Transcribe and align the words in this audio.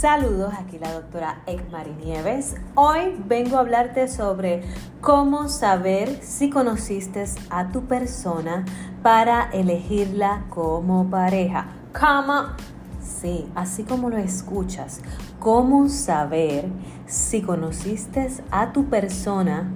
Saludos, 0.00 0.54
aquí 0.58 0.78
la 0.78 0.94
doctora 0.94 1.42
Ekmari 1.44 1.92
Nieves. 2.02 2.54
Hoy 2.74 3.22
vengo 3.26 3.58
a 3.58 3.60
hablarte 3.60 4.08
sobre 4.08 4.62
cómo 5.02 5.50
saber 5.50 6.22
si 6.22 6.48
conociste 6.48 7.22
a 7.50 7.68
tu 7.68 7.82
persona 7.82 8.64
para 9.02 9.50
elegirla 9.52 10.46
como 10.48 11.10
pareja. 11.10 11.66
¿Cómo? 11.92 12.44
Sí, 13.02 13.46
así 13.54 13.84
como 13.84 14.08
lo 14.08 14.16
escuchas. 14.16 15.02
¿Cómo 15.38 15.90
saber 15.90 16.64
si 17.04 17.42
conociste 17.42 18.26
a 18.50 18.72
tu 18.72 18.86
persona 18.86 19.70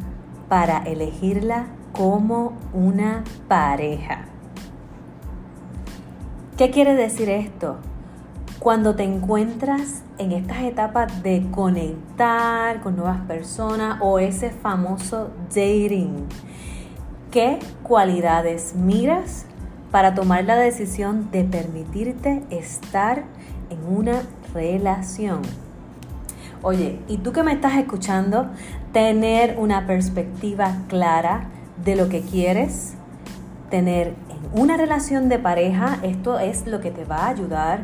para 0.48 0.78
elegirla 0.84 1.66
como 1.92 2.56
una 2.72 3.24
pareja? 3.46 4.24
¿Qué 6.56 6.70
quiere 6.70 6.94
decir 6.94 7.28
esto? 7.28 7.76
Cuando 8.64 8.94
te 8.94 9.02
encuentras 9.02 10.04
en 10.16 10.32
estas 10.32 10.62
etapas 10.62 11.22
de 11.22 11.46
conectar 11.50 12.80
con 12.80 12.96
nuevas 12.96 13.20
personas 13.26 13.98
o 14.00 14.18
ese 14.18 14.48
famoso 14.48 15.32
dating, 15.50 16.26
¿qué 17.30 17.58
cualidades 17.82 18.74
miras 18.74 19.44
para 19.90 20.14
tomar 20.14 20.44
la 20.44 20.56
decisión 20.56 21.30
de 21.30 21.44
permitirte 21.44 22.42
estar 22.48 23.24
en 23.68 23.84
una 23.86 24.22
relación? 24.54 25.42
Oye, 26.62 27.00
¿y 27.06 27.18
tú 27.18 27.32
que 27.32 27.42
me 27.42 27.52
estás 27.52 27.76
escuchando? 27.76 28.48
Tener 28.94 29.58
una 29.58 29.86
perspectiva 29.86 30.74
clara 30.88 31.50
de 31.84 31.96
lo 31.96 32.08
que 32.08 32.22
quieres, 32.22 32.94
tener 33.68 34.14
en 34.30 34.58
una 34.58 34.78
relación 34.78 35.28
de 35.28 35.38
pareja, 35.38 35.98
esto 36.02 36.38
es 36.38 36.66
lo 36.66 36.80
que 36.80 36.90
te 36.90 37.04
va 37.04 37.26
a 37.26 37.28
ayudar 37.28 37.82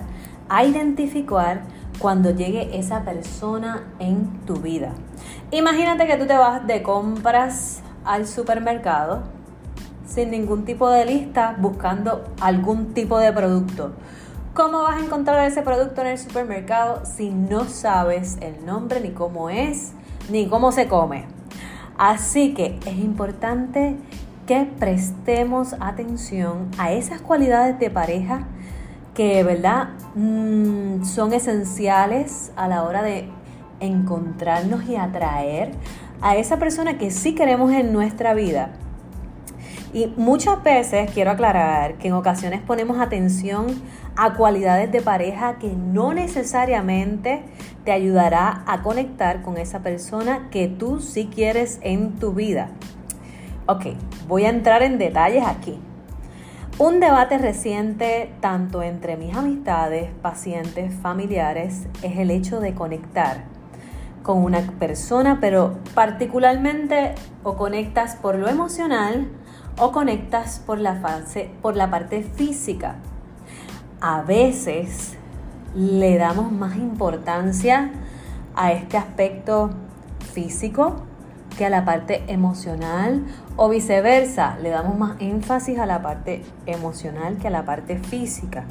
a 0.50 0.64
identificar 0.64 1.62
cuando 1.98 2.30
llegue 2.30 2.78
esa 2.78 3.04
persona 3.04 3.84
en 3.98 4.40
tu 4.44 4.56
vida. 4.56 4.92
Imagínate 5.52 6.06
que 6.06 6.16
tú 6.16 6.26
te 6.26 6.36
vas 6.36 6.66
de 6.66 6.82
compras 6.82 7.82
al 8.04 8.26
supermercado 8.26 9.22
sin 10.06 10.32
ningún 10.32 10.64
tipo 10.64 10.90
de 10.90 11.06
lista 11.06 11.56
buscando 11.58 12.24
algún 12.40 12.92
tipo 12.94 13.18
de 13.18 13.32
producto. 13.32 13.92
¿Cómo 14.52 14.82
vas 14.82 15.00
a 15.00 15.04
encontrar 15.04 15.46
ese 15.46 15.62
producto 15.62 16.00
en 16.00 16.08
el 16.08 16.18
supermercado 16.18 17.06
si 17.06 17.30
no 17.30 17.66
sabes 17.66 18.36
el 18.40 18.66
nombre, 18.66 19.00
ni 19.00 19.10
cómo 19.10 19.48
es, 19.48 19.92
ni 20.30 20.48
cómo 20.48 20.72
se 20.72 20.88
come? 20.88 21.26
Así 21.96 22.54
que 22.54 22.80
es 22.86 22.98
importante 22.98 23.96
que 24.48 24.68
prestemos 24.80 25.76
atención 25.78 26.68
a 26.76 26.90
esas 26.90 27.20
cualidades 27.20 27.78
de 27.78 27.90
pareja 27.90 28.48
que, 29.20 29.44
¿verdad? 29.44 29.90
Mm, 30.14 31.04
son 31.04 31.34
esenciales 31.34 32.52
a 32.56 32.68
la 32.68 32.84
hora 32.84 33.02
de 33.02 33.28
encontrarnos 33.78 34.88
y 34.88 34.96
atraer 34.96 35.72
a 36.22 36.36
esa 36.36 36.58
persona 36.58 36.96
que 36.96 37.10
sí 37.10 37.34
queremos 37.34 37.70
en 37.70 37.92
nuestra 37.92 38.32
vida. 38.32 38.70
Y 39.92 40.06
muchas 40.16 40.62
veces 40.62 41.10
quiero 41.10 41.32
aclarar 41.32 41.98
que 41.98 42.08
en 42.08 42.14
ocasiones 42.14 42.62
ponemos 42.62 42.98
atención 42.98 43.66
a 44.16 44.32
cualidades 44.36 44.90
de 44.90 45.02
pareja 45.02 45.58
que 45.58 45.68
no 45.68 46.14
necesariamente 46.14 47.42
te 47.84 47.92
ayudará 47.92 48.62
a 48.66 48.80
conectar 48.80 49.42
con 49.42 49.58
esa 49.58 49.80
persona 49.80 50.48
que 50.50 50.66
tú 50.66 50.98
sí 50.98 51.28
quieres 51.30 51.78
en 51.82 52.14
tu 52.14 52.32
vida. 52.32 52.70
Ok, 53.66 53.84
voy 54.26 54.46
a 54.46 54.48
entrar 54.48 54.82
en 54.82 54.96
detalles 54.96 55.44
aquí. 55.46 55.78
Un 56.80 56.98
debate 56.98 57.36
reciente 57.36 58.32
tanto 58.40 58.82
entre 58.82 59.18
mis 59.18 59.36
amistades, 59.36 60.10
pacientes, 60.22 60.94
familiares 60.94 61.86
es 62.00 62.16
el 62.16 62.30
hecho 62.30 62.58
de 62.58 62.74
conectar 62.74 63.44
con 64.22 64.38
una 64.42 64.62
persona, 64.78 65.40
pero 65.42 65.76
particularmente 65.92 67.16
o 67.42 67.58
conectas 67.58 68.16
por 68.16 68.36
lo 68.36 68.48
emocional 68.48 69.28
o 69.78 69.92
conectas 69.92 70.62
por 70.64 70.80
la 70.80 71.02
parte 71.90 72.22
física. 72.22 72.96
A 74.00 74.22
veces 74.22 75.18
le 75.74 76.16
damos 76.16 76.50
más 76.50 76.76
importancia 76.76 77.90
a 78.56 78.72
este 78.72 78.96
aspecto 78.96 79.68
físico 80.32 81.02
que 81.56 81.66
a 81.66 81.70
la 81.70 81.84
parte 81.84 82.24
emocional 82.28 83.24
o 83.56 83.68
viceversa, 83.68 84.56
le 84.62 84.70
damos 84.70 84.98
más 84.98 85.20
énfasis 85.20 85.78
a 85.78 85.86
la 85.86 86.02
parte 86.02 86.42
emocional 86.66 87.38
que 87.38 87.48
a 87.48 87.50
la 87.50 87.64
parte 87.64 87.98
física. 87.98 88.64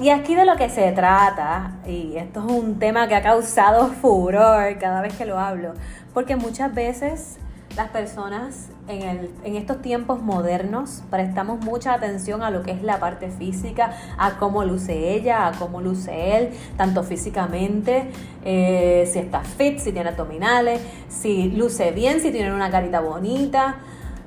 Y 0.00 0.10
aquí 0.10 0.34
de 0.34 0.44
lo 0.44 0.56
que 0.56 0.68
se 0.68 0.90
trata, 0.92 1.72
y 1.86 2.16
esto 2.16 2.44
es 2.44 2.52
un 2.52 2.78
tema 2.78 3.06
que 3.06 3.14
ha 3.14 3.22
causado 3.22 3.88
furor 4.00 4.78
cada 4.78 5.00
vez 5.00 5.14
que 5.14 5.24
lo 5.24 5.38
hablo, 5.38 5.74
porque 6.12 6.36
muchas 6.36 6.74
veces 6.74 7.38
las 7.76 7.88
personas 7.88 8.68
en, 8.86 9.30
en, 9.42 9.56
estos 9.56 9.82
tiempos 9.82 10.22
modernos 10.22 11.02
prestamos 11.10 11.64
mucha 11.64 11.94
atención 11.94 12.42
a 12.42 12.50
lo 12.50 12.62
que 12.62 12.70
es 12.70 12.82
la 12.82 13.00
parte 13.00 13.30
física, 13.30 13.96
a 14.16 14.38
cómo 14.38 14.64
luce 14.64 15.14
ella, 15.14 15.48
a 15.48 15.52
cómo 15.52 15.80
luce 15.80 16.36
él, 16.36 16.50
tanto 16.76 17.02
físicamente, 17.02 18.10
eh, 18.44 19.08
si 19.10 19.18
está 19.18 19.40
fit, 19.40 19.78
si 19.78 19.92
tiene 19.92 20.10
abdominales, 20.10 20.80
si 21.08 21.50
luce 21.50 21.90
bien, 21.90 22.20
si 22.20 22.30
tiene 22.30 22.54
una 22.54 22.70
carita 22.70 23.00
bonita, 23.00 23.76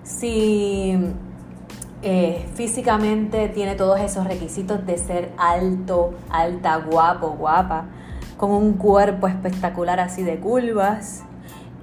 si 0.03 0.97
eh, 2.01 2.45
físicamente 2.55 3.47
tiene 3.49 3.75
todos 3.75 3.99
esos 4.01 4.27
requisitos 4.27 4.85
de 4.85 4.97
ser 4.97 5.31
alto, 5.37 6.13
alta, 6.29 6.77
guapo, 6.77 7.29
guapa, 7.29 7.85
con 8.35 8.51
un 8.51 8.73
cuerpo 8.73 9.27
espectacular 9.27 9.99
así 9.99 10.23
de 10.23 10.37
curvas 10.37 11.23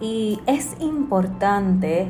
y 0.00 0.40
es 0.46 0.76
importante 0.80 2.08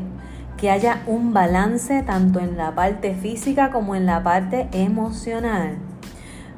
que 0.56 0.70
haya 0.70 1.02
un 1.06 1.32
balance 1.32 2.02
tanto 2.02 2.40
en 2.40 2.56
la 2.56 2.74
parte 2.74 3.14
física 3.14 3.70
como 3.70 3.94
en 3.94 4.06
la 4.06 4.22
parte 4.22 4.68
emocional. 4.72 5.76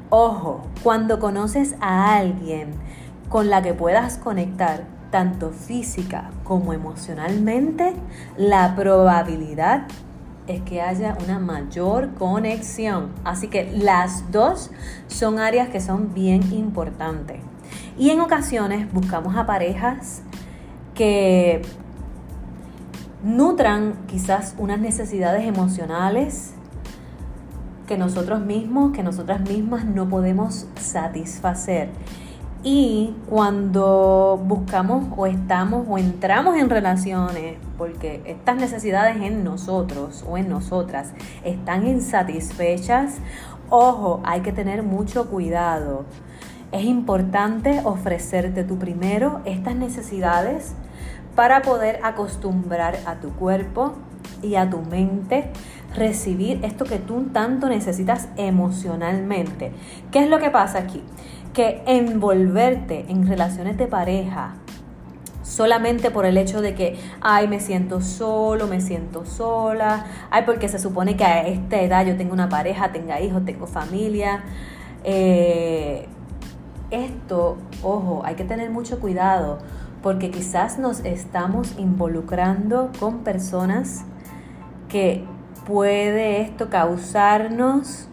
Ojo, 0.09 0.61
cuando 0.83 1.19
conoces 1.19 1.75
a 1.81 2.15
alguien 2.15 2.71
con 3.29 3.49
la 3.49 3.61
que 3.61 3.73
puedas 3.73 4.17
conectar 4.17 4.85
tanto 5.11 5.51
física 5.51 6.29
como 6.43 6.73
emocionalmente, 6.73 7.93
la 8.37 8.75
probabilidad 8.75 9.87
es 10.47 10.61
que 10.61 10.81
haya 10.81 11.17
una 11.25 11.39
mayor 11.39 12.13
conexión. 12.13 13.09
Así 13.23 13.47
que 13.49 13.69
las 13.73 14.31
dos 14.31 14.71
son 15.07 15.39
áreas 15.39 15.69
que 15.69 15.81
son 15.81 16.13
bien 16.13 16.41
importantes. 16.53 17.41
Y 17.97 18.11
en 18.11 18.21
ocasiones 18.21 18.91
buscamos 18.93 19.35
a 19.35 19.45
parejas 19.45 20.21
que 20.97 21.61
nutran 23.23 23.93
quizás 24.07 24.55
unas 24.57 24.79
necesidades 24.79 25.45
emocionales 25.45 26.53
que 27.87 27.97
nosotros 27.97 28.41
mismos, 28.41 28.91
que 28.91 29.03
nosotras 29.03 29.41
mismas 29.41 29.85
no 29.85 30.09
podemos 30.09 30.67
satisfacer. 30.75 31.89
Y 32.63 33.15
cuando 33.29 34.41
buscamos 34.43 35.05
o 35.15 35.25
estamos 35.25 35.85
o 35.87 35.97
entramos 35.97 36.57
en 36.57 36.69
relaciones, 36.69 37.57
porque 37.77 38.21
estas 38.25 38.57
necesidades 38.57 39.21
en 39.21 39.43
nosotros 39.43 40.25
o 40.27 40.37
en 40.37 40.49
nosotras 40.49 41.13
están 41.45 41.87
insatisfechas, 41.87 43.17
ojo, 43.69 44.21
hay 44.25 44.41
que 44.41 44.51
tener 44.51 44.83
mucho 44.83 45.29
cuidado. 45.29 46.05
Es 46.71 46.83
importante 46.83 47.81
ofrecerte 47.85 48.65
tú 48.65 48.77
primero 48.77 49.39
estas 49.45 49.75
necesidades 49.75 50.73
para 51.37 51.61
poder 51.61 51.99
acostumbrar 52.01 52.97
a 53.05 53.19
tu 53.19 53.29
cuerpo 53.33 53.93
y 54.41 54.55
a 54.55 54.71
tu 54.71 54.79
mente 54.79 55.51
recibir 55.95 56.65
esto 56.65 56.83
que 56.83 56.97
tú 56.97 57.27
tanto 57.31 57.69
necesitas 57.69 58.29
emocionalmente. 58.37 59.71
¿Qué 60.11 60.17
es 60.17 60.31
lo 60.31 60.39
que 60.39 60.49
pasa 60.49 60.79
aquí? 60.79 61.03
Que 61.53 61.83
envolverte 61.85 63.05
en 63.09 63.27
relaciones 63.27 63.77
de 63.77 63.85
pareja 63.85 64.55
solamente 65.43 66.09
por 66.09 66.25
el 66.25 66.39
hecho 66.39 66.59
de 66.59 66.73
que, 66.73 66.97
ay, 67.21 67.47
me 67.47 67.59
siento 67.59 68.01
solo, 68.01 68.65
me 68.65 68.81
siento 68.81 69.23
sola, 69.27 70.07
ay, 70.31 70.41
porque 70.43 70.67
se 70.67 70.79
supone 70.79 71.15
que 71.15 71.23
a 71.23 71.47
esta 71.47 71.79
edad 71.79 72.03
yo 72.03 72.17
tengo 72.17 72.33
una 72.33 72.49
pareja, 72.49 72.91
tenga 72.91 73.21
hijos, 73.21 73.45
tengo 73.45 73.67
familia. 73.67 74.43
Eh, 75.03 76.07
esto, 76.89 77.57
ojo, 77.83 78.23
hay 78.25 78.33
que 78.33 78.43
tener 78.43 78.71
mucho 78.71 78.99
cuidado 78.99 79.59
porque 80.01 80.31
quizás 80.31 80.79
nos 80.79 80.99
estamos 81.01 81.75
involucrando 81.77 82.91
con 82.99 83.19
personas 83.19 84.03
que 84.89 85.23
puede 85.65 86.41
esto 86.41 86.69
causarnos 86.69 88.07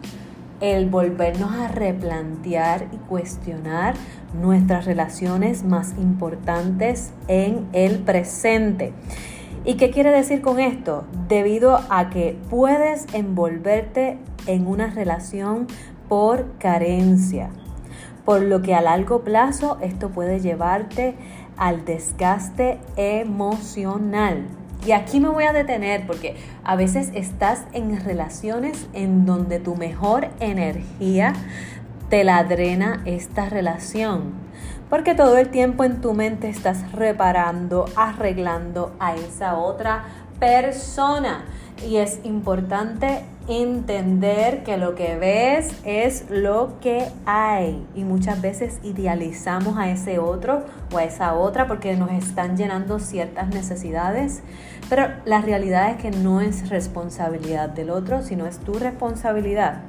el 0.61 0.89
volvernos 0.89 1.51
a 1.53 1.67
replantear 1.67 2.87
y 2.91 2.97
cuestionar 2.97 3.93
nuestras 4.33 4.85
relaciones 4.85 5.63
más 5.63 5.93
importantes 5.97 7.11
en 7.27 7.67
el 7.73 7.99
presente. 7.99 8.93
¿Y 9.63 9.75
qué 9.75 9.89
quiere 9.89 10.11
decir 10.11 10.41
con 10.41 10.59
esto? 10.59 11.05
Debido 11.27 11.79
a 11.89 12.09
que 12.09 12.37
puedes 12.49 13.07
envolverte 13.13 14.17
en 14.47 14.67
una 14.67 14.87
relación 14.87 15.67
por 16.07 16.57
carencia 16.59 17.49
por 18.25 18.41
lo 18.41 18.61
que 18.63 18.73
a 18.73 18.81
largo 18.81 19.21
plazo 19.21 19.77
esto 19.81 20.09
puede 20.09 20.39
llevarte 20.39 21.15
al 21.57 21.85
desgaste 21.85 22.79
emocional. 22.95 24.47
Y 24.85 24.91
aquí 24.91 25.19
me 25.19 25.29
voy 25.29 25.45
a 25.45 25.53
detener 25.53 26.05
porque 26.05 26.35
a 26.63 26.75
veces 26.75 27.09
estás 27.15 27.65
en 27.73 27.99
relaciones 28.03 28.87
en 28.93 29.25
donde 29.25 29.59
tu 29.59 29.75
mejor 29.75 30.29
energía 30.39 31.33
te 32.09 32.23
la 32.23 32.43
drena 32.43 33.01
esta 33.05 33.49
relación. 33.49 34.33
Porque 34.89 35.15
todo 35.15 35.37
el 35.37 35.49
tiempo 35.49 35.83
en 35.83 36.01
tu 36.01 36.13
mente 36.13 36.49
estás 36.49 36.91
reparando, 36.91 37.85
arreglando 37.95 38.93
a 38.99 39.15
esa 39.15 39.55
otra 39.55 40.03
persona. 40.39 41.45
Y 41.83 41.97
es 41.97 42.19
importante 42.23 43.23
entender 43.47 44.63
que 44.63 44.77
lo 44.77 44.95
que 44.95 45.17
ves 45.17 45.75
es 45.83 46.25
lo 46.29 46.79
que 46.79 47.07
hay. 47.25 47.85
Y 47.95 48.03
muchas 48.03 48.41
veces 48.41 48.79
idealizamos 48.83 49.77
a 49.77 49.89
ese 49.89 50.17
otro 50.19 50.63
o 50.93 50.97
a 50.97 51.03
esa 51.03 51.33
otra 51.33 51.67
porque 51.67 51.95
nos 51.95 52.11
están 52.11 52.57
llenando 52.57 52.99
ciertas 52.99 53.49
necesidades. 53.49 54.41
Pero 54.89 55.07
la 55.25 55.41
realidad 55.41 55.91
es 55.91 55.97
que 55.97 56.11
no 56.11 56.41
es 56.41 56.69
responsabilidad 56.69 57.69
del 57.69 57.89
otro, 57.89 58.23
sino 58.23 58.47
es 58.47 58.59
tu 58.59 58.73
responsabilidad. 58.73 59.81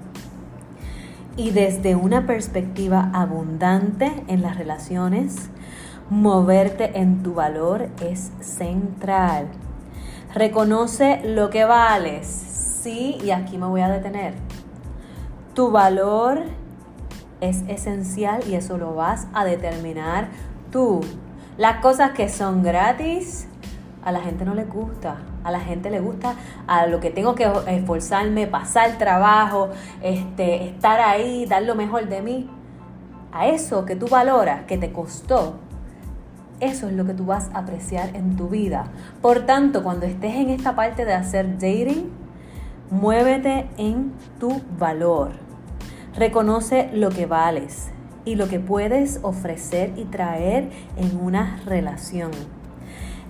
Y 1.36 1.50
desde 1.50 1.94
una 1.96 2.26
perspectiva 2.26 3.10
abundante 3.12 4.24
en 4.26 4.42
las 4.42 4.56
relaciones, 4.56 5.50
moverte 6.08 6.98
en 6.98 7.22
tu 7.22 7.34
valor 7.34 7.88
es 8.00 8.32
central. 8.40 9.48
Reconoce 10.36 11.22
lo 11.24 11.48
que 11.48 11.64
vales. 11.64 12.26
Sí, 12.26 13.16
y 13.24 13.30
aquí 13.30 13.56
me 13.56 13.64
voy 13.64 13.80
a 13.80 13.88
detener. 13.88 14.34
Tu 15.54 15.70
valor 15.70 16.42
es 17.40 17.62
esencial 17.68 18.42
y 18.46 18.54
eso 18.54 18.76
lo 18.76 18.94
vas 18.94 19.28
a 19.32 19.46
determinar 19.46 20.28
tú. 20.70 21.00
Las 21.56 21.80
cosas 21.80 22.10
que 22.10 22.28
son 22.28 22.62
gratis, 22.62 23.48
a 24.04 24.12
la 24.12 24.20
gente 24.20 24.44
no 24.44 24.54
le 24.54 24.64
gusta. 24.64 25.16
A 25.42 25.50
la 25.50 25.60
gente 25.60 25.88
le 25.88 26.00
gusta 26.00 26.34
a 26.66 26.86
lo 26.86 27.00
que 27.00 27.08
tengo 27.08 27.34
que 27.34 27.50
esforzarme, 27.68 28.46
pasar 28.46 28.98
trabajo, 28.98 29.70
este, 30.02 30.68
estar 30.68 31.00
ahí, 31.00 31.46
dar 31.46 31.62
lo 31.62 31.74
mejor 31.74 32.10
de 32.10 32.20
mí. 32.20 32.50
A 33.32 33.46
eso 33.46 33.86
que 33.86 33.96
tú 33.96 34.06
valoras, 34.06 34.64
que 34.66 34.76
te 34.76 34.92
costó, 34.92 35.60
eso 36.60 36.88
es 36.88 36.94
lo 36.94 37.04
que 37.04 37.14
tú 37.14 37.26
vas 37.26 37.50
a 37.52 37.58
apreciar 37.58 38.14
en 38.14 38.36
tu 38.36 38.48
vida. 38.48 38.86
Por 39.20 39.46
tanto, 39.46 39.82
cuando 39.82 40.06
estés 40.06 40.34
en 40.34 40.50
esta 40.50 40.74
parte 40.74 41.04
de 41.04 41.14
hacer 41.14 41.54
dating, 41.54 42.10
muévete 42.90 43.68
en 43.76 44.12
tu 44.38 44.62
valor. 44.78 45.32
Reconoce 46.16 46.90
lo 46.94 47.10
que 47.10 47.26
vales 47.26 47.88
y 48.24 48.36
lo 48.36 48.48
que 48.48 48.58
puedes 48.58 49.20
ofrecer 49.22 49.92
y 49.96 50.04
traer 50.04 50.70
en 50.96 51.18
una 51.20 51.60
relación. 51.66 52.30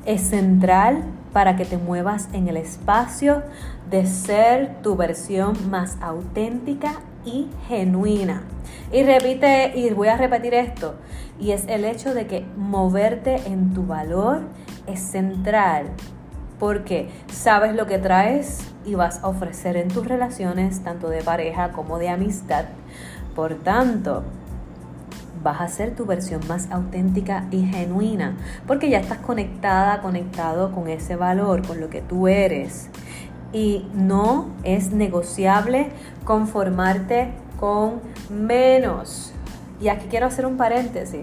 Es 0.05 0.23
central 0.23 1.03
para 1.33 1.57
que 1.57 1.65
te 1.65 1.79
muevas 1.79 2.29
en 2.33 2.49
el 2.49 2.57
espacio 2.57 3.43
de 3.91 4.07
ser 4.07 4.83
tu 4.83 4.97
versión 4.97 5.71
más 5.71 5.99
auténtica 6.01 6.93
y 7.27 7.51
genuina. 7.69 8.45
Y 8.91 9.03
repite, 9.03 9.73
y 9.79 9.91
voy 9.91 10.09
a 10.09 10.17
repetir 10.17 10.55
esto, 10.55 10.95
y 11.39 11.51
es 11.51 11.67
el 11.69 11.85
hecho 11.85 12.15
de 12.15 12.27
que 12.27 12.47
moverte 12.57 13.37
en 13.47 13.75
tu 13.75 13.85
valor 13.85 14.41
es 14.87 15.01
central, 15.01 15.89
porque 16.59 17.11
sabes 17.31 17.75
lo 17.75 17.87
que 17.87 17.99
traes 17.99 18.61
y 18.87 18.95
vas 18.95 19.23
a 19.23 19.29
ofrecer 19.29 19.77
en 19.77 19.89
tus 19.89 20.07
relaciones, 20.07 20.83
tanto 20.83 21.11
de 21.11 21.23
pareja 21.23 21.73
como 21.73 21.99
de 21.99 22.09
amistad. 22.09 22.65
Por 23.35 23.57
tanto, 23.57 24.23
vas 25.43 25.61
a 25.61 25.69
ser 25.69 25.95
tu 25.95 26.07
versión 26.07 26.41
más 26.49 26.71
auténtica 26.71 27.47
y 27.51 27.67
genuina, 27.67 28.37
porque 28.67 28.89
ya 28.89 28.99
estás 28.99 29.19
conectada, 29.19 30.01
conectado 30.01 30.73
con 30.73 30.89
ese 30.89 31.17
valor, 31.17 31.67
con 31.67 31.81
lo 31.81 31.91
que 31.91 32.01
tú 32.01 32.29
eres. 32.29 32.89
Y 33.57 33.87
no 33.95 34.51
es 34.65 34.93
negociable 34.93 35.89
conformarte 36.27 37.31
con 37.59 38.03
menos. 38.29 39.33
Y 39.81 39.89
aquí 39.89 40.09
quiero 40.11 40.27
hacer 40.27 40.45
un 40.45 40.59
paréntesis. 40.59 41.23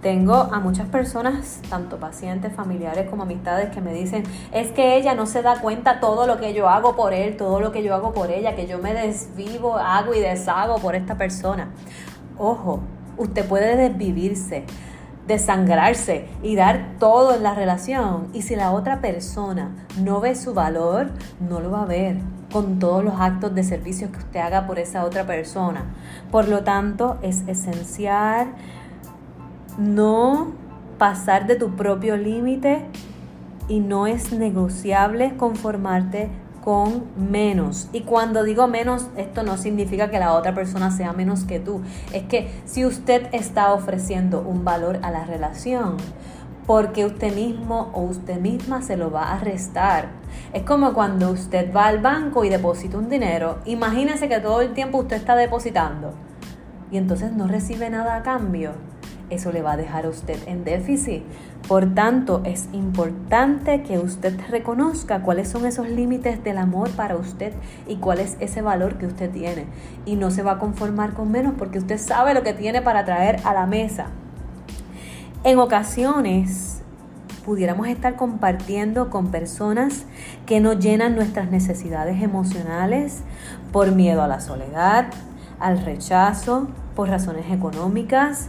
Tengo 0.00 0.34
a 0.34 0.60
muchas 0.60 0.86
personas, 0.86 1.60
tanto 1.68 1.96
pacientes, 1.96 2.52
familiares 2.52 3.10
como 3.10 3.24
amistades, 3.24 3.70
que 3.70 3.80
me 3.80 3.92
dicen, 3.92 4.22
es 4.52 4.70
que 4.70 4.94
ella 4.96 5.16
no 5.16 5.26
se 5.26 5.42
da 5.42 5.60
cuenta 5.60 5.98
todo 5.98 6.28
lo 6.28 6.38
que 6.38 6.54
yo 6.54 6.68
hago 6.68 6.94
por 6.94 7.12
él, 7.12 7.36
todo 7.36 7.58
lo 7.58 7.72
que 7.72 7.82
yo 7.82 7.96
hago 7.96 8.14
por 8.14 8.30
ella, 8.30 8.54
que 8.54 8.68
yo 8.68 8.78
me 8.78 8.94
desvivo, 8.94 9.76
hago 9.76 10.14
y 10.14 10.20
deshago 10.20 10.76
por 10.76 10.94
esta 10.94 11.16
persona. 11.16 11.72
Ojo, 12.38 12.78
usted 13.16 13.44
puede 13.44 13.74
desvivirse, 13.74 14.66
desangrarse 15.26 16.26
y 16.42 16.56
dar 16.56 16.96
todo 16.98 17.34
en 17.34 17.42
la 17.42 17.54
relación. 17.54 18.28
Y 18.32 18.42
si 18.42 18.56
la 18.56 18.72
otra 18.72 19.00
persona 19.00 19.70
no 19.98 20.20
ve 20.20 20.34
su 20.34 20.54
valor, 20.54 21.10
no 21.40 21.60
lo 21.60 21.70
va 21.70 21.82
a 21.82 21.86
ver 21.86 22.16
con 22.52 22.78
todos 22.78 23.02
los 23.02 23.14
actos 23.18 23.54
de 23.54 23.64
servicio 23.64 24.12
que 24.12 24.18
usted 24.18 24.40
haga 24.40 24.66
por 24.66 24.78
esa 24.78 25.04
otra 25.04 25.24
persona. 25.24 25.84
Por 26.30 26.48
lo 26.48 26.64
tanto, 26.64 27.18
es 27.22 27.42
esencial 27.48 28.48
no 29.78 30.52
pasar 30.98 31.46
de 31.46 31.56
tu 31.56 31.74
propio 31.76 32.16
límite 32.16 32.86
y 33.68 33.80
no 33.80 34.06
es 34.06 34.32
negociable 34.32 35.36
conformarte 35.36 36.28
con 36.62 37.04
menos. 37.16 37.88
Y 37.92 38.02
cuando 38.02 38.44
digo 38.44 38.68
menos, 38.68 39.06
esto 39.16 39.42
no 39.42 39.56
significa 39.56 40.10
que 40.10 40.18
la 40.18 40.32
otra 40.32 40.54
persona 40.54 40.90
sea 40.90 41.12
menos 41.12 41.44
que 41.44 41.60
tú. 41.60 41.82
Es 42.12 42.22
que 42.24 42.50
si 42.64 42.86
usted 42.86 43.28
está 43.32 43.72
ofreciendo 43.72 44.40
un 44.40 44.64
valor 44.64 44.98
a 45.02 45.10
la 45.10 45.24
relación, 45.24 45.96
porque 46.66 47.04
usted 47.04 47.34
mismo 47.34 47.90
o 47.92 48.02
usted 48.02 48.40
misma 48.40 48.82
se 48.82 48.96
lo 48.96 49.10
va 49.10 49.32
a 49.32 49.38
restar. 49.38 50.10
Es 50.52 50.62
como 50.62 50.92
cuando 50.94 51.30
usted 51.30 51.74
va 51.74 51.86
al 51.86 51.98
banco 51.98 52.44
y 52.44 52.48
deposita 52.48 52.98
un 52.98 53.08
dinero. 53.08 53.58
Imagínese 53.64 54.28
que 54.28 54.38
todo 54.38 54.60
el 54.60 54.72
tiempo 54.72 54.98
usted 54.98 55.16
está 55.16 55.34
depositando 55.34 56.14
y 56.92 56.98
entonces 56.98 57.32
no 57.32 57.48
recibe 57.48 57.90
nada 57.90 58.16
a 58.16 58.22
cambio. 58.22 58.72
Eso 59.30 59.52
le 59.52 59.62
va 59.62 59.72
a 59.72 59.76
dejar 59.76 60.06
a 60.06 60.08
usted 60.08 60.36
en 60.46 60.64
déficit. 60.64 61.22
Por 61.66 61.94
tanto, 61.94 62.42
es 62.44 62.68
importante 62.72 63.82
que 63.82 63.98
usted 63.98 64.38
reconozca 64.50 65.22
cuáles 65.22 65.48
son 65.48 65.64
esos 65.64 65.88
límites 65.88 66.42
del 66.44 66.58
amor 66.58 66.90
para 66.90 67.16
usted 67.16 67.52
y 67.86 67.96
cuál 67.96 68.20
es 68.20 68.36
ese 68.40 68.62
valor 68.62 68.98
que 68.98 69.06
usted 69.06 69.30
tiene. 69.30 69.66
Y 70.04 70.16
no 70.16 70.30
se 70.30 70.42
va 70.42 70.52
a 70.52 70.58
conformar 70.58 71.14
con 71.14 71.30
menos 71.30 71.54
porque 71.58 71.78
usted 71.78 71.98
sabe 71.98 72.34
lo 72.34 72.42
que 72.42 72.52
tiene 72.52 72.82
para 72.82 73.04
traer 73.04 73.40
a 73.44 73.54
la 73.54 73.66
mesa. 73.66 74.06
En 75.44 75.58
ocasiones 75.58 76.82
pudiéramos 77.44 77.88
estar 77.88 78.16
compartiendo 78.16 79.10
con 79.10 79.30
personas 79.30 80.04
que 80.46 80.60
no 80.60 80.74
llenan 80.74 81.16
nuestras 81.16 81.50
necesidades 81.50 82.22
emocionales 82.22 83.22
por 83.72 83.92
miedo 83.92 84.22
a 84.22 84.28
la 84.28 84.40
soledad, 84.40 85.06
al 85.58 85.84
rechazo, 85.84 86.68
por 86.94 87.08
razones 87.08 87.46
económicas, 87.50 88.48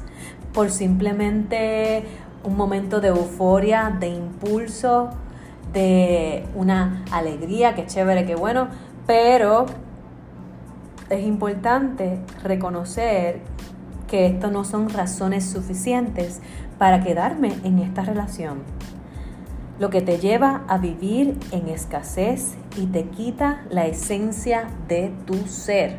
por 0.53 0.69
simplemente 0.69 2.03
un 2.43 2.55
momento 2.57 3.01
de 3.01 3.09
euforia, 3.09 3.95
de 3.99 4.09
impulso, 4.09 5.09
de 5.73 6.45
una 6.55 7.03
alegría, 7.11 7.73
que 7.73 7.85
chévere, 7.85 8.25
que 8.25 8.35
bueno, 8.35 8.67
pero 9.07 9.65
es 11.09 11.25
importante 11.25 12.19
reconocer 12.43 13.41
que 14.07 14.27
esto 14.27 14.51
no 14.51 14.63
son 14.63 14.89
razones 14.89 15.45
suficientes 15.45 16.39
para 16.77 17.03
quedarme 17.03 17.53
en 17.63 17.79
esta 17.79 18.03
relación. 18.03 18.59
Lo 19.79 19.89
que 19.89 20.01
te 20.01 20.19
lleva 20.19 20.63
a 20.67 20.77
vivir 20.77 21.39
en 21.51 21.67
escasez 21.67 22.55
y 22.77 22.85
te 22.85 23.05
quita 23.05 23.63
la 23.69 23.87
esencia 23.87 24.67
de 24.87 25.11
tu 25.25 25.35
ser. 25.47 25.97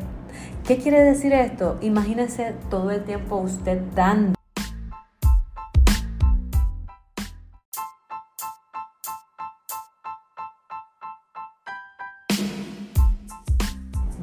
¿Qué 0.65 0.77
quiere 0.77 1.03
decir 1.03 1.33
esto? 1.33 1.77
Imagínese 1.81 2.53
todo 2.69 2.91
el 2.91 3.03
tiempo 3.03 3.35
usted 3.37 3.81
dando. 3.93 4.35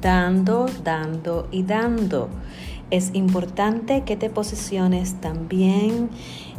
Dando, 0.03 0.67
dando 0.85 1.49
y 1.51 1.63
dando 1.63 2.29
es 2.93 3.11
importante 3.15 4.03
que 4.03 4.19
te 4.19 4.29
posiciones 4.29 5.15
también 5.15 6.11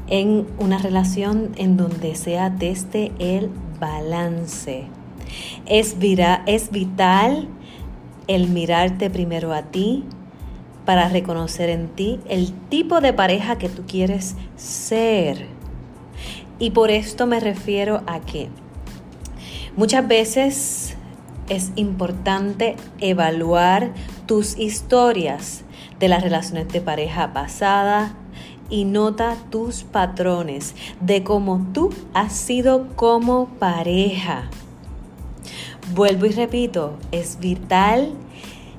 en 0.07 0.47
una 0.57 0.79
relación 0.79 1.51
en 1.57 1.77
donde 1.77 2.15
sea 2.15 2.49
desde 2.49 3.11
el 3.19 3.51
balance. 3.79 4.85
Es, 5.67 5.95
es 6.47 6.71
vital 6.71 7.47
el 8.25 8.47
mirarte 8.49 9.11
primero 9.11 9.53
a 9.53 9.61
ti 9.61 10.05
para 10.85 11.07
reconocer 11.07 11.69
en 11.69 11.89
ti 11.89 12.19
el 12.27 12.51
tipo 12.69 12.99
de 12.99 13.13
pareja 13.13 13.59
que 13.59 13.69
tú 13.69 13.83
quieres 13.87 14.35
ser. 14.55 15.45
Y 16.57 16.71
por 16.71 16.89
esto 16.89 17.27
me 17.27 17.39
refiero 17.39 18.01
a 18.07 18.21
que 18.21 18.49
muchas 19.77 20.07
veces 20.07 20.92
es 21.49 21.71
importante 21.75 22.75
evaluar 22.99 23.91
tus 24.25 24.57
historias 24.57 25.63
de 25.99 26.07
las 26.07 26.23
relaciones 26.23 26.67
de 26.69 26.81
pareja 26.81 27.33
pasada 27.33 28.15
y 28.69 28.85
nota 28.85 29.35
tus 29.49 29.83
patrones 29.83 30.75
de 31.01 31.23
cómo 31.23 31.65
tú 31.73 31.89
has 32.13 32.33
sido 32.33 32.87
como 32.95 33.47
pareja. 33.59 34.49
Vuelvo 35.93 36.25
y 36.25 36.31
repito, 36.31 36.97
es 37.11 37.39
vital 37.39 38.13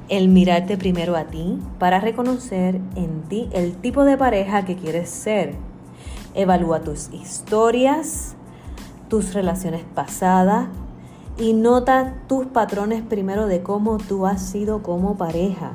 el 0.08 0.28
mirarte 0.28 0.76
primero 0.76 1.16
a 1.16 1.24
ti 1.24 1.58
para 1.78 2.00
reconocer 2.00 2.80
en 2.96 3.22
ti 3.28 3.48
el 3.52 3.74
tipo 3.76 4.04
de 4.04 4.16
pareja 4.16 4.64
que 4.64 4.76
quieres 4.76 5.10
ser. 5.10 5.54
Evalúa 6.34 6.80
tus 6.80 7.10
historias, 7.12 8.34
tus 9.08 9.34
relaciones 9.34 9.82
pasadas 9.94 10.68
y 11.36 11.52
nota 11.52 12.14
tus 12.28 12.46
patrones 12.46 13.02
primero 13.02 13.46
de 13.46 13.62
cómo 13.62 13.98
tú 13.98 14.26
has 14.26 14.42
sido 14.42 14.82
como 14.82 15.16
pareja. 15.16 15.72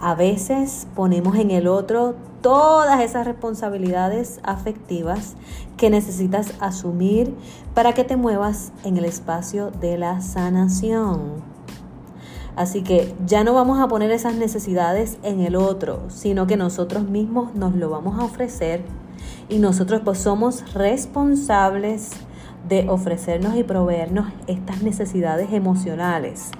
A 0.00 0.14
veces 0.14 0.86
ponemos 0.94 1.36
en 1.36 1.50
el 1.50 1.66
otro 1.66 2.14
todas 2.40 3.00
esas 3.00 3.26
responsabilidades 3.26 4.38
afectivas 4.44 5.34
que 5.76 5.90
necesitas 5.90 6.52
asumir 6.60 7.34
para 7.74 7.94
que 7.94 8.04
te 8.04 8.16
muevas 8.16 8.72
en 8.84 8.96
el 8.96 9.04
espacio 9.04 9.70
de 9.70 9.98
la 9.98 10.20
sanación. 10.20 11.42
Así 12.54 12.82
que 12.82 13.14
ya 13.26 13.44
no 13.44 13.54
vamos 13.54 13.78
a 13.80 13.88
poner 13.88 14.10
esas 14.10 14.34
necesidades 14.34 15.18
en 15.22 15.40
el 15.40 15.56
otro, 15.56 16.02
sino 16.08 16.46
que 16.46 16.56
nosotros 16.56 17.04
mismos 17.04 17.54
nos 17.54 17.74
lo 17.74 17.90
vamos 17.90 18.18
a 18.18 18.24
ofrecer 18.24 18.82
y 19.48 19.58
nosotros 19.58 20.02
pues 20.04 20.18
somos 20.18 20.74
responsables 20.74 22.10
de 22.68 22.88
ofrecernos 22.88 23.56
y 23.56 23.64
proveernos 23.64 24.26
estas 24.46 24.82
necesidades 24.82 25.52
emocionales. 25.52 26.50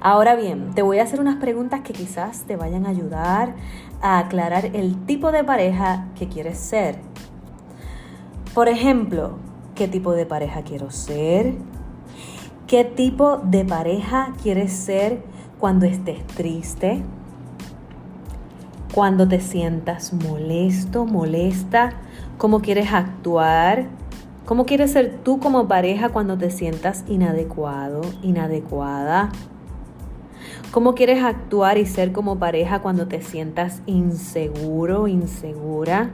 Ahora 0.00 0.36
bien, 0.36 0.74
te 0.74 0.82
voy 0.82 1.00
a 1.00 1.02
hacer 1.02 1.20
unas 1.20 1.36
preguntas 1.36 1.80
que 1.80 1.92
quizás 1.92 2.42
te 2.42 2.56
vayan 2.56 2.86
a 2.86 2.90
ayudar 2.90 3.54
a 4.00 4.18
aclarar 4.18 4.66
el 4.76 4.96
tipo 5.06 5.32
de 5.32 5.42
pareja 5.42 6.06
que 6.16 6.28
quieres 6.28 6.58
ser. 6.58 7.00
Por 8.54 8.68
ejemplo, 8.68 9.38
¿qué 9.74 9.88
tipo 9.88 10.12
de 10.12 10.24
pareja 10.24 10.62
quiero 10.62 10.90
ser? 10.90 11.54
¿Qué 12.68 12.84
tipo 12.84 13.38
de 13.38 13.64
pareja 13.64 14.34
quieres 14.42 14.72
ser 14.72 15.22
cuando 15.58 15.86
estés 15.86 16.24
triste? 16.28 17.02
Cuando 18.94 19.26
te 19.26 19.40
sientas 19.40 20.12
molesto, 20.12 21.06
molesta, 21.06 21.90
¿cómo 22.36 22.60
quieres 22.60 22.92
actuar? 22.92 23.86
¿Cómo 24.48 24.64
quieres 24.64 24.92
ser 24.92 25.18
tú 25.22 25.40
como 25.40 25.68
pareja 25.68 26.08
cuando 26.08 26.38
te 26.38 26.48
sientas 26.48 27.04
inadecuado, 27.06 28.00
inadecuada? 28.22 29.28
¿Cómo 30.70 30.94
quieres 30.94 31.22
actuar 31.22 31.76
y 31.76 31.84
ser 31.84 32.12
como 32.12 32.38
pareja 32.38 32.80
cuando 32.80 33.06
te 33.08 33.20
sientas 33.20 33.82
inseguro, 33.84 35.06
insegura? 35.06 36.12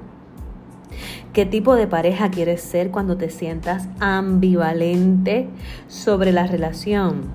¿Qué 1.33 1.47
tipo 1.47 1.76
de 1.76 1.87
pareja 1.87 2.33
quieres 2.33 2.61
ser 2.61 2.91
cuando 2.91 3.17
te 3.17 3.31
sientas 3.31 3.88
ambivalente 4.00 5.49
sobre 5.87 6.33
la 6.33 6.49
relación? 6.49 7.26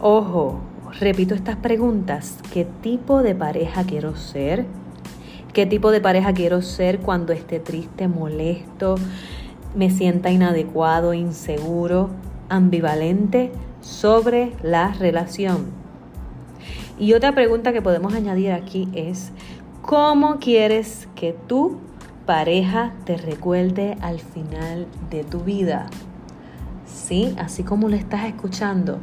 Ojo, 0.00 0.58
repito 0.98 1.36
estas 1.36 1.54
preguntas. 1.54 2.38
¿Qué 2.52 2.66
tipo 2.82 3.22
de 3.22 3.36
pareja 3.36 3.84
quiero 3.84 4.16
ser? 4.16 4.66
¿Qué 5.52 5.66
tipo 5.66 5.90
de 5.90 6.00
pareja 6.00 6.32
quiero 6.32 6.62
ser 6.62 7.00
cuando 7.00 7.32
esté 7.32 7.60
triste, 7.60 8.08
molesto, 8.08 8.94
me 9.74 9.90
sienta 9.90 10.30
inadecuado, 10.30 11.14
inseguro, 11.14 12.10
ambivalente? 12.48 13.52
sobre 13.82 14.52
la 14.62 14.92
relación. 14.92 15.66
Y 16.98 17.12
otra 17.14 17.32
pregunta 17.34 17.72
que 17.72 17.82
podemos 17.82 18.14
añadir 18.14 18.52
aquí 18.52 18.88
es, 18.94 19.32
¿cómo 19.82 20.38
quieres 20.38 21.08
que 21.14 21.32
tu 21.32 21.78
pareja 22.26 22.94
te 23.04 23.16
recuerde 23.16 23.96
al 24.00 24.20
final 24.20 24.86
de 25.10 25.24
tu 25.24 25.40
vida? 25.40 25.88
Sí, 26.86 27.34
así 27.38 27.64
como 27.64 27.88
lo 27.88 27.96
estás 27.96 28.24
escuchando. 28.26 28.98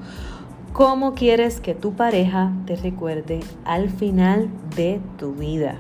¿Cómo 0.72 1.14
quieres 1.14 1.60
que 1.60 1.76
tu 1.76 1.94
pareja 1.94 2.54
te 2.66 2.76
recuerde 2.76 3.42
al 3.66 3.90
final 3.90 4.50
de 4.76 5.02
tu 5.18 5.34
vida? 5.34 5.76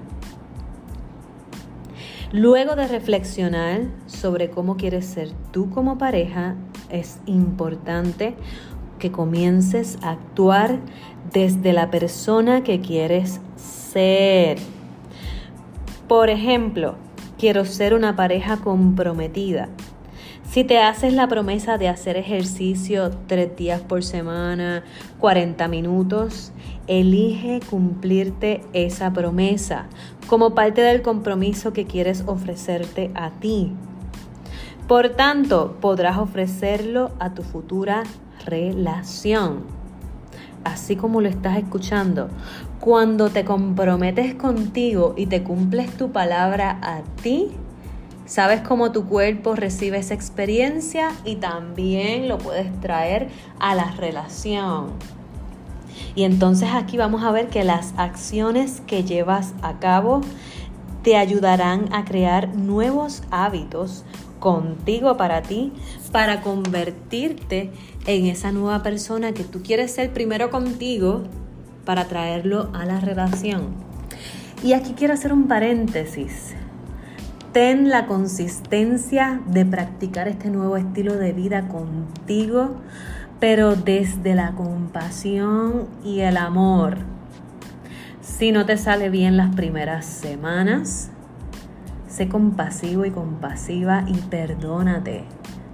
Luego 2.31 2.75
de 2.75 2.87
reflexionar 2.87 3.81
sobre 4.05 4.51
cómo 4.51 4.77
quieres 4.77 5.05
ser 5.05 5.31
tú 5.51 5.71
como 5.71 5.97
pareja, 5.97 6.55
es 6.91 7.19
importante 7.25 8.35
que 8.99 9.11
comiences 9.11 9.97
a 10.03 10.11
actuar 10.11 10.77
desde 11.33 11.73
la 11.73 11.89
persona 11.89 12.61
que 12.61 12.81
quieres 12.81 13.41
ser. 13.55 14.59
Por 16.07 16.29
ejemplo, 16.29 16.95
quiero 17.39 17.65
ser 17.65 17.95
una 17.95 18.15
pareja 18.15 18.57
comprometida. 18.57 19.69
Si 20.51 20.63
te 20.63 20.79
haces 20.79 21.13
la 21.13 21.27
promesa 21.27 21.77
de 21.77 21.89
hacer 21.89 22.17
ejercicio 22.17 23.11
tres 23.27 23.55
días 23.55 23.81
por 23.81 24.03
semana, 24.03 24.83
40 25.19 25.67
minutos, 25.67 26.51
elige 26.87 27.59
cumplirte 27.69 28.61
esa 28.73 29.13
promesa 29.13 29.85
como 30.25 30.55
parte 30.55 30.81
del 30.81 31.03
compromiso 31.03 31.71
que 31.71 31.85
quieres 31.85 32.23
ofrecerte 32.25 33.11
a 33.13 33.29
ti. 33.29 33.73
Por 34.87 35.09
tanto, 35.09 35.77
podrás 35.79 36.17
ofrecerlo 36.17 37.11
a 37.19 37.35
tu 37.35 37.43
futura 37.43 38.01
relación. 38.43 39.65
Así 40.63 40.95
como 40.95 41.21
lo 41.21 41.29
estás 41.29 41.59
escuchando, 41.59 42.29
cuando 42.79 43.29
te 43.29 43.45
comprometes 43.45 44.33
contigo 44.33 45.13
y 45.15 45.27
te 45.27 45.43
cumples 45.43 45.95
tu 45.95 46.11
palabra 46.11 46.79
a 46.81 47.03
ti, 47.21 47.51
sabes 48.29 48.61
cómo 48.61 48.91
tu 48.91 49.05
cuerpo 49.05 49.55
recibe 49.55 49.97
esa 49.97 50.13
experiencia 50.13 51.11
y 51.25 51.37
también 51.37 52.27
lo 52.27 52.37
puedes 52.37 52.79
traer 52.79 53.29
a 53.59 53.73
la 53.73 53.91
relación. 53.91 54.91
Y 56.15 56.23
entonces 56.23 56.69
aquí 56.73 56.95
vamos 56.95 57.23
a 57.23 57.31
ver 57.31 57.47
que 57.47 57.63
las 57.63 57.93
acciones 57.97 58.81
que 58.85 59.03
llevas 59.03 59.53
a 59.63 59.79
cabo 59.79 60.21
te 61.03 61.17
ayudarán 61.17 61.91
a 61.91 62.05
crear 62.05 62.55
nuevos 62.55 63.23
hábitos 63.31 64.05
contigo 64.39 65.17
para 65.17 65.41
ti, 65.41 65.73
para 66.11 66.41
convertirte 66.41 67.71
en 68.05 68.27
esa 68.27 68.51
nueva 68.51 68.83
persona 68.83 69.33
que 69.33 69.43
tú 69.43 69.63
quieres 69.63 69.91
ser 69.91 70.13
primero 70.13 70.51
contigo 70.51 71.23
para 71.83 72.05
traerlo 72.05 72.69
a 72.73 72.85
la 72.85 72.99
relación. 72.99 73.73
Y 74.63 74.73
aquí 74.73 74.93
quiero 74.95 75.15
hacer 75.15 75.33
un 75.33 75.47
paréntesis. 75.47 76.53
Ten 77.59 77.89
la 77.89 78.05
consistencia 78.05 79.41
de 79.45 79.65
practicar 79.65 80.29
este 80.29 80.49
nuevo 80.49 80.77
estilo 80.77 81.17
de 81.17 81.33
vida 81.33 81.67
contigo, 81.67 82.77
pero 83.41 83.75
desde 83.75 84.33
la 84.33 84.53
compasión 84.53 85.89
y 86.01 86.21
el 86.21 86.37
amor. 86.37 86.99
Si 88.21 88.53
no 88.53 88.65
te 88.65 88.77
sale 88.77 89.09
bien 89.09 89.35
las 89.35 89.53
primeras 89.55 90.05
semanas, 90.05 91.11
Sé 92.07 92.29
compasivo 92.29 93.03
y 93.03 93.11
compasiva 93.11 94.05
y 94.07 94.13
perdónate. 94.13 95.25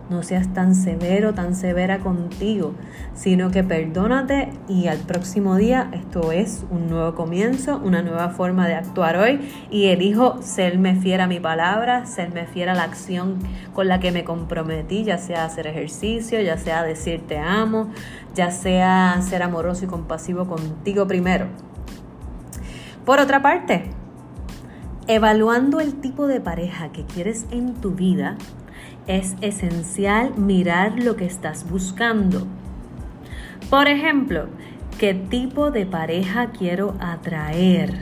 No 0.10 0.22
seas 0.22 0.54
tan 0.54 0.76
severo, 0.76 1.34
tan 1.34 1.56
severa 1.56 2.00
contigo, 2.00 2.76
sino 3.16 3.50
que 3.50 3.64
perdónate 3.64 4.52
y 4.70 4.86
al 4.88 5.00
próximo 5.00 5.56
día 5.56 5.90
esto 5.94 6.32
es 6.32 6.64
un 6.70 6.90
nuevo 6.90 7.16
comienzo, 7.16 7.82
una 7.84 8.04
nueva 8.04 8.30
forma 8.30 8.68
de 8.68 8.76
actuar 8.76 9.18
hoy 9.18 9.40
y 9.72 9.88
elijo 9.88 10.42
serme 10.44 10.96
fiel 10.96 11.22
a 11.22 11.28
mi 11.28 11.40
palabra, 11.40 12.06
serme 12.06 12.46
fiel 12.46 12.70
a 12.70 12.76
la 12.76 12.84
acción 12.84 13.40
con 13.74 13.88
la 13.88 14.00
que 14.00 14.12
me 14.12 14.24
comprometí, 14.24 15.04
ya 15.04 15.18
sea 15.18 15.46
hacer 15.46 15.66
ejercicio, 15.66 16.40
ya 16.40 16.58
sea 16.58 16.84
decir 16.84 17.24
te 17.28 17.40
amo, 17.40 17.90
ya 18.36 18.52
sea 18.52 19.20
ser 19.22 19.42
amoroso 19.42 19.86
y 19.86 19.88
compasivo 19.88 20.46
contigo 20.46 21.08
primero. 21.08 21.48
Por 23.06 23.20
otra 23.20 23.42
parte, 23.42 23.90
Evaluando 25.08 25.82
el 25.82 26.02
tipo 26.02 26.26
de 26.26 26.42
pareja 26.42 26.92
que 26.92 27.06
quieres 27.06 27.46
en 27.52 27.76
tu 27.76 27.92
vida, 27.92 28.38
es 29.08 29.36
esencial 29.42 30.36
mirar 30.38 31.00
lo 31.00 31.16
que 31.16 31.26
estás 31.26 31.70
buscando. 31.70 32.48
Por 33.70 33.88
ejemplo, 33.88 34.48
¿qué 35.00 35.14
tipo 35.14 35.72
de 35.72 35.86
pareja 35.86 36.52
quiero 36.52 36.96
atraer? 37.00 37.94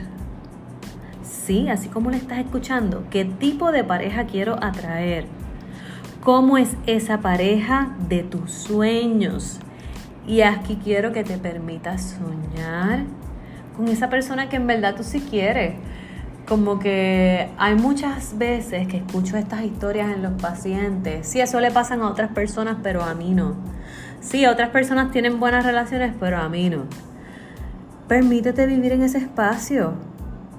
Sí, 1.22 1.68
así 1.68 1.88
como 1.88 2.10
le 2.10 2.16
estás 2.16 2.38
escuchando, 2.38 3.04
¿qué 3.10 3.24
tipo 3.24 3.72
de 3.72 3.84
pareja 3.84 4.24
quiero 4.24 4.62
atraer? 4.62 5.26
¿Cómo 6.22 6.56
es 6.56 6.76
esa 6.86 7.20
pareja 7.20 7.94
de 8.08 8.22
tus 8.22 8.50
sueños? 8.50 9.60
Y 10.26 10.40
aquí 10.40 10.78
quiero 10.82 11.12
que 11.12 11.22
te 11.22 11.36
permitas 11.36 12.16
soñar 12.18 13.00
con 13.76 13.88
esa 13.88 14.08
persona 14.08 14.48
que 14.48 14.56
en 14.56 14.66
verdad 14.66 14.94
tú 14.96 15.02
sí 15.02 15.20
quieres 15.20 15.74
como 16.46 16.78
que 16.78 17.50
hay 17.56 17.74
muchas 17.74 18.36
veces 18.36 18.86
que 18.86 18.98
escucho 18.98 19.36
estas 19.36 19.62
historias 19.62 20.14
en 20.14 20.22
los 20.22 20.40
pacientes. 20.40 21.26
Sí, 21.26 21.40
eso 21.40 21.60
le 21.60 21.70
pasan 21.70 22.02
a 22.02 22.08
otras 22.08 22.30
personas, 22.32 22.76
pero 22.82 23.02
a 23.02 23.14
mí 23.14 23.34
no. 23.34 23.54
Sí, 24.20 24.46
otras 24.46 24.70
personas 24.70 25.10
tienen 25.10 25.40
buenas 25.40 25.64
relaciones, 25.64 26.14
pero 26.18 26.38
a 26.38 26.48
mí 26.48 26.68
no. 26.68 26.84
Permítete 28.08 28.66
vivir 28.66 28.92
en 28.92 29.02
ese 29.02 29.18
espacio 29.18 29.94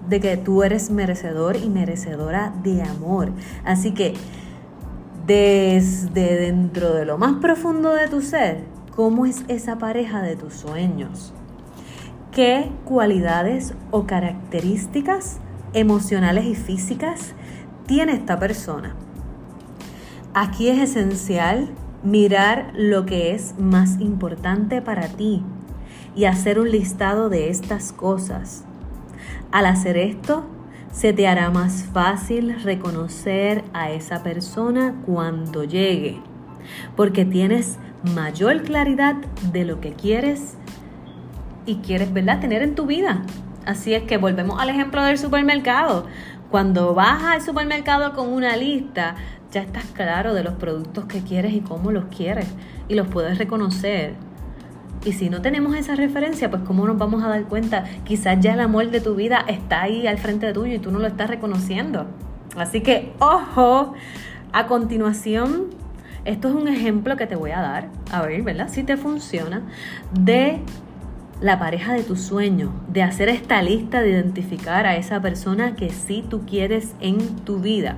de 0.09 0.19
que 0.19 0.37
tú 0.37 0.63
eres 0.63 0.89
merecedor 0.89 1.55
y 1.55 1.69
merecedora 1.69 2.53
de 2.63 2.81
amor. 2.81 3.31
Así 3.63 3.91
que 3.91 4.13
desde 5.25 6.37
dentro 6.37 6.93
de 6.93 7.05
lo 7.05 7.17
más 7.17 7.33
profundo 7.35 7.93
de 7.93 8.07
tu 8.07 8.21
ser, 8.21 8.63
¿cómo 8.95 9.25
es 9.25 9.43
esa 9.47 9.77
pareja 9.77 10.21
de 10.21 10.35
tus 10.35 10.53
sueños? 10.53 11.33
¿Qué 12.31 12.69
cualidades 12.85 13.73
o 13.91 14.05
características 14.05 15.39
emocionales 15.75 16.45
y 16.45 16.55
físicas 16.55 17.33
tiene 17.85 18.13
esta 18.13 18.39
persona? 18.39 18.95
Aquí 20.33 20.69
es 20.69 20.79
esencial 20.79 21.69
mirar 22.03 22.71
lo 22.75 23.05
que 23.05 23.35
es 23.35 23.55
más 23.59 23.99
importante 23.99 24.81
para 24.81 25.07
ti 25.07 25.43
y 26.15 26.25
hacer 26.25 26.59
un 26.59 26.71
listado 26.71 27.29
de 27.29 27.49
estas 27.49 27.91
cosas. 27.91 28.63
Al 29.51 29.65
hacer 29.65 29.97
esto, 29.97 30.45
se 30.91 31.13
te 31.13 31.27
hará 31.27 31.51
más 31.51 31.83
fácil 31.91 32.61
reconocer 32.63 33.63
a 33.73 33.91
esa 33.91 34.23
persona 34.23 34.95
cuando 35.05 35.65
llegue, 35.65 36.21
porque 36.95 37.25
tienes 37.25 37.77
mayor 38.15 38.63
claridad 38.63 39.15
de 39.51 39.65
lo 39.65 39.81
que 39.81 39.93
quieres 39.93 40.57
y 41.65 41.77
quieres, 41.77 42.13
¿verdad?, 42.13 42.39
tener 42.39 42.61
en 42.61 42.75
tu 42.75 42.85
vida. 42.85 43.23
Así 43.65 43.93
es 43.93 44.03
que 44.03 44.17
volvemos 44.17 44.61
al 44.61 44.69
ejemplo 44.69 45.03
del 45.03 45.17
supermercado. 45.17 46.05
Cuando 46.51 46.93
vas 46.93 47.23
al 47.23 47.41
supermercado 47.41 48.13
con 48.13 48.29
una 48.29 48.55
lista, 48.55 49.15
ya 49.51 49.61
estás 49.61 49.85
claro 49.85 50.33
de 50.33 50.43
los 50.43 50.53
productos 50.53 51.05
que 51.05 51.21
quieres 51.21 51.53
y 51.53 51.61
cómo 51.61 51.91
los 51.91 52.05
quieres 52.05 52.47
y 52.87 52.95
los 52.95 53.07
puedes 53.07 53.37
reconocer. 53.37 54.13
Y 55.03 55.13
si 55.13 55.29
no 55.29 55.41
tenemos 55.41 55.75
esa 55.75 55.95
referencia, 55.95 56.49
pues 56.49 56.63
cómo 56.63 56.85
nos 56.85 56.97
vamos 56.97 57.23
a 57.23 57.27
dar 57.27 57.43
cuenta, 57.45 57.83
quizás 58.05 58.39
ya 58.39 58.53
el 58.53 58.59
amor 58.59 58.89
de 58.89 59.01
tu 59.01 59.15
vida 59.15 59.43
está 59.47 59.83
ahí 59.83 60.07
al 60.07 60.17
frente 60.17 60.47
de 60.47 60.53
tuyo 60.53 60.73
y 60.73 60.79
tú 60.79 60.91
no 60.91 60.99
lo 60.99 61.07
estás 61.07 61.29
reconociendo. 61.29 62.07
Así 62.55 62.81
que, 62.81 63.13
ojo, 63.19 63.93
a 64.51 64.67
continuación, 64.67 65.67
esto 66.23 66.49
es 66.49 66.55
un 66.55 66.67
ejemplo 66.67 67.17
que 67.17 67.27
te 67.27 67.35
voy 67.35 67.51
a 67.51 67.61
dar, 67.61 67.89
a 68.11 68.21
ver, 68.21 68.41
¿verdad? 68.41 68.67
Si 68.69 68.83
te 68.83 68.97
funciona, 68.97 69.61
de 70.19 70.61
la 71.41 71.59
pareja 71.59 71.93
de 71.93 72.03
tu 72.03 72.15
sueño, 72.15 72.71
de 72.87 73.03
hacer 73.03 73.29
esta 73.29 73.61
lista, 73.61 74.01
de 74.01 74.11
identificar 74.11 74.85
a 74.85 74.95
esa 74.95 75.21
persona 75.21 75.75
que 75.75 75.89
sí 75.89 76.23
tú 76.29 76.45
quieres 76.45 76.95
en 77.01 77.35
tu 77.37 77.59
vida. 77.59 77.97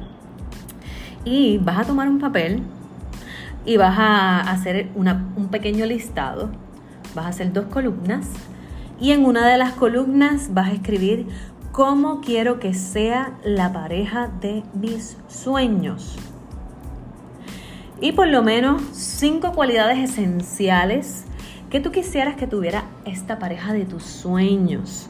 Y 1.24 1.58
vas 1.58 1.80
a 1.80 1.86
tomar 1.86 2.10
un 2.10 2.20
papel 2.20 2.64
y 3.66 3.78
vas 3.78 3.98
a 3.98 4.40
hacer 4.40 4.90
un 4.96 5.48
pequeño 5.50 5.86
listado 5.86 6.50
vas 7.18 7.26
a 7.26 7.30
hacer 7.30 7.52
dos 7.52 7.66
columnas 7.66 8.28
y 9.00 9.12
en 9.12 9.26
una 9.26 9.48
de 9.48 9.58
las 9.58 9.74
columnas 9.74 10.54
vas 10.54 10.70
a 10.70 10.74
escribir 10.74 11.28
cómo 11.72 12.22
quiero 12.22 12.60
que 12.60 12.74
sea 12.74 13.34
la 13.44 13.74
pareja 13.74 14.30
de 14.42 14.64
mis 14.74 15.18
sueños. 15.28 16.18
Y 18.00 18.12
por 18.12 18.28
lo 18.28 18.44
menos 18.44 18.82
cinco 18.92 19.54
cualidades 19.54 20.12
esenciales 20.12 21.26
que 21.70 21.80
tú 21.80 21.92
quisieras 21.92 22.36
que 22.36 22.48
tuviera 22.48 22.86
esta 23.06 23.40
pareja 23.40 23.74
de 23.74 23.86
tus 23.86 24.04
sueños. 24.04 25.10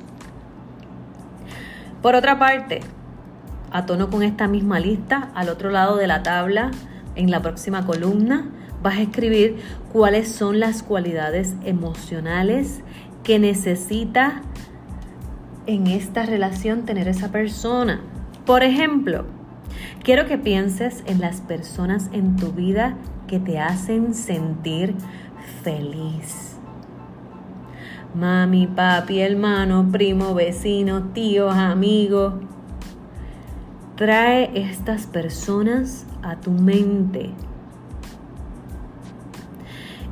Por 2.02 2.16
otra 2.16 2.40
parte, 2.40 2.82
a 3.72 3.86
tono 3.86 4.10
con 4.10 4.24
esta 4.24 4.48
misma 4.48 4.80
lista, 4.80 5.30
al 5.36 5.50
otro 5.50 5.70
lado 5.70 5.98
de 5.98 6.08
la 6.08 6.24
tabla, 6.24 6.72
en 7.16 7.32
la 7.32 7.42
próxima 7.42 7.86
columna, 7.86 8.50
vas 8.82 8.98
a 8.98 9.02
escribir 9.02 9.58
cuáles 9.92 10.32
son 10.32 10.60
las 10.60 10.84
cualidades 10.84 11.56
emocionales 11.64 12.82
que 13.24 13.40
necesita 13.40 14.42
en 15.66 15.88
esta 15.88 16.26
relación 16.26 16.86
tener 16.86 17.08
esa 17.08 17.32
persona. 17.32 18.00
Por 18.46 18.64
ejemplo, 18.64 19.26
quiero 20.04 20.26
que 20.28 20.38
pienses 20.38 21.04
en 21.08 21.20
las 21.20 21.42
personas 21.42 22.10
en 22.14 22.38
tu 22.38 22.54
vida 22.54 22.96
que 23.28 23.40
te 23.40 23.60
hacen 23.60 24.14
sentir 24.14 24.96
feliz. 25.64 26.58
Mami, 28.16 28.68
papi, 28.68 29.20
hermano, 29.20 29.90
primo, 29.92 30.34
vecino, 30.34 31.12
tío, 31.14 31.50
amigo. 31.50 32.40
Trae 33.96 34.52
estas 34.54 35.06
personas 35.08 36.06
a 36.24 36.36
tu 36.36 36.52
mente 36.52 37.34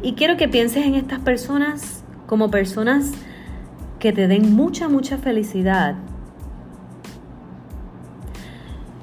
y 0.06 0.14
quiero 0.14 0.38
que 0.38 0.48
pienses 0.48 0.86
en 0.86 0.94
estas 0.94 1.20
personas 1.20 2.04
como 2.28 2.52
personas 2.52 3.12
que 3.98 4.14
te 4.14 4.28
den 4.28 4.56
mucha, 4.56 4.88
mucha 4.88 5.18
felicidad. 5.18 5.96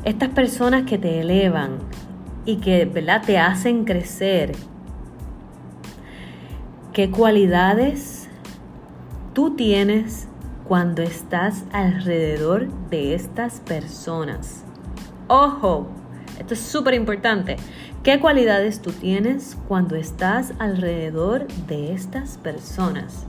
Estas 0.05 0.29
personas 0.29 0.85
que 0.85 0.99
te 0.99 1.21
elevan 1.21 1.79
y 2.45 2.59
que 2.59 2.85
¿verdad? 2.85 3.23
te 3.27 3.37
hacen 3.37 3.85
crecer. 3.85 4.53
¿Qué 6.93 7.11
cualidades 7.11 8.29
tú 9.33 9.57
tienes 9.57 10.29
cuando 10.69 11.01
estás 11.01 11.65
alrededor 11.73 12.69
de 12.91 13.15
estas 13.15 13.61
personas? 13.61 14.63
Ojo, 15.27 15.87
esto 16.39 16.53
es 16.53 16.61
súper 16.61 16.93
importante. 16.93 17.57
¿Qué 18.03 18.21
cualidades 18.21 18.83
tú 18.83 18.93
tienes 18.93 19.57
cuando 19.69 19.97
estás 19.97 20.53
alrededor 20.59 21.47
de 21.67 21.95
estas 21.95 22.37
personas? 22.37 23.25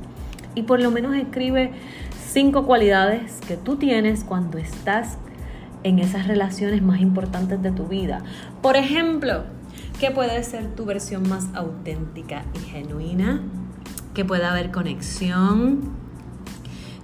Y 0.56 0.64
por 0.64 0.82
lo 0.82 0.92
menos 0.92 1.16
escribe 1.16 1.72
cinco 2.22 2.66
cualidades 2.66 3.40
que 3.48 3.56
tú 3.56 3.78
tienes 3.78 4.26
cuando 4.26 4.58
estás 4.58 5.18
en 5.84 6.00
esas 6.00 6.28
relaciones 6.28 6.82
más 6.82 7.00
importantes 7.00 7.62
de 7.62 7.72
tu 7.72 7.86
vida. 7.86 8.24
Por 8.62 8.76
ejemplo, 8.76 9.46
¿qué 10.04 10.12
puede 10.12 10.44
ser 10.44 10.76
tu 10.76 10.84
versión 10.84 11.30
más 11.30 11.48
auténtica 11.54 12.44
y 12.54 12.60
genuina? 12.60 13.42
Que 14.14 14.26
pueda 14.26 14.52
haber 14.52 14.70
conexión, 14.70 15.80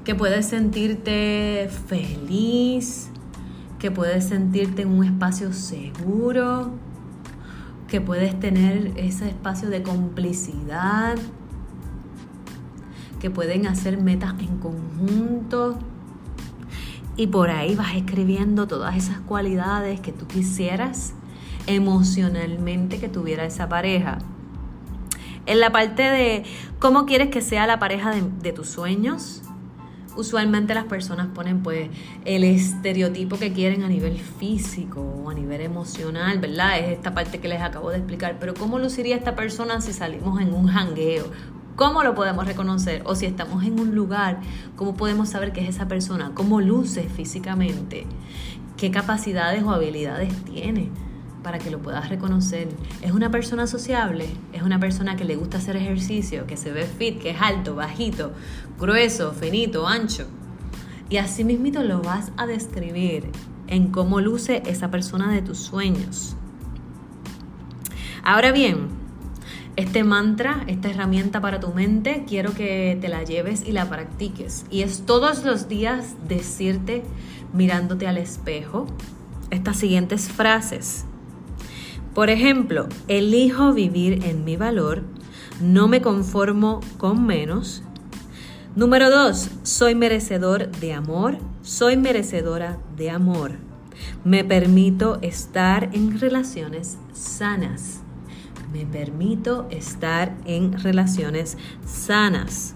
que 0.04 0.16
puedes 0.16 0.48
sentirte 0.48 1.70
feliz, 1.88 3.10
que 3.80 3.90
puedes 3.90 4.26
sentirte 4.26 4.82
en 4.82 4.90
un 4.90 5.06
espacio 5.06 5.54
seguro, 5.54 6.72
que 7.88 8.02
puedes 8.02 8.38
tener 8.38 8.92
ese 8.98 9.30
espacio 9.30 9.70
de 9.70 9.82
complicidad, 9.82 11.18
que 13.22 13.30
pueden 13.30 13.66
hacer 13.66 13.98
metas 13.98 14.34
en 14.40 14.58
conjunto. 14.58 15.80
Y 17.16 17.28
por 17.28 17.50
ahí 17.50 17.76
vas 17.76 17.96
escribiendo 17.96 18.68
todas 18.68 18.98
esas 18.98 19.22
cualidades 19.22 20.02
que 20.02 20.12
tú 20.12 20.28
quisieras 20.28 21.14
emocionalmente 21.70 23.00
que 23.00 23.10
tuviera 23.10 23.46
esa 23.46 23.70
pareja. 23.70 24.18
En 25.46 25.60
la 25.60 25.72
parte 25.72 26.04
de 26.04 26.44
cómo 26.80 27.06
quieres 27.06 27.30
que 27.30 27.42
sea 27.42 27.68
la 27.68 27.80
pareja 27.80 28.12
de, 28.12 28.54
tus 28.54 28.70
sueños, 28.70 29.42
usualmente 30.16 30.74
las 30.74 30.86
personas 30.86 31.28
ponen 31.28 31.64
pues 31.64 31.90
el 32.26 32.44
estereotipo 32.44 33.38
que 33.38 33.54
quieren 33.54 33.84
a 33.84 33.88
nivel 33.88 34.20
físico 34.20 35.02
o 35.02 35.30
a 35.30 35.34
nivel 35.34 35.62
emocional, 35.62 36.40
¿verdad? 36.40 36.80
Es 36.80 36.90
esta 36.90 37.14
parte 37.14 37.40
que 37.40 37.48
les 37.48 37.62
acabo 37.62 37.90
de 37.90 37.98
explicar. 37.98 38.38
Pero 38.40 38.54
¿cómo 38.54 38.80
luciría 38.80 39.16
esta 39.16 39.36
persona 39.36 39.80
si 39.82 39.94
salimos 39.94 40.42
en 40.42 40.54
un 40.54 40.68
jangueo? 40.68 41.32
¿Cómo 41.76 42.04
lo 42.04 42.14
podemos 42.14 42.46
reconocer? 42.46 43.04
O 43.06 43.16
si 43.16 43.26
estamos 43.26 43.64
en 43.64 43.80
un 43.80 43.96
lugar, 43.96 44.42
¿cómo 44.76 44.96
podemos 44.96 45.30
saber 45.30 45.54
que 45.54 45.62
es 45.62 45.70
esa 45.70 45.88
persona? 45.88 46.32
¿Cómo 46.34 46.62
luce 46.62 47.04
físicamente? 47.04 48.06
¿Qué 48.76 48.92
capacidades 48.92 49.64
o 49.64 49.72
habilidades 49.72 50.34
tiene? 50.44 50.90
Para 51.43 51.60
que 51.60 51.71
lo 51.71 51.80
puedas 51.80 52.10
reconocer. 52.10 52.69
Es 53.02 53.12
una 53.12 53.32
persona 53.32 53.67
sociable, 53.67 54.28
es 54.54 54.62
una 54.62 54.80
persona 54.80 55.15
que 55.15 55.25
le 55.25 55.36
gusta 55.36 55.58
hacer 55.58 55.75
ejercicio, 55.75 56.45
que 56.45 56.58
se 56.58 56.71
ve 56.71 56.86
fit, 56.86 57.19
que 57.19 57.32
es 57.32 57.41
alto, 57.41 57.75
bajito, 57.75 58.34
grueso, 58.80 59.34
finito, 59.34 59.88
ancho. 59.88 60.25
Y 61.10 61.17
así 61.17 61.43
mismito 61.43 61.84
lo 61.84 62.02
vas 62.02 62.32
a 62.38 62.45
describir 62.45 63.30
en 63.67 63.91
cómo 63.91 64.19
luce 64.19 64.62
esa 64.65 64.91
persona 64.91 65.32
de 65.32 65.41
tus 65.41 65.60
sueños. 65.60 66.36
Ahora 68.23 68.52
bien, 68.52 68.89
este 69.75 70.04
mantra, 70.04 70.63
esta 70.67 70.89
herramienta 70.89 71.39
para 71.39 71.60
tu 71.60 71.69
mente, 71.69 72.25
quiero 72.28 72.54
que 72.54 72.97
te 72.99 73.08
la 73.08 73.23
lleves 73.23 73.65
y 73.65 73.71
la 73.71 73.89
practiques. 73.89 74.65
Y 74.69 74.82
es 74.82 75.06
todos 75.06 75.45
los 75.45 75.69
días 75.69 76.15
decirte, 76.28 77.04
mirándote 77.54 78.08
al 78.08 78.17
espejo, 78.17 78.88
estas 79.52 79.78
siguientes 79.78 80.28
frases. 80.28 81.06
Por 82.20 82.30
ejemplo, 82.30 82.90
elijo 83.08 83.72
vivir 83.72 84.26
en 84.26 84.44
mi 84.44 84.58
valor, 84.58 85.04
no 85.62 85.88
me 85.88 86.02
conformo 86.02 86.82
con 86.98 87.26
menos, 87.26 87.82
Número 88.76 89.10
dos, 89.10 89.50
soy 89.64 89.96
merecedor 89.96 90.70
de 90.70 90.92
amor, 90.92 91.38
soy 91.62 91.96
merecedora 91.96 92.78
de 92.98 93.10
amor. 93.10 93.54
Me 94.26 94.44
permito 94.44 95.20
estar 95.22 95.92
en 95.94 96.20
relaciones 96.20 96.98
sanas. 97.14 98.02
Me 98.74 98.86
permito 98.86 99.70
estar 99.72 100.36
en 100.44 100.78
relaciones 100.78 101.58
sanas. 101.86 102.76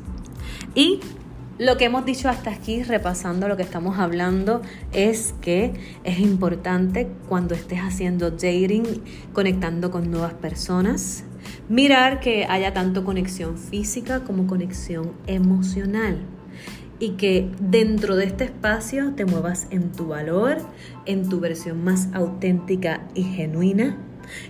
Y 0.74 1.02
lo 1.60 1.78
que 1.78 1.86
hemos 1.86 2.06
dicho 2.06 2.30
hasta 2.30 2.52
aquí, 2.52 2.84
repasando 2.84 3.48
lo 3.48 3.56
que 3.56 3.63
estamos 3.63 4.00
hablando, 4.00 4.62
es 4.92 5.36
que 5.42 5.74
es 6.04 6.20
importante 6.20 7.08
cuando 7.30 7.54
estés 7.54 7.80
haciendo 7.80 8.32
dating, 8.32 8.84
conectando 9.34 9.92
con 9.92 10.10
nuevas 10.10 10.34
personas, 10.34 11.24
mirar 11.70 12.20
que 12.20 12.46
haya 12.46 12.74
tanto 12.74 13.04
conexión 13.04 13.58
física 13.58 14.22
como 14.22 14.48
conexión 14.48 15.13
emocional 15.28 16.26
y 17.00 17.12
que 17.12 17.52
dentro 17.60 18.16
de 18.16 18.26
este 18.26 18.46
espacio 18.46 19.13
te 19.13 19.26
muevas 19.26 19.68
en 19.70 19.92
tu 19.92 20.08
valor, 20.08 20.58
en 21.06 21.30
tu 21.30 21.39
versión 21.39 21.84
más 21.84 22.08
auténtica 22.13 23.08
y 23.13 23.24
genuina, 23.24 23.98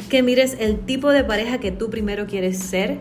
que 0.10 0.24
mires 0.24 0.56
el 0.60 0.80
tipo 0.80 1.10
de 1.10 1.24
pareja 1.24 1.58
que 1.58 1.72
tú 1.72 1.90
primero 1.90 2.28
quieres 2.28 2.60
ser, 2.60 3.00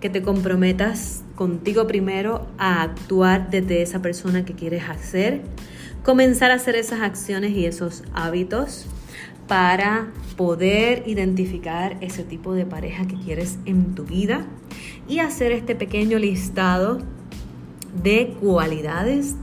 que 0.00 0.10
te 0.10 0.20
comprometas 0.20 1.22
contigo 1.38 1.86
primero 1.86 2.48
a 2.58 2.82
actuar 2.82 3.48
desde 3.48 3.80
esa 3.80 4.02
persona 4.02 4.44
que 4.44 4.54
quieres 4.54 4.88
hacer, 4.88 5.42
comenzar 6.02 6.50
a 6.50 6.54
hacer 6.54 6.74
esas 6.74 7.00
acciones 7.00 7.52
y 7.52 7.64
esos 7.64 8.02
hábitos 8.12 8.86
para 9.46 10.08
poder 10.36 11.04
identificar 11.06 11.96
ese 12.00 12.24
tipo 12.24 12.54
de 12.54 12.66
pareja 12.66 13.06
que 13.06 13.14
quieres 13.14 13.56
en 13.66 13.94
tu 13.94 14.02
vida 14.02 14.46
y 15.08 15.20
hacer 15.20 15.52
este 15.52 15.76
pequeño 15.76 16.18
listado 16.18 16.98
de 18.02 18.34
cualidades 18.40 19.36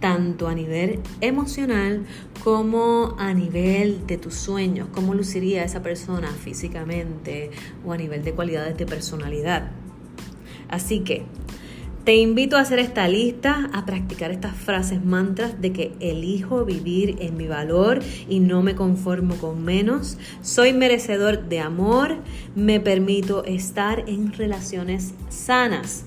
tanto 0.00 0.48
a 0.48 0.54
nivel 0.54 1.00
emocional 1.20 2.06
como 2.42 3.14
a 3.18 3.34
nivel 3.34 4.06
de 4.06 4.16
tus 4.16 4.36
sueños, 4.36 4.88
cómo 4.90 5.12
luciría 5.12 5.64
esa 5.64 5.82
persona 5.82 6.28
físicamente 6.28 7.50
o 7.84 7.92
a 7.92 7.98
nivel 7.98 8.24
de 8.24 8.32
cualidades 8.32 8.78
de 8.78 8.86
personalidad. 8.86 9.70
Así 10.70 11.00
que 11.00 11.24
te 12.04 12.16
invito 12.16 12.56
a 12.56 12.60
hacer 12.60 12.78
esta 12.78 13.06
lista, 13.08 13.68
a 13.74 13.84
practicar 13.84 14.30
estas 14.30 14.56
frases 14.56 15.04
mantras 15.04 15.60
de 15.60 15.72
que 15.72 15.92
elijo 16.00 16.64
vivir 16.64 17.16
en 17.20 17.36
mi 17.36 17.46
valor 17.46 18.00
y 18.26 18.40
no 18.40 18.62
me 18.62 18.74
conformo 18.74 19.36
con 19.36 19.62
menos. 19.62 20.16
Soy 20.40 20.72
merecedor 20.72 21.48
de 21.50 21.60
amor, 21.60 22.16
me 22.54 22.80
permito 22.80 23.44
estar 23.44 24.08
en 24.08 24.32
relaciones 24.32 25.12
sanas. 25.28 26.04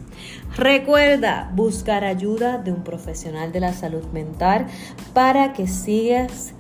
Recuerda 0.58 1.52
buscar 1.54 2.04
ayuda 2.04 2.58
de 2.58 2.72
un 2.72 2.84
profesional 2.84 3.52
de 3.52 3.60
la 3.60 3.74
salud 3.74 4.04
mental 4.14 4.66
para 5.14 5.54
que 5.54 5.68
sigas 5.68 6.56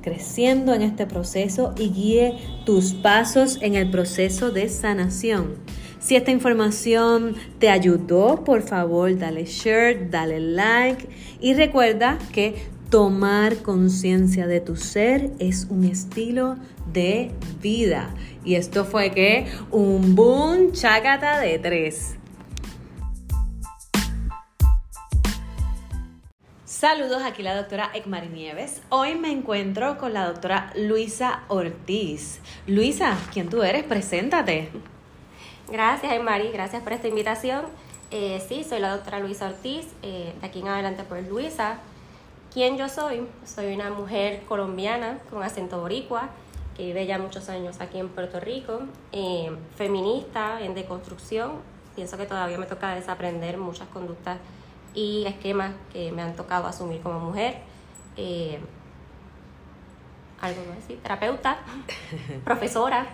creciendo 0.00 0.72
en 0.72 0.80
este 0.80 1.06
proceso 1.06 1.74
y 1.78 1.90
guíe 1.90 2.38
tus 2.64 2.94
pasos 2.94 3.58
en 3.60 3.74
el 3.74 3.90
proceso 3.90 4.50
de 4.50 4.70
sanación. 4.70 5.56
Si 6.00 6.16
esta 6.16 6.30
información 6.30 7.36
te 7.58 7.68
ayudó, 7.68 8.42
por 8.42 8.62
favor, 8.62 9.18
dale 9.18 9.44
share, 9.44 10.08
dale 10.08 10.40
like 10.40 11.06
y 11.40 11.52
recuerda 11.52 12.18
que 12.32 12.54
tomar 12.88 13.58
conciencia 13.58 14.46
de 14.46 14.62
tu 14.62 14.76
ser 14.76 15.30
es 15.38 15.66
un 15.68 15.84
estilo 15.84 16.56
de 16.90 17.32
vida. 17.60 18.14
Y 18.46 18.54
esto 18.54 18.86
fue 18.86 19.10
que 19.10 19.46
un 19.70 20.14
boom 20.16 20.72
chacata 20.72 21.38
de 21.38 21.58
tres. 21.58 22.16
Saludos, 26.64 27.22
aquí 27.22 27.42
la 27.42 27.54
doctora 27.54 27.90
Ekmari 27.92 28.28
Nieves. 28.28 28.80
Hoy 28.88 29.16
me 29.16 29.30
encuentro 29.30 29.98
con 29.98 30.14
la 30.14 30.26
doctora 30.26 30.72
Luisa 30.74 31.42
Ortiz. 31.48 32.40
Luisa, 32.66 33.18
¿quién 33.34 33.50
tú 33.50 33.62
eres? 33.62 33.84
Preséntate. 33.84 34.70
Gracias, 35.70 36.20
Mari, 36.20 36.50
gracias 36.50 36.82
por 36.82 36.92
esta 36.92 37.06
invitación. 37.06 37.64
Eh, 38.10 38.44
sí, 38.48 38.64
soy 38.64 38.80
la 38.80 38.90
doctora 38.90 39.20
Luisa 39.20 39.46
Ortiz, 39.46 39.86
eh, 40.02 40.34
de 40.40 40.46
aquí 40.46 40.58
en 40.58 40.66
adelante 40.66 41.04
pues 41.08 41.28
Luisa. 41.28 41.78
¿Quién 42.52 42.76
yo 42.76 42.88
soy? 42.88 43.24
Soy 43.44 43.72
una 43.72 43.88
mujer 43.90 44.42
colombiana 44.46 45.20
con 45.30 45.44
acento 45.44 45.80
boricua 45.80 46.30
que 46.76 46.86
vive 46.86 47.06
ya 47.06 47.20
muchos 47.20 47.48
años 47.48 47.80
aquí 47.80 48.00
en 48.00 48.08
Puerto 48.08 48.40
Rico, 48.40 48.80
eh, 49.12 49.56
feminista, 49.76 50.60
en 50.60 50.74
deconstrucción. 50.74 51.52
Pienso 51.94 52.16
que 52.16 52.26
todavía 52.26 52.58
me 52.58 52.66
toca 52.66 52.96
desaprender 52.96 53.56
muchas 53.56 53.86
conductas 53.90 54.38
y 54.92 55.24
esquemas 55.24 55.70
que 55.92 56.10
me 56.10 56.22
han 56.22 56.34
tocado 56.34 56.66
asumir 56.66 57.00
como 57.00 57.20
mujer. 57.20 57.58
algo 60.40 60.62
más, 60.64 60.78
sí, 60.88 60.98
terapeuta, 61.00 61.58
profesora, 62.44 63.06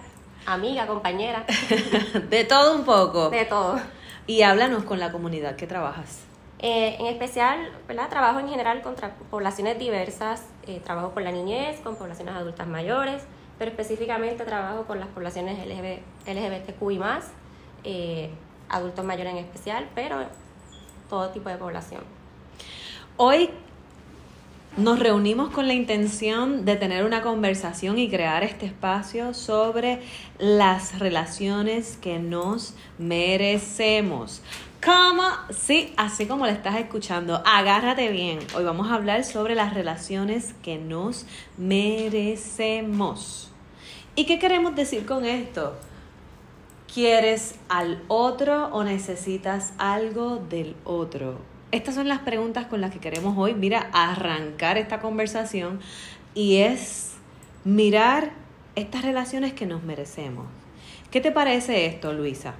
amiga, 0.44 0.87
compañera. 0.87 1.44
de 2.31 2.44
todo 2.44 2.77
un 2.77 2.85
poco. 2.85 3.31
De 3.31 3.44
todo. 3.44 3.81
Y 4.27 4.42
háblanos 4.42 4.85
con 4.85 4.99
la 4.99 5.12
comunidad 5.12 5.57
que 5.57 5.66
trabajas. 5.66 6.27
Eh, 6.59 6.96
en 6.99 7.07
especial, 7.07 7.70
¿verdad? 7.87 8.09
Trabajo 8.09 8.40
en 8.40 8.49
general 8.49 8.81
con 8.83 8.94
poblaciones 9.31 9.79
diversas, 9.79 10.46
eh, 10.66 10.81
trabajo 10.81 11.12
con 11.12 11.22
la 11.22 11.31
niñez, 11.31 11.81
con 11.81 11.96
poblaciones 11.96 12.35
adultas 12.35 12.66
mayores, 12.66 13.22
pero 13.59 13.70
específicamente 13.70 14.44
trabajo 14.44 14.85
con 14.85 14.99
las 14.99 15.09
poblaciones 15.09 15.59
LGBT, 15.59 16.03
LGBTQI+, 16.27 17.01
eh, 17.85 18.31
adultos 18.68 19.05
mayores 19.05 19.35
en 19.35 19.38
especial, 19.38 19.88
pero 19.94 20.25
todo 21.11 21.29
tipo 21.29 21.51
de 21.51 21.57
población. 21.57 22.03
Hoy 23.18 23.51
nos 24.76 24.98
reunimos 24.98 25.50
con 25.50 25.66
la 25.66 25.72
intención 25.72 26.66
de 26.66 26.76
tener 26.76 27.04
una 27.04 27.22
conversación 27.22 27.98
y 27.98 28.10
crear 28.10 28.44
este 28.44 28.66
espacio 28.66 29.32
sobre 29.32 30.00
las 30.38 30.98
relaciones 30.98 31.96
que 31.96 32.18
nos 32.18 32.74
merecemos. 32.98 34.42
¿Cómo? 34.84 35.22
Sí, 35.50 35.94
así 35.96 36.26
como 36.26 36.44
le 36.44 36.52
estás 36.52 36.76
escuchando, 36.76 37.42
agárrate 37.46 38.10
bien. 38.10 38.38
Hoy 38.54 38.64
vamos 38.64 38.90
a 38.90 38.94
hablar 38.94 39.24
sobre 39.24 39.54
las 39.54 39.72
relaciones 39.72 40.54
que 40.62 40.76
nos 40.76 41.24
merecemos. 41.56 43.50
¿Y 44.14 44.26
qué 44.26 44.38
queremos 44.38 44.76
decir 44.76 45.06
con 45.06 45.24
esto? 45.24 45.74
¿Quieres 46.92 47.54
al 47.70 48.02
otro 48.08 48.66
o 48.66 48.84
necesitas 48.84 49.72
algo 49.78 50.36
del 50.36 50.76
otro? 50.84 51.55
Estas 51.72 51.94
son 51.94 52.09
las 52.09 52.20
preguntas 52.20 52.66
con 52.66 52.81
las 52.81 52.90
que 52.90 52.98
queremos 52.98 53.37
hoy, 53.37 53.55
mira, 53.55 53.90
arrancar 53.92 54.79
esta 54.79 55.00
conversación 55.00 55.81
y 56.35 56.59
es 56.59 57.14
mirar 57.64 58.31
estas 58.74 59.02
relaciones 59.02 59.52
que 59.52 59.66
nos 59.66 59.83
merecemos. 59.83 60.46
¿Qué 61.11 61.20
te 61.20 61.33
parece 61.33 61.87
esto, 61.87 62.12
Luisa? 62.12 62.55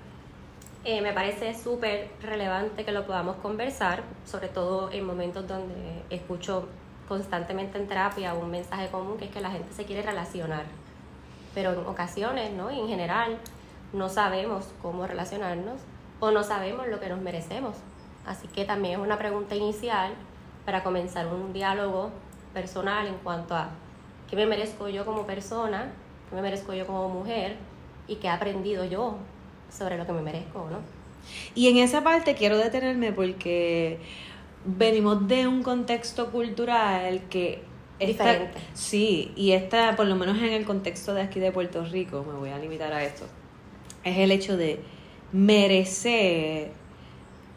Eh, 0.85 1.01
me 1.01 1.13
parece 1.13 1.53
súper 1.55 2.11
relevante 2.23 2.85
que 2.85 2.93
lo 2.93 3.07
podamos 3.07 3.37
conversar, 3.37 4.03
sobre 4.25 4.49
todo 4.49 4.91
en 4.93 5.05
momentos 5.05 5.47
donde 5.47 5.75
escucho 6.11 6.69
constantemente 7.09 7.79
en 7.79 7.87
terapia 7.87 8.35
un 8.35 8.51
mensaje 8.51 8.89
común 8.89 9.17
que 9.19 9.27
es 9.27 9.31
que 9.31 9.41
la 9.41 9.51
gente 9.51 9.73
se 9.73 9.85
quiere 9.85 10.03
relacionar, 10.03 10.65
pero 11.55 11.73
en 11.73 11.81
ocasiones, 11.87 12.53
¿no? 12.53 12.71
Y 12.71 12.81
en 12.81 12.89
general, 12.89 13.39
no 13.93 14.09
sabemos 14.09 14.69
cómo 14.83 15.07
relacionarnos 15.07 15.81
o 16.21 16.31
no 16.31 16.43
sabemos 16.43 16.87
lo 16.89 17.01
que 17.01 17.09
nos 17.09 17.21
merecemos. 17.21 17.77
Así 18.27 18.49
que 18.49 18.65
también 18.65 18.99
es 18.99 19.07
una 19.07 19.17
pregunta 19.17 19.55
inicial 19.55 20.13
para 20.65 20.83
comenzar 20.83 21.27
un 21.29 21.53
diálogo 21.53 22.11
personal 22.53 23.07
en 23.07 23.15
cuanto 23.23 23.55
a 23.55 23.71
qué 24.29 24.35
me 24.35 24.47
merezco 24.47 24.89
yo 24.89 25.05
como 25.05 25.27
persona, 25.27 25.93
qué 26.29 26.35
me 26.35 26.43
merezco 26.43 26.75
yo 26.75 26.87
como 26.87 27.09
mujer 27.09 27.57
y 28.09 28.17
qué 28.17 28.27
he 28.27 28.31
aprendido 28.31 28.85
yo 28.85 29.17
sobre 29.71 29.97
lo 29.97 30.07
que 30.07 30.13
me 30.13 30.23
merezco, 30.23 30.69
¿no? 30.71 30.79
Y 31.55 31.69
en 31.69 31.79
esa 31.79 32.03
parte 32.03 32.35
quiero 32.35 32.59
detenerme 32.59 33.13
porque 33.13 34.01
venimos 34.65 35.27
de 35.29 35.47
un 35.47 35.63
contexto 35.63 36.31
cultural 36.31 37.23
que 37.31 37.63
diferente. 37.99 38.59
Sí, 38.75 39.33
y 39.37 39.53
esta, 39.53 39.95
por 39.97 40.07
lo 40.07 40.17
menos 40.17 40.37
en 40.39 40.53
el 40.53 40.65
contexto 40.65 41.15
de 41.15 41.23
aquí 41.23 41.41
de 41.41 41.53
Puerto 41.53 41.85
Rico, 41.85 42.25
me 42.25 42.35
voy 42.39 42.51
a 42.51 42.59
limitar 42.59 42.93
a 42.93 43.05
esto, 43.05 43.25
es 44.05 44.19
el 44.19 44.31
hecho 44.33 44.57
de 44.57 44.81
merecer 45.33 46.71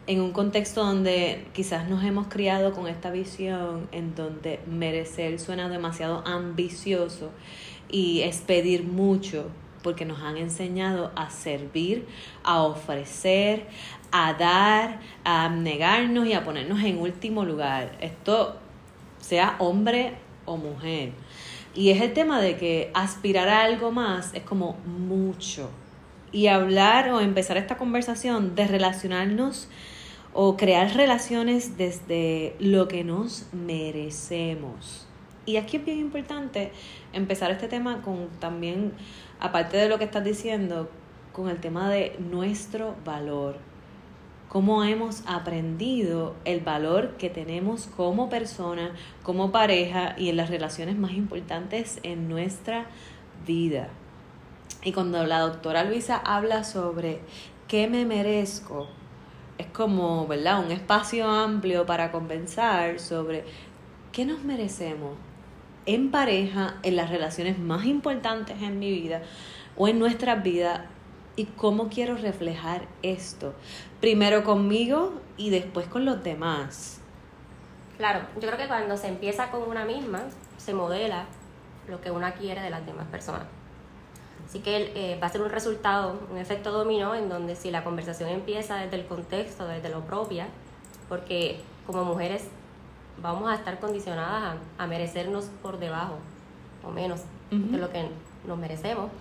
en 0.06 0.20
un 0.20 0.32
contexto 0.32 0.84
donde 0.84 1.46
quizás 1.52 1.88
nos 1.88 2.02
hemos 2.04 2.26
criado 2.28 2.72
con 2.72 2.88
esta 2.88 3.10
visión 3.10 3.88
en 3.92 4.14
donde 4.14 4.60
merecer 4.66 5.38
suena 5.38 5.68
demasiado 5.68 6.22
ambicioso 6.26 7.30
y 7.90 8.22
es 8.22 8.38
pedir 8.38 8.84
mucho 8.84 9.46
porque 9.82 10.04
nos 10.04 10.20
han 10.20 10.36
enseñado 10.36 11.10
a 11.14 11.30
servir, 11.30 12.06
a 12.44 12.62
ofrecer, 12.62 13.66
a 14.12 14.34
dar, 14.34 15.00
a 15.24 15.48
negarnos 15.48 16.26
y 16.26 16.32
a 16.34 16.44
ponernos 16.44 16.82
en 16.82 16.98
último 16.98 17.44
lugar. 17.44 17.96
Esto 18.00 18.56
sea 19.20 19.56
hombre 19.58 20.14
o 20.44 20.56
mujer. 20.56 21.12
Y 21.74 21.90
es 21.90 22.00
el 22.00 22.12
tema 22.12 22.40
de 22.40 22.56
que 22.56 22.90
aspirar 22.94 23.48
a 23.48 23.62
algo 23.62 23.92
más 23.92 24.34
es 24.34 24.42
como 24.42 24.76
mucho. 24.86 25.70
Y 26.32 26.48
hablar 26.48 27.10
o 27.10 27.20
empezar 27.20 27.56
esta 27.56 27.76
conversación 27.76 28.54
de 28.54 28.66
relacionarnos 28.66 29.68
o 30.32 30.56
crear 30.56 30.94
relaciones 30.94 31.76
desde 31.76 32.54
lo 32.58 32.88
que 32.88 33.04
nos 33.04 33.46
merecemos. 33.52 35.06
Y 35.46 35.56
aquí 35.56 35.78
es 35.78 35.84
bien 35.84 35.98
importante 35.98 36.72
empezar 37.12 37.50
este 37.50 37.66
tema 37.66 38.02
con 38.02 38.28
también, 38.38 38.92
aparte 39.40 39.76
de 39.76 39.88
lo 39.88 39.98
que 39.98 40.04
estás 40.04 40.22
diciendo, 40.22 40.88
con 41.32 41.48
el 41.48 41.60
tema 41.60 41.88
de 41.90 42.16
nuestro 42.18 42.94
valor. 43.04 43.56
Cómo 44.48 44.84
hemos 44.84 45.22
aprendido 45.26 46.34
el 46.44 46.60
valor 46.60 47.16
que 47.16 47.30
tenemos 47.30 47.86
como 47.86 48.28
persona, 48.28 48.94
como 49.22 49.52
pareja 49.52 50.14
y 50.18 50.28
en 50.28 50.36
las 50.36 50.50
relaciones 50.50 50.96
más 50.96 51.12
importantes 51.12 52.00
en 52.02 52.28
nuestra 52.28 52.86
vida. 53.46 53.88
Y 54.82 54.92
cuando 54.92 55.24
la 55.26 55.40
doctora 55.40 55.84
Luisa 55.84 56.16
habla 56.16 56.64
sobre 56.64 57.20
qué 57.68 57.86
me 57.86 58.04
merezco, 58.04 58.88
es 59.60 59.66
como, 59.66 60.26
¿verdad? 60.26 60.64
Un 60.64 60.72
espacio 60.72 61.28
amplio 61.28 61.86
para 61.86 62.10
conversar 62.10 62.98
sobre 62.98 63.44
qué 64.12 64.24
nos 64.24 64.42
merecemos 64.42 65.16
en 65.86 66.10
pareja, 66.10 66.76
en 66.82 66.96
las 66.96 67.10
relaciones 67.10 67.58
más 67.58 67.84
importantes 67.84 68.60
en 68.62 68.78
mi 68.78 68.90
vida 68.90 69.22
o 69.76 69.88
en 69.88 69.98
nuestra 69.98 70.36
vida 70.36 70.86
y 71.36 71.44
cómo 71.44 71.88
quiero 71.88 72.16
reflejar 72.16 72.86
esto. 73.02 73.54
Primero 74.00 74.44
conmigo 74.44 75.20
y 75.36 75.50
después 75.50 75.86
con 75.86 76.04
los 76.04 76.22
demás. 76.22 77.00
Claro, 77.98 78.20
yo 78.34 78.48
creo 78.48 78.56
que 78.56 78.66
cuando 78.66 78.96
se 78.96 79.08
empieza 79.08 79.50
con 79.50 79.62
una 79.68 79.84
misma, 79.84 80.22
se 80.56 80.74
modela 80.74 81.26
lo 81.88 82.00
que 82.00 82.10
una 82.10 82.32
quiere 82.32 82.62
de 82.62 82.70
las 82.70 82.84
demás 82.86 83.06
personas. 83.08 83.59
Así 84.50 84.58
que 84.58 84.90
eh, 84.96 85.16
va 85.22 85.28
a 85.28 85.30
ser 85.30 85.42
un 85.42 85.48
resultado, 85.48 86.18
un 86.28 86.36
efecto 86.36 86.72
dominó, 86.72 87.14
en 87.14 87.28
donde 87.28 87.54
si 87.54 87.70
la 87.70 87.84
conversación 87.84 88.30
empieza 88.30 88.74
desde 88.78 88.96
el 88.96 89.06
contexto, 89.06 89.64
desde 89.68 89.90
lo 89.90 90.00
propia, 90.00 90.48
porque 91.08 91.60
como 91.86 92.04
mujeres 92.04 92.48
vamos 93.22 93.48
a 93.48 93.54
estar 93.54 93.78
condicionadas 93.78 94.56
a, 94.76 94.86
merecernos 94.88 95.44
por 95.62 95.78
debajo 95.78 96.16
o 96.82 96.90
menos 96.90 97.20
de 97.52 97.78
lo 97.78 97.90
que 97.90 98.08
nos 98.44 98.58
merecemos. 98.58 99.12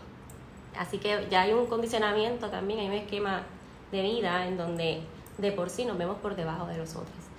Así 0.75 0.97
que 0.97 1.27
ya 1.29 1.43
hay 1.43 1.53
un 1.53 1.67
condicionamiento 1.67 2.49
también, 2.49 2.79
hay 2.79 2.87
un 2.87 2.93
esquema 2.93 3.43
de 3.91 4.01
vida 4.01 4.47
en 4.47 4.57
donde 4.57 5.01
de 5.37 5.51
por 5.51 5.69
sí 5.69 5.85
nos 5.85 5.99
vemos 5.99 6.17
por 6.17 6.35
debajo 6.35 6.65
de 6.65 6.79
los 6.79 6.95
otros. 6.95 7.29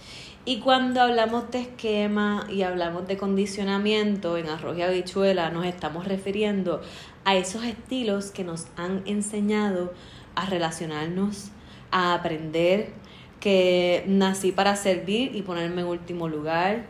Y 0.46 0.60
cuando 0.60 1.02
hablamos 1.02 1.50
de 1.50 1.60
esquema 1.60 2.46
y 2.48 2.62
hablamos 2.62 3.06
de 3.06 3.18
condicionamiento 3.18 4.38
en 4.38 4.48
arroz 4.48 4.78
y 4.78 4.82
habichuela, 4.82 5.50
nos 5.50 5.66
estamos 5.66 6.08
refiriendo 6.08 6.80
a 7.24 7.36
esos 7.36 7.64
estilos 7.64 8.30
que 8.30 8.44
nos 8.44 8.66
han 8.76 9.02
enseñado 9.06 9.92
a 10.34 10.46
relacionarnos, 10.46 11.50
a 11.90 12.14
aprender 12.14 12.92
que 13.40 14.04
nací 14.06 14.52
para 14.52 14.76
servir 14.76 15.34
y 15.34 15.42
ponerme 15.42 15.82
en 15.82 15.88
último 15.88 16.28
lugar. 16.28 16.86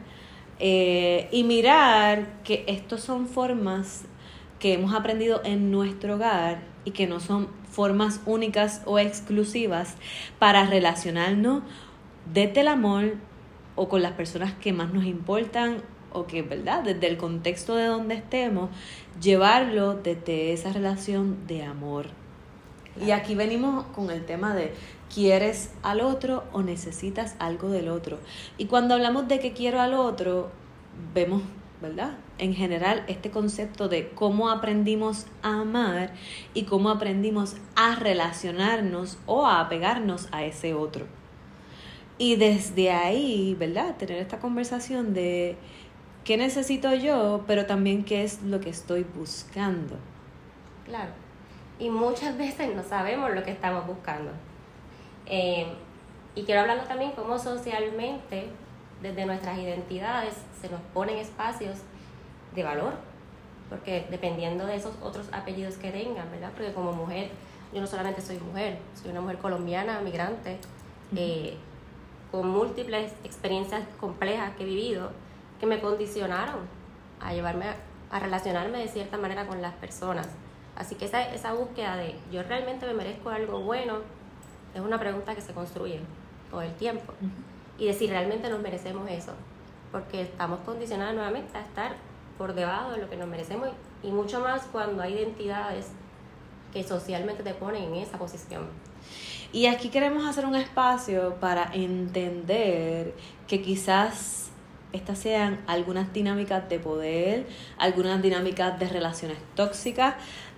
Eh, 0.62 1.28
y 1.32 1.44
mirar 1.44 2.42
que 2.44 2.64
estos 2.66 3.00
son 3.00 3.28
formas 3.28 4.04
que 4.58 4.74
hemos 4.74 4.92
aprendido 4.92 5.40
en 5.42 5.70
nuestro 5.70 6.16
hogar 6.16 6.60
y 6.84 6.90
que 6.90 7.06
no 7.06 7.18
son 7.18 7.48
formas 7.70 8.20
únicas 8.26 8.82
o 8.84 8.98
exclusivas 8.98 9.96
para 10.38 10.66
relacionarnos 10.66 11.62
desde 12.30 12.60
el 12.60 12.68
amor 12.68 13.14
o 13.74 13.88
con 13.88 14.02
las 14.02 14.12
personas 14.12 14.52
que 14.52 14.74
más 14.74 14.92
nos 14.92 15.04
importan 15.04 15.82
o 16.12 16.26
que, 16.26 16.42
¿verdad? 16.42 16.82
Desde 16.82 17.06
el 17.06 17.16
contexto 17.16 17.76
de 17.76 17.86
donde 17.86 18.16
estemos, 18.16 18.68
llevarlo 19.20 19.94
desde 19.94 20.52
esa 20.52 20.72
relación 20.72 21.46
de 21.46 21.62
amor. 21.62 22.06
Y 23.04 23.12
aquí 23.12 23.34
venimos 23.34 23.86
con 23.86 24.10
el 24.10 24.24
tema 24.24 24.54
de 24.54 24.72
quieres 25.12 25.70
al 25.82 26.00
otro 26.00 26.44
o 26.52 26.62
necesitas 26.62 27.36
algo 27.38 27.68
del 27.70 27.88
otro. 27.88 28.18
Y 28.58 28.66
cuando 28.66 28.94
hablamos 28.94 29.28
de 29.28 29.38
que 29.38 29.52
quiero 29.52 29.80
al 29.80 29.94
otro, 29.94 30.50
vemos, 31.14 31.42
¿verdad? 31.80 32.18
En 32.38 32.54
general, 32.54 33.04
este 33.06 33.30
concepto 33.30 33.88
de 33.88 34.10
cómo 34.10 34.50
aprendimos 34.50 35.26
a 35.42 35.60
amar 35.60 36.12
y 36.52 36.64
cómo 36.64 36.90
aprendimos 36.90 37.56
a 37.76 37.94
relacionarnos 37.96 39.18
o 39.26 39.46
a 39.46 39.60
apegarnos 39.60 40.28
a 40.32 40.44
ese 40.44 40.74
otro. 40.74 41.06
Y 42.18 42.36
desde 42.36 42.90
ahí, 42.90 43.56
¿verdad? 43.58 43.96
Tener 43.96 44.18
esta 44.18 44.40
conversación 44.40 45.14
de 45.14 45.56
qué 46.24 46.36
necesito 46.36 46.94
yo, 46.94 47.44
pero 47.46 47.66
también 47.66 48.04
qué 48.04 48.24
es 48.24 48.42
lo 48.42 48.60
que 48.60 48.70
estoy 48.70 49.04
buscando. 49.04 49.96
Claro. 50.84 51.10
Y 51.78 51.88
muchas 51.88 52.36
veces 52.36 52.74
no 52.74 52.82
sabemos 52.82 53.32
lo 53.34 53.42
que 53.42 53.52
estamos 53.52 53.86
buscando. 53.86 54.30
Eh, 55.26 55.66
y 56.34 56.42
quiero 56.42 56.60
hablarlo 56.62 56.84
también 56.84 57.12
cómo 57.12 57.38
socialmente, 57.38 58.48
desde 59.02 59.24
nuestras 59.24 59.58
identidades, 59.58 60.34
se 60.60 60.68
nos 60.68 60.80
ponen 60.92 61.16
espacios 61.16 61.78
de 62.54 62.62
valor. 62.62 62.92
Porque 63.68 64.06
dependiendo 64.10 64.66
de 64.66 64.76
esos 64.76 64.94
otros 65.00 65.28
apellidos 65.32 65.76
que 65.76 65.90
tengan, 65.90 66.30
¿verdad? 66.30 66.50
Porque 66.54 66.72
como 66.72 66.92
mujer, 66.92 67.30
yo 67.72 67.80
no 67.80 67.86
solamente 67.86 68.20
soy 68.20 68.38
mujer, 68.38 68.78
soy 69.00 69.12
una 69.12 69.20
mujer 69.20 69.38
colombiana, 69.38 70.00
migrante. 70.00 70.58
Eh, 71.16 71.56
con 72.30 72.48
múltiples 72.48 73.12
experiencias 73.24 73.82
complejas 73.98 74.54
que 74.56 74.62
he 74.62 74.66
vivido 74.66 75.10
que 75.60 75.66
me 75.66 75.80
condicionaron 75.80 76.60
a 77.20 77.32
llevarme 77.34 77.66
a, 78.10 78.18
relacionarme 78.18 78.78
de 78.78 78.88
cierta 78.88 79.18
manera 79.18 79.46
con 79.46 79.62
las 79.62 79.74
personas. 79.74 80.28
Así 80.74 80.94
que 80.96 81.04
esa, 81.04 81.22
esa 81.32 81.52
búsqueda 81.52 81.96
de 81.96 82.16
yo 82.32 82.42
realmente 82.42 82.86
me 82.86 82.94
merezco 82.94 83.30
algo 83.30 83.60
bueno 83.60 83.98
es 84.74 84.80
una 84.80 84.98
pregunta 84.98 85.34
que 85.34 85.40
se 85.40 85.52
construye 85.52 86.00
todo 86.50 86.62
el 86.62 86.74
tiempo. 86.74 87.12
Y 87.78 87.86
de 87.86 87.94
si 87.94 88.06
realmente 88.06 88.48
nos 88.48 88.60
merecemos 88.60 89.08
eso. 89.10 89.32
Porque 89.92 90.22
estamos 90.22 90.60
condicionados 90.60 91.14
nuevamente 91.14 91.56
a 91.56 91.62
estar 91.62 91.96
por 92.38 92.54
debajo 92.54 92.92
de 92.92 92.98
lo 92.98 93.10
que 93.10 93.16
nos 93.16 93.28
merecemos 93.28 93.68
y 94.02 94.10
mucho 94.10 94.40
más 94.40 94.62
cuando 94.72 95.02
hay 95.02 95.14
identidades 95.14 95.88
que 96.72 96.84
socialmente 96.84 97.42
te 97.42 97.52
ponen 97.52 97.82
en 97.84 97.94
esa 97.96 98.16
posición. 98.16 98.68
Y 99.52 99.66
aquí 99.66 99.88
queremos 99.88 100.24
hacer 100.24 100.46
un 100.46 100.54
espacio 100.54 101.34
para 101.40 101.70
entender 101.74 103.14
que 103.48 103.60
quizás 103.60 104.49
estas 104.92 105.18
sean 105.18 105.60
algunas 105.66 106.12
dinámicas 106.12 106.68
de 106.68 106.78
poder, 106.78 107.46
algunas 107.78 108.20
dinámicas 108.22 108.78
de 108.78 108.88
relaciones 108.88 109.38
tóxicas, 109.54 110.14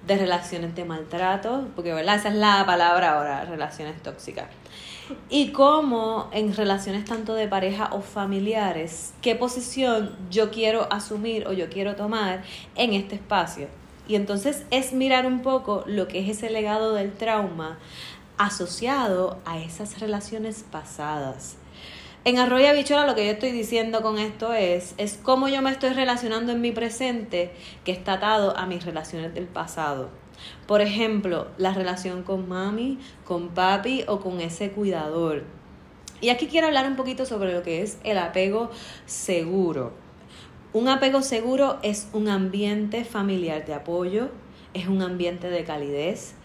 de 0.07 0.17
relaciones 0.17 0.75
de 0.75 0.85
maltrato, 0.85 1.69
porque 1.75 1.93
¿verdad? 1.93 2.17
esa 2.17 2.29
es 2.29 2.35
la 2.35 2.65
palabra 2.67 3.13
ahora, 3.13 3.45
relaciones 3.45 4.03
tóxicas. 4.03 4.47
Y 5.29 5.51
cómo 5.53 6.31
en 6.33 6.55
relaciones 6.55 7.05
tanto 7.05 7.35
de 7.35 7.49
pareja 7.49 7.91
o 7.93 8.01
familiares, 8.01 9.13
qué 9.21 9.35
posición 9.35 10.17
yo 10.31 10.51
quiero 10.51 10.91
asumir 10.91 11.47
o 11.47 11.53
yo 11.53 11.69
quiero 11.69 11.97
tomar 11.97 12.43
en 12.77 12.95
este 12.95 13.17
espacio. 13.17 13.69
Y 14.09 14.17
entonces 14.17 14.65
es 14.71 14.93
mirar 14.93 15.27
un 15.27 15.43
poco 15.43 15.85
lo 15.87 16.09
que 16.09 16.21
es 16.21 16.29
ese 16.29 16.51
legado 16.51 16.95
del 16.95 17.13
trauma 17.13 17.79
asociado 18.39 19.39
a 19.45 19.59
esas 19.59 20.01
relaciones 20.01 20.65
pasadas. 20.71 21.57
En 22.25 22.39
Arroyo 22.39 22.73
Bichola 22.73 23.05
lo 23.05 23.17
que 23.17 23.27
yo 23.27 23.33
estoy 23.33 23.51
diciendo 23.51 24.01
con 24.01 24.17
esto 24.17 24.55
es, 24.55 24.95
es 24.97 25.19
cómo 25.21 25.49
yo 25.49 25.61
me 25.61 25.73
estoy 25.73 25.91
relacionando 25.91 26.53
en 26.53 26.61
mi 26.61 26.71
presente 26.71 27.51
que 27.85 27.91
está 27.91 28.13
atado 28.13 28.57
a 28.57 28.65
mis 28.67 28.85
relaciones 28.85 29.35
del 29.35 29.49
pasado. 29.49 30.09
Por 30.69 30.83
ejemplo, 30.83 31.49
la 31.59 31.75
relación 31.75 32.23
con 32.23 32.49
mami, 32.49 33.01
con 33.25 33.49
papi 33.49 34.05
o 34.07 34.21
con 34.21 34.41
ese 34.41 34.71
cuidador. 34.71 35.43
Y 36.21 36.29
aquí 36.29 36.47
quiero 36.47 36.69
hablar 36.69 36.87
un 36.87 36.95
poquito 36.95 37.27
sobre 37.27 37.53
lo 37.53 37.65
que 37.65 37.83
es 37.83 37.99
el 38.05 38.19
apego 38.19 38.71
seguro. 39.05 39.93
Un 40.73 40.89
apego 40.89 41.23
seguro 41.23 41.81
es 41.83 42.09
un 42.13 42.29
ambiente 42.29 43.05
familiar 43.05 43.67
de 43.67 43.75
apoyo, 43.75 44.29
es 44.75 44.87
un 44.87 45.03
ambiente 45.03 45.51
de 45.51 45.65
calidez, 45.65 46.37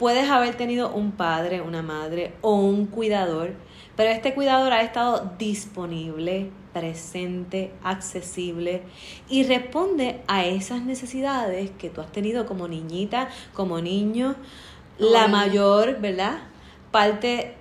puedes 0.00 0.30
haber 0.30 0.54
tenido 0.54 0.90
un 0.90 1.12
padre, 1.12 1.60
una 1.60 1.82
madre 1.82 2.32
o 2.40 2.54
un 2.54 2.86
cuidador, 2.86 3.52
pero 4.00 4.12
este 4.12 4.32
cuidador 4.32 4.72
ha 4.72 4.80
estado 4.80 5.30
disponible, 5.38 6.50
presente, 6.72 7.70
accesible 7.84 8.80
y 9.28 9.42
responde 9.42 10.22
a 10.26 10.46
esas 10.46 10.80
necesidades 10.80 11.70
que 11.72 11.90
tú 11.90 12.00
has 12.00 12.10
tenido 12.10 12.46
como 12.46 12.66
niñita, 12.66 13.28
como 13.52 13.78
niño, 13.82 14.36
la 14.96 15.28
mayor, 15.28 16.00
¿verdad? 16.00 16.38
Parte 16.90 17.56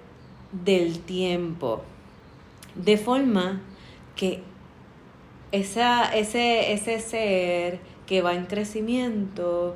del 0.54 1.00
tiempo. 1.02 1.82
De 2.74 2.96
forma 2.96 3.60
que 4.16 4.42
esa, 5.52 6.06
ese, 6.16 6.72
ese 6.72 7.02
ser 7.02 7.82
que 8.08 8.22
va 8.22 8.34
en 8.34 8.46
crecimiento, 8.46 9.76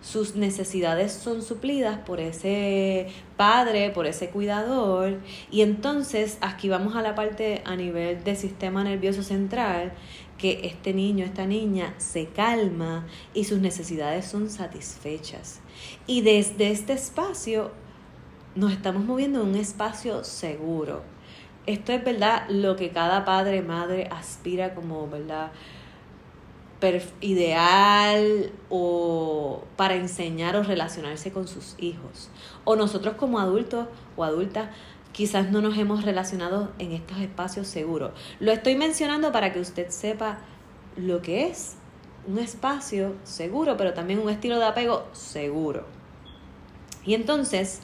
sus 0.00 0.36
necesidades 0.36 1.12
son 1.12 1.42
suplidas 1.42 1.98
por 1.98 2.20
ese 2.20 3.08
padre, 3.36 3.90
por 3.90 4.06
ese 4.06 4.30
cuidador. 4.30 5.18
Y 5.50 5.62
entonces 5.62 6.38
aquí 6.40 6.68
vamos 6.68 6.96
a 6.96 7.02
la 7.02 7.14
parte 7.14 7.62
a 7.64 7.76
nivel 7.76 8.22
del 8.24 8.36
sistema 8.36 8.84
nervioso 8.84 9.22
central, 9.22 9.92
que 10.38 10.60
este 10.64 10.94
niño, 10.94 11.24
esta 11.24 11.46
niña 11.46 11.94
se 11.98 12.26
calma 12.26 13.06
y 13.34 13.44
sus 13.44 13.58
necesidades 13.58 14.24
son 14.24 14.50
satisfechas. 14.50 15.60
Y 16.06 16.22
desde 16.22 16.70
este 16.70 16.92
espacio 16.92 17.72
nos 18.54 18.72
estamos 18.72 19.04
moviendo 19.04 19.42
en 19.42 19.48
un 19.48 19.56
espacio 19.56 20.24
seguro. 20.24 21.02
Esto 21.66 21.92
es 21.92 22.02
verdad 22.02 22.48
lo 22.48 22.76
que 22.76 22.90
cada 22.90 23.24
padre, 23.24 23.62
madre 23.62 24.08
aspira 24.10 24.74
como, 24.74 25.08
¿verdad? 25.08 25.50
Ideal 27.20 28.52
o 28.70 29.62
para 29.76 29.94
enseñar 29.94 30.56
o 30.56 30.62
relacionarse 30.62 31.32
con 31.32 31.48
sus 31.48 31.74
hijos. 31.78 32.30
O 32.64 32.76
nosotros 32.76 33.14
como 33.16 33.38
adultos 33.38 33.88
o 34.16 34.24
adultas 34.24 34.70
quizás 35.12 35.50
no 35.50 35.60
nos 35.60 35.76
hemos 35.76 36.04
relacionado 36.04 36.72
en 36.78 36.92
estos 36.92 37.18
espacios 37.18 37.66
seguros. 37.66 38.12
Lo 38.40 38.52
estoy 38.52 38.76
mencionando 38.76 39.32
para 39.32 39.52
que 39.52 39.60
usted 39.60 39.88
sepa 39.90 40.38
lo 40.96 41.22
que 41.22 41.48
es 41.48 41.76
un 42.26 42.38
espacio 42.38 43.14
seguro, 43.24 43.76
pero 43.76 43.94
también 43.94 44.20
un 44.20 44.30
estilo 44.30 44.58
de 44.58 44.66
apego 44.66 45.06
seguro. 45.12 45.86
Y 47.04 47.14
entonces, 47.14 47.80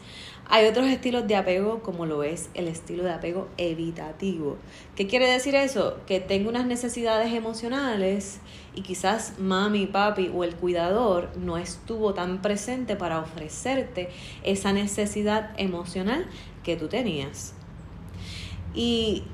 hay 0.48 0.66
otros 0.66 0.86
estilos 0.86 1.26
de 1.26 1.36
apego 1.36 1.80
como 1.80 2.06
lo 2.06 2.22
es 2.22 2.50
el 2.54 2.68
estilo 2.68 3.02
de 3.02 3.12
apego 3.12 3.48
evitativo. 3.56 4.56
¿Qué 4.94 5.06
quiere 5.06 5.26
decir 5.26 5.54
eso? 5.54 5.96
Que 6.06 6.20
tengo 6.20 6.50
unas 6.50 6.66
necesidades 6.66 7.32
emocionales 7.32 8.40
y 8.74 8.82
quizás 8.82 9.38
mami, 9.38 9.86
papi 9.86 10.30
o 10.34 10.44
el 10.44 10.54
cuidador 10.54 11.30
no 11.36 11.56
estuvo 11.56 12.12
tan 12.12 12.42
presente 12.42 12.94
para 12.94 13.20
ofrecerte 13.20 14.10
esa 14.42 14.72
necesidad 14.72 15.50
emocional 15.56 16.26
que 16.62 16.76
tú 16.76 16.88
tenías. 16.88 17.54
Y 18.74 19.24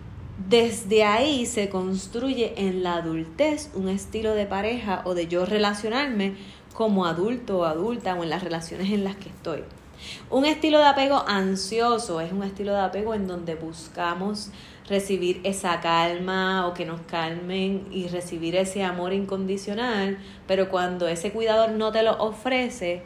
desde 0.49 1.05
ahí 1.05 1.45
se 1.45 1.69
construye 1.69 2.55
en 2.57 2.83
la 2.83 2.97
adultez 2.97 3.71
un 3.75 3.89
estilo 3.89 4.35
de 4.35 4.47
pareja 4.47 5.03
o 5.05 5.15
de 5.15 5.27
yo 5.27 5.45
relacionarme 5.45 6.35
como 6.73 7.05
adulto 7.05 7.59
o 7.59 7.65
adulta 7.65 8.15
o 8.15 8.23
en 8.23 8.31
las 8.31 8.43
relaciones 8.43 8.91
en 8.91 9.05
las 9.05 9.17
que 9.17 9.29
estoy. 9.29 9.65
Un 10.31 10.45
estilo 10.45 10.79
de 10.79 10.87
apego 10.87 11.25
ansioso 11.27 12.21
es 12.21 12.33
un 12.33 12.43
estilo 12.43 12.73
de 12.73 12.81
apego 12.81 13.15
en 13.15 13.27
donde 13.27 13.55
buscamos 13.55 14.51
recibir 14.89 15.41
esa 15.45 15.81
calma 15.81 16.67
o 16.67 16.75
que 16.75 16.85
nos 16.85 17.01
calmen 17.03 17.87
y 17.93 18.09
recibir 18.09 18.57
ese 18.57 18.83
amor 18.83 19.13
incondicional, 19.13 20.19
pero 20.47 20.69
cuando 20.69 21.07
ese 21.09 21.33
cuidador 21.33 21.71
no 21.71 21.93
te 21.93 22.03
lo 22.03 22.17
ofrece, 22.19 23.03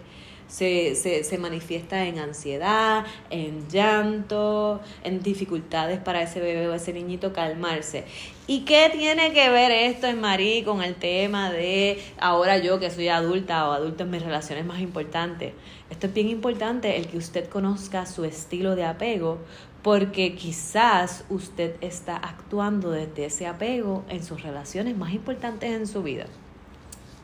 se, 0.54 0.94
se, 0.94 1.24
se, 1.24 1.36
manifiesta 1.36 2.04
en 2.04 2.20
ansiedad, 2.20 3.04
en 3.28 3.68
llanto, 3.68 4.80
en 5.02 5.20
dificultades 5.20 5.98
para 5.98 6.22
ese 6.22 6.38
bebé 6.38 6.68
o 6.68 6.74
ese 6.74 6.92
niñito 6.92 7.32
calmarse. 7.32 8.04
¿Y 8.46 8.60
qué 8.60 8.88
tiene 8.92 9.32
que 9.32 9.50
ver 9.50 9.72
esto 9.72 10.06
en 10.06 10.20
Marí 10.20 10.62
con 10.62 10.80
el 10.80 10.94
tema 10.94 11.50
de 11.50 11.98
ahora 12.20 12.58
yo 12.58 12.78
que 12.78 12.88
soy 12.90 13.08
adulta 13.08 13.68
o 13.68 13.72
adulto 13.72 14.04
en 14.04 14.12
mis 14.12 14.22
relaciones 14.22 14.64
más 14.64 14.78
importantes? 14.78 15.54
Esto 15.90 16.06
es 16.06 16.14
bien 16.14 16.28
importante, 16.28 16.98
el 16.98 17.08
que 17.08 17.18
usted 17.18 17.48
conozca 17.48 18.06
su 18.06 18.24
estilo 18.24 18.76
de 18.76 18.84
apego, 18.84 19.38
porque 19.82 20.36
quizás 20.36 21.24
usted 21.30 21.74
está 21.80 22.16
actuando 22.16 22.92
desde 22.92 23.24
ese 23.24 23.48
apego 23.48 24.04
en 24.08 24.22
sus 24.22 24.40
relaciones 24.40 24.96
más 24.96 25.12
importantes 25.14 25.72
en 25.72 25.88
su 25.88 26.04
vida. 26.04 26.26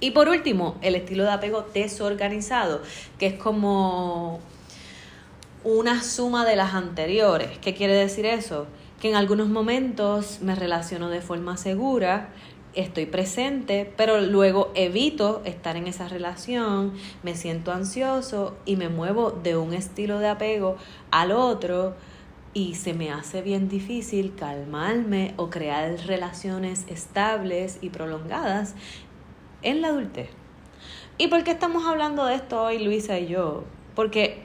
Y 0.00 0.12
por 0.12 0.28
último, 0.28 0.76
el 0.80 0.94
estilo 0.94 1.24
de 1.24 1.30
apego 1.30 1.66
desorganizado, 1.74 2.80
que 3.18 3.26
es 3.26 3.34
como 3.34 4.40
una 5.62 6.02
suma 6.02 6.46
de 6.46 6.56
las 6.56 6.72
anteriores. 6.72 7.58
¿Qué 7.58 7.74
quiere 7.74 7.94
decir 7.94 8.24
eso? 8.24 8.66
Que 8.98 9.10
en 9.10 9.16
algunos 9.16 9.48
momentos 9.48 10.40
me 10.40 10.54
relaciono 10.54 11.10
de 11.10 11.20
forma 11.20 11.58
segura, 11.58 12.30
estoy 12.74 13.04
presente, 13.06 13.92
pero 13.96 14.20
luego 14.20 14.70
evito 14.74 15.42
estar 15.44 15.76
en 15.76 15.86
esa 15.86 16.08
relación, 16.08 16.94
me 17.22 17.34
siento 17.34 17.72
ansioso 17.72 18.56
y 18.64 18.76
me 18.76 18.88
muevo 18.88 19.32
de 19.32 19.56
un 19.56 19.74
estilo 19.74 20.18
de 20.18 20.28
apego 20.28 20.76
al 21.10 21.32
otro 21.32 21.94
y 22.52 22.74
se 22.74 22.94
me 22.94 23.12
hace 23.12 23.42
bien 23.42 23.68
difícil 23.68 24.34
calmarme 24.34 25.34
o 25.36 25.50
crear 25.50 25.94
relaciones 26.06 26.84
estables 26.88 27.78
y 27.80 27.90
prolongadas 27.90 28.74
en 29.62 29.80
la 29.80 29.88
adultez. 29.88 30.28
¿Y 31.18 31.28
por 31.28 31.44
qué 31.44 31.50
estamos 31.50 31.84
hablando 31.86 32.24
de 32.24 32.36
esto 32.36 32.62
hoy, 32.62 32.78
Luisa 32.78 33.18
y 33.18 33.28
yo? 33.28 33.64
Porque 33.94 34.42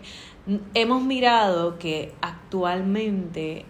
hemos 0.74 1.02
mirado 1.04 1.80
que 1.80 2.14
actualmente, 2.22 3.66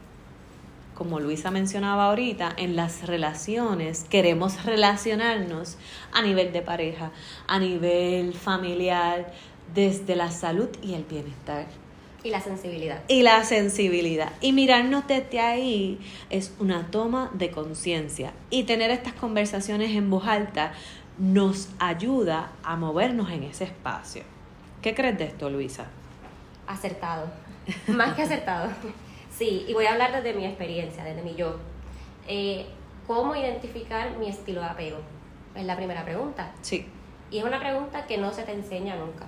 como 0.96 1.20
Luisa 1.20 1.52
mencionaba 1.52 2.06
ahorita, 2.06 2.54
en 2.58 2.76
las 2.76 3.06
relaciones 3.06 4.06
queremos 4.10 4.66
relacionarnos 4.66 5.78
a 6.14 6.22
nivel 6.22 6.52
de 6.52 6.62
pareja, 6.62 7.12
a 7.48 7.60
nivel 7.60 8.34
familiar, 8.34 9.34
desde 9.74 10.16
la 10.16 10.32
salud 10.32 10.70
y 10.82 10.94
el 10.94 11.04
bienestar. 11.04 11.68
Y 12.24 12.32
la 12.32 12.42
sensibilidad. 12.42 13.04
Y 13.08 13.22
la 13.22 13.44
sensibilidad. 13.44 14.32
Y 14.42 14.52
mirarnos 14.52 15.08
desde 15.08 15.40
ahí 15.40 16.00
es 16.32 16.56
una 16.58 16.90
toma 16.90 17.30
de 17.36 17.52
conciencia. 17.52 18.34
Y 18.50 18.64
tener 18.64 18.90
estas 18.90 19.14
conversaciones 19.14 19.92
en 19.92 20.10
voz 20.10 20.26
alta 20.26 20.74
nos 21.18 21.70
ayuda 21.80 22.52
a 22.64 22.76
movernos 22.76 23.32
en 23.32 23.44
ese 23.44 23.66
espacio. 23.66 24.24
¿Qué 24.82 24.94
crees 24.94 25.18
de 25.18 25.26
esto, 25.26 25.50
Luisa? 25.50 25.86
Acertado, 26.68 27.28
más 27.88 28.14
que 28.16 28.24
acertado. 28.24 28.70
Sí, 29.32 29.66
y 29.68 29.74
voy 29.74 29.86
a 29.86 29.94
hablar 29.94 30.12
desde 30.12 30.38
mi 30.38 30.46
experiencia, 30.46 31.04
desde 31.04 31.22
mi 31.22 31.36
yo. 31.36 31.58
Eh, 32.28 32.66
¿Cómo 33.08 33.36
identificar 33.36 34.18
mi 34.18 34.30
estilo 34.30 34.62
de 34.62 34.68
apego? 34.68 34.98
Es 35.56 35.66
la 35.66 35.76
primera 35.76 36.04
pregunta. 36.04 36.52
Sí. 36.62 36.88
Y 37.32 37.40
es 37.40 37.44
una 37.44 37.60
pregunta 37.60 38.06
que 38.08 38.18
no 38.18 38.32
se 38.32 38.44
te 38.44 38.54
enseña 38.54 38.96
nunca. 38.96 39.26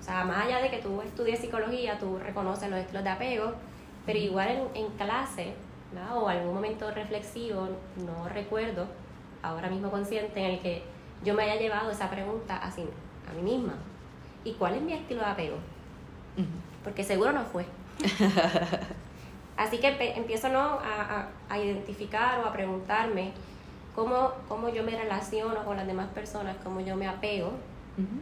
O 0.00 0.02
sea, 0.02 0.24
más 0.24 0.46
allá 0.46 0.62
de 0.62 0.70
que 0.70 0.78
tú 0.78 1.02
estudies 1.02 1.40
psicología, 1.40 1.98
tú 1.98 2.18
reconoces 2.18 2.70
los 2.70 2.78
estilos 2.78 3.04
de 3.04 3.10
apego, 3.10 3.52
pero 4.06 4.18
igual 4.18 4.48
en, 4.48 4.84
en 4.84 4.90
clase, 4.92 5.52
¿no? 5.92 6.20
o 6.20 6.28
algún 6.28 6.54
momento 6.54 6.90
reflexivo, 6.90 7.68
no 7.96 8.28
recuerdo, 8.30 8.86
ahora 9.42 9.68
mismo 9.68 9.90
consciente, 9.90 10.40
en 10.40 10.52
el 10.52 10.58
que 10.60 10.82
yo 11.24 11.34
me 11.34 11.42
haya 11.44 11.56
llevado 11.56 11.90
esa 11.90 12.10
pregunta 12.10 12.56
así 12.58 12.84
a 13.28 13.32
mí 13.34 13.42
misma. 13.42 13.74
¿Y 14.44 14.52
cuál 14.54 14.74
es 14.74 14.82
mi 14.82 14.92
estilo 14.92 15.20
de 15.20 15.26
apego? 15.26 15.56
Porque 16.84 17.02
seguro 17.04 17.32
no 17.32 17.44
fue. 17.44 17.66
así 19.56 19.78
que 19.78 19.88
empiezo 20.16 20.48
¿no? 20.48 20.60
a, 20.60 21.28
a, 21.48 21.58
identificar 21.58 22.38
o 22.40 22.46
a 22.46 22.52
preguntarme 22.52 23.32
cómo, 23.94 24.32
cómo 24.48 24.68
yo 24.68 24.84
me 24.84 24.92
relaciono 24.92 25.64
con 25.64 25.76
las 25.76 25.86
demás 25.86 26.08
personas, 26.10 26.56
cómo 26.62 26.80
yo 26.80 26.96
me 26.96 27.08
apego 27.08 27.52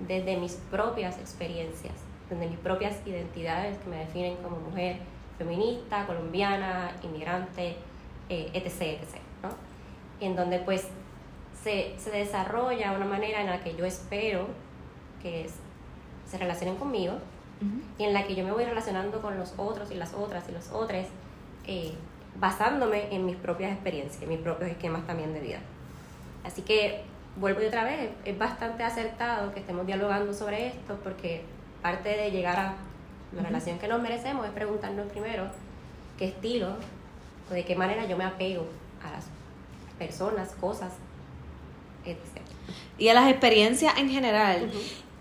desde 0.08 0.38
mis 0.38 0.54
propias 0.70 1.18
experiencias, 1.18 1.92
desde 2.30 2.48
mis 2.48 2.58
propias 2.58 2.96
identidades 3.06 3.76
que 3.76 3.90
me 3.90 3.96
definen 3.96 4.36
como 4.36 4.56
mujer 4.56 5.00
feminista, 5.36 6.06
colombiana, 6.06 6.92
inmigrante, 7.02 7.76
eh, 8.30 8.50
etc. 8.54 8.80
etc 8.80 9.20
¿no? 9.42 9.50
En 10.20 10.34
donde 10.34 10.60
pues 10.60 10.88
se, 11.66 12.10
desarrolla 12.12 12.90
de 12.90 12.96
una 12.96 13.06
manera 13.06 13.40
en 13.40 13.48
la 13.48 13.62
que 13.62 13.74
yo 13.74 13.84
espero 13.84 14.46
que 15.20 15.48
se 16.30 16.38
relacionen 16.38 16.76
conmigo 16.76 17.14
y 17.98 18.04
en 18.04 18.12
la 18.12 18.24
que 18.26 18.34
yo 18.34 18.44
me 18.44 18.52
voy 18.52 18.64
relacionando 18.64 19.20
con 19.20 19.38
los 19.38 19.54
otros 19.56 19.90
y 19.90 19.94
las 19.94 20.12
otras 20.12 20.48
y 20.48 20.52
los 20.52 20.70
otros, 20.70 21.06
eh, 21.66 21.94
basándome 22.38 23.14
en 23.14 23.24
mis 23.24 23.36
propias 23.36 23.72
experiencias, 23.72 24.22
en 24.22 24.28
mis 24.28 24.38
propios 24.38 24.70
esquemas 24.70 25.06
también 25.06 25.32
de 25.32 25.40
vida. 25.40 25.58
Así 26.44 26.62
que 26.62 27.02
vuelvo 27.36 27.62
y 27.62 27.66
otra 27.66 27.82
vez, 27.84 28.10
es 28.24 28.38
bastante 28.38 28.84
acertado 28.84 29.52
que 29.52 29.60
estemos 29.60 29.86
dialogando 29.86 30.34
sobre 30.34 30.68
esto 30.68 30.98
porque 31.02 31.42
parte 31.82 32.10
de 32.10 32.30
llegar 32.30 32.60
a 32.60 32.74
la 33.34 33.42
relación 33.42 33.78
que 33.78 33.88
nos 33.88 34.00
merecemos 34.00 34.46
es 34.46 34.52
preguntarnos 34.52 35.10
primero 35.10 35.46
qué 36.18 36.26
estilo 36.26 36.76
o 37.50 37.54
de 37.54 37.64
qué 37.64 37.74
manera 37.74 38.06
yo 38.06 38.16
me 38.16 38.24
apego 38.24 38.66
a 39.02 39.10
las 39.10 39.26
personas, 39.98 40.52
cosas 40.60 40.92
y 42.98 43.08
a 43.08 43.14
las 43.14 43.30
experiencias 43.30 43.98
en 43.98 44.08
general. 44.08 44.70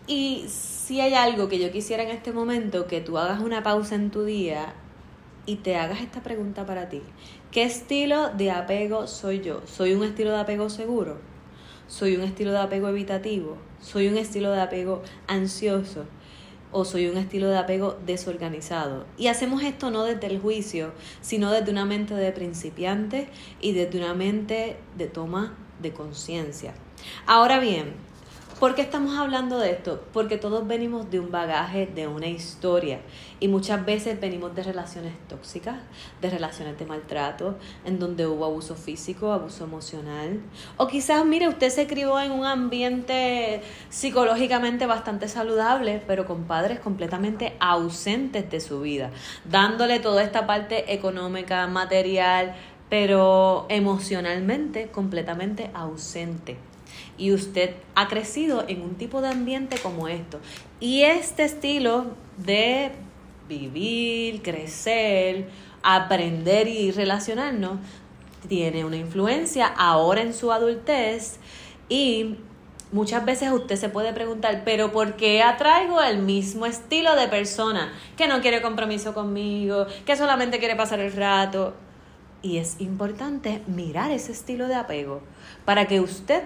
Y 0.07 0.45
si 0.47 1.01
hay 1.01 1.13
algo 1.13 1.49
que 1.49 1.59
yo 1.59 1.71
quisiera 1.71 2.03
en 2.03 2.09
este 2.09 2.31
momento, 2.31 2.87
que 2.87 3.01
tú 3.01 3.17
hagas 3.17 3.41
una 3.41 3.63
pausa 3.63 3.95
en 3.95 4.11
tu 4.11 4.23
día 4.23 4.73
y 5.45 5.57
te 5.57 5.75
hagas 5.75 6.01
esta 6.01 6.21
pregunta 6.21 6.65
para 6.65 6.89
ti. 6.89 7.01
¿Qué 7.51 7.63
estilo 7.63 8.29
de 8.29 8.51
apego 8.51 9.07
soy 9.07 9.41
yo? 9.41 9.61
¿Soy 9.65 9.93
un 9.93 10.03
estilo 10.03 10.31
de 10.31 10.39
apego 10.39 10.69
seguro? 10.69 11.17
¿Soy 11.87 12.15
un 12.15 12.21
estilo 12.21 12.51
de 12.51 12.59
apego 12.59 12.89
evitativo? 12.89 13.57
¿Soy 13.79 14.07
un 14.07 14.17
estilo 14.17 14.51
de 14.51 14.61
apego 14.61 15.01
ansioso? 15.27 16.05
¿O 16.71 16.83
soy 16.83 17.07
un 17.07 17.17
estilo 17.17 17.47
de 17.47 17.57
apego 17.57 17.97
desorganizado? 18.05 19.05
Y 19.17 19.27
hacemos 19.27 19.63
esto 19.63 19.91
no 19.91 20.03
desde 20.03 20.27
el 20.27 20.39
juicio, 20.39 20.91
sino 21.21 21.51
desde 21.51 21.71
una 21.71 21.85
mente 21.85 22.15
de 22.15 22.31
principiante 22.31 23.29
y 23.61 23.73
desde 23.73 23.99
una 23.99 24.13
mente 24.13 24.77
de 24.97 25.07
toma 25.07 25.55
de 25.81 25.93
conciencia. 25.93 26.73
Ahora 27.25 27.59
bien, 27.59 28.05
¿Por 28.59 28.73
qué 28.73 28.83
estamos 28.83 29.17
hablando 29.17 29.59
de 29.59 29.71
esto? 29.71 30.01
Porque 30.13 30.37
todos 30.37 30.65
venimos 30.65 31.11
de 31.11 31.19
un 31.19 31.29
bagaje, 31.29 31.87
de 31.87 32.07
una 32.07 32.27
historia. 32.27 33.01
Y 33.41 33.49
muchas 33.49 33.85
veces 33.85 34.17
venimos 34.17 34.55
de 34.55 34.63
relaciones 34.63 35.11
tóxicas, 35.27 35.75
de 36.21 36.29
relaciones 36.29 36.79
de 36.79 36.85
maltrato, 36.85 37.57
en 37.83 37.99
donde 37.99 38.25
hubo 38.25 38.45
abuso 38.45 38.75
físico, 38.75 39.33
abuso 39.33 39.65
emocional. 39.65 40.39
O 40.77 40.87
quizás, 40.87 41.25
mire, 41.25 41.49
usted 41.49 41.69
se 41.69 41.85
crió 41.85 42.17
en 42.17 42.31
un 42.31 42.45
ambiente 42.45 43.61
psicológicamente 43.89 44.85
bastante 44.85 45.27
saludable, 45.27 46.01
pero 46.07 46.25
con 46.25 46.45
padres 46.45 46.79
completamente 46.79 47.57
ausentes 47.59 48.49
de 48.49 48.61
su 48.61 48.79
vida, 48.79 49.11
dándole 49.43 49.99
toda 49.99 50.23
esta 50.23 50.47
parte 50.47 50.93
económica, 50.93 51.67
material, 51.67 52.55
pero 52.89 53.65
emocionalmente 53.67 54.87
completamente 54.87 55.71
ausente 55.73 56.57
y 57.17 57.31
usted 57.31 57.75
ha 57.95 58.07
crecido 58.07 58.65
en 58.67 58.81
un 58.81 58.95
tipo 58.95 59.21
de 59.21 59.29
ambiente 59.29 59.77
como 59.81 60.07
esto. 60.07 60.39
Y 60.79 61.03
este 61.03 61.43
estilo 61.43 62.07
de 62.37 62.91
vivir, 63.47 64.41
crecer, 64.41 65.49
aprender 65.83 66.67
y 66.67 66.91
relacionarnos 66.91 67.79
tiene 68.47 68.85
una 68.85 68.97
influencia 68.97 69.67
ahora 69.67 70.21
en 70.21 70.33
su 70.33 70.51
adultez 70.51 71.39
y 71.89 72.37
muchas 72.91 73.25
veces 73.25 73.51
usted 73.51 73.75
se 73.75 73.89
puede 73.89 74.13
preguntar, 74.13 74.63
pero 74.65 74.91
¿por 74.91 75.15
qué 75.15 75.41
atraigo 75.43 76.01
el 76.01 76.19
mismo 76.19 76.65
estilo 76.65 77.15
de 77.15 77.27
persona 77.27 77.93
que 78.17 78.27
no 78.27 78.41
quiere 78.41 78.61
compromiso 78.61 79.13
conmigo, 79.13 79.85
que 80.05 80.15
solamente 80.15 80.59
quiere 80.59 80.75
pasar 80.75 80.99
el 80.99 81.13
rato? 81.13 81.75
Y 82.41 82.57
es 82.57 82.79
importante 82.79 83.61
mirar 83.67 84.11
ese 84.11 84.31
estilo 84.31 84.67
de 84.67 84.75
apego 84.75 85.21
para 85.65 85.87
que 85.87 85.99
usted 85.99 86.43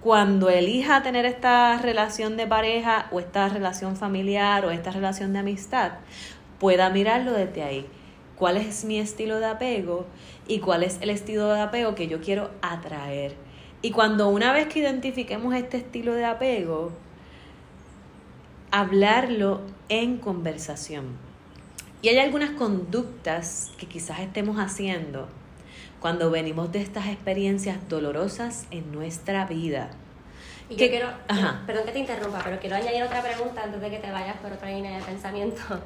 cuando 0.00 0.48
elija 0.48 1.02
tener 1.02 1.24
esta 1.26 1.76
relación 1.78 2.36
de 2.36 2.46
pareja 2.46 3.08
o 3.10 3.18
esta 3.18 3.48
relación 3.48 3.96
familiar 3.96 4.64
o 4.64 4.70
esta 4.70 4.90
relación 4.90 5.32
de 5.32 5.40
amistad, 5.40 5.92
pueda 6.60 6.90
mirarlo 6.90 7.32
desde 7.32 7.62
ahí. 7.62 7.86
¿Cuál 8.36 8.56
es 8.56 8.84
mi 8.84 8.98
estilo 9.00 9.40
de 9.40 9.46
apego 9.46 10.06
y 10.46 10.60
cuál 10.60 10.84
es 10.84 10.98
el 11.00 11.10
estilo 11.10 11.52
de 11.52 11.60
apego 11.60 11.96
que 11.96 12.06
yo 12.06 12.20
quiero 12.20 12.50
atraer? 12.62 13.34
Y 13.82 13.90
cuando 13.90 14.28
una 14.28 14.52
vez 14.52 14.68
que 14.68 14.78
identifiquemos 14.78 15.54
este 15.54 15.78
estilo 15.78 16.14
de 16.14 16.24
apego, 16.24 16.92
hablarlo 18.70 19.62
en 19.88 20.18
conversación. 20.18 21.16
Y 22.02 22.08
hay 22.08 22.18
algunas 22.18 22.50
conductas 22.50 23.72
que 23.78 23.86
quizás 23.86 24.20
estemos 24.20 24.58
haciendo 24.58 25.28
cuando 26.00 26.30
venimos 26.30 26.70
de 26.72 26.80
estas 26.80 27.06
experiencias 27.06 27.88
dolorosas 27.88 28.66
en 28.70 28.92
nuestra 28.92 29.46
vida. 29.46 29.90
Y 30.68 30.76
yo 30.76 30.88
quiero, 30.88 31.08
perdón 31.66 31.86
que 31.86 31.92
te 31.92 31.98
interrumpa, 31.98 32.40
pero 32.44 32.58
quiero 32.60 32.76
añadir 32.76 33.02
otra 33.02 33.22
pregunta 33.22 33.62
antes 33.64 33.80
de 33.80 33.90
que 33.90 33.98
te 33.98 34.10
vayas 34.10 34.36
por 34.36 34.52
otra 34.52 34.68
línea 34.70 34.98
de 34.98 35.04
pensamiento. 35.04 35.60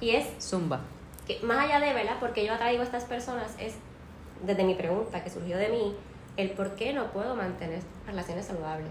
Y 0.00 0.16
es... 0.16 0.26
Zumba. 0.40 0.80
Que 1.28 1.38
más 1.44 1.64
allá 1.64 1.78
de, 1.78 1.94
¿verdad? 1.94 2.16
Porque 2.18 2.44
yo 2.44 2.52
atraigo 2.52 2.80
a 2.80 2.84
estas 2.84 3.04
personas, 3.04 3.54
es 3.60 3.74
desde 4.44 4.64
mi 4.64 4.74
pregunta 4.74 5.22
que 5.22 5.30
surgió 5.30 5.56
de 5.58 5.68
mí, 5.68 5.94
el 6.36 6.50
por 6.50 6.74
qué 6.74 6.92
no 6.92 7.12
puedo 7.12 7.36
mantener 7.36 7.82
relaciones 8.04 8.46
saludables. 8.46 8.90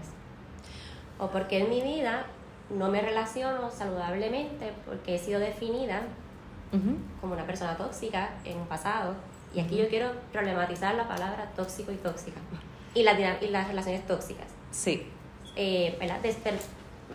O 1.18 1.28
por 1.28 1.48
qué 1.48 1.58
en 1.58 1.68
mi 1.68 1.82
vida 1.82 2.24
no 2.70 2.88
me 2.88 3.02
relaciono 3.02 3.70
saludablemente 3.70 4.72
porque 4.86 5.16
he 5.16 5.18
sido 5.18 5.38
definida 5.38 6.02
como 7.20 7.34
una 7.34 7.44
persona 7.44 7.76
tóxica 7.76 8.30
en 8.46 8.56
un 8.56 8.66
pasado 8.66 9.14
y 9.54 9.60
aquí 9.60 9.76
yo 9.76 9.88
quiero 9.88 10.12
problematizar 10.32 10.94
la 10.94 11.08
palabra 11.08 11.50
tóxico 11.54 11.92
y 11.92 11.96
tóxica. 11.96 12.40
Y, 12.94 13.02
la, 13.02 13.18
y 13.40 13.48
las 13.48 13.68
relaciones 13.68 14.06
tóxicas. 14.06 14.46
Sí. 14.70 15.06
Eh, 15.56 15.98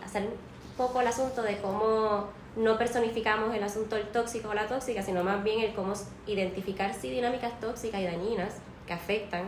hacer 0.04 0.22
un 0.22 0.32
poco 0.76 1.00
el 1.00 1.06
asunto 1.06 1.42
de 1.42 1.58
cómo 1.58 2.28
no 2.56 2.78
personificamos 2.78 3.54
el 3.54 3.62
asunto 3.62 3.96
del 3.96 4.08
tóxico 4.08 4.48
o 4.48 4.54
la 4.54 4.66
tóxica, 4.66 5.02
sino 5.02 5.22
más 5.22 5.42
bien 5.44 5.60
el 5.60 5.74
cómo 5.74 5.94
identificar 6.26 6.94
sí 6.94 7.10
dinámicas 7.10 7.58
tóxicas 7.60 8.00
y 8.00 8.04
dañinas 8.04 8.54
que 8.86 8.92
afectan, 8.92 9.44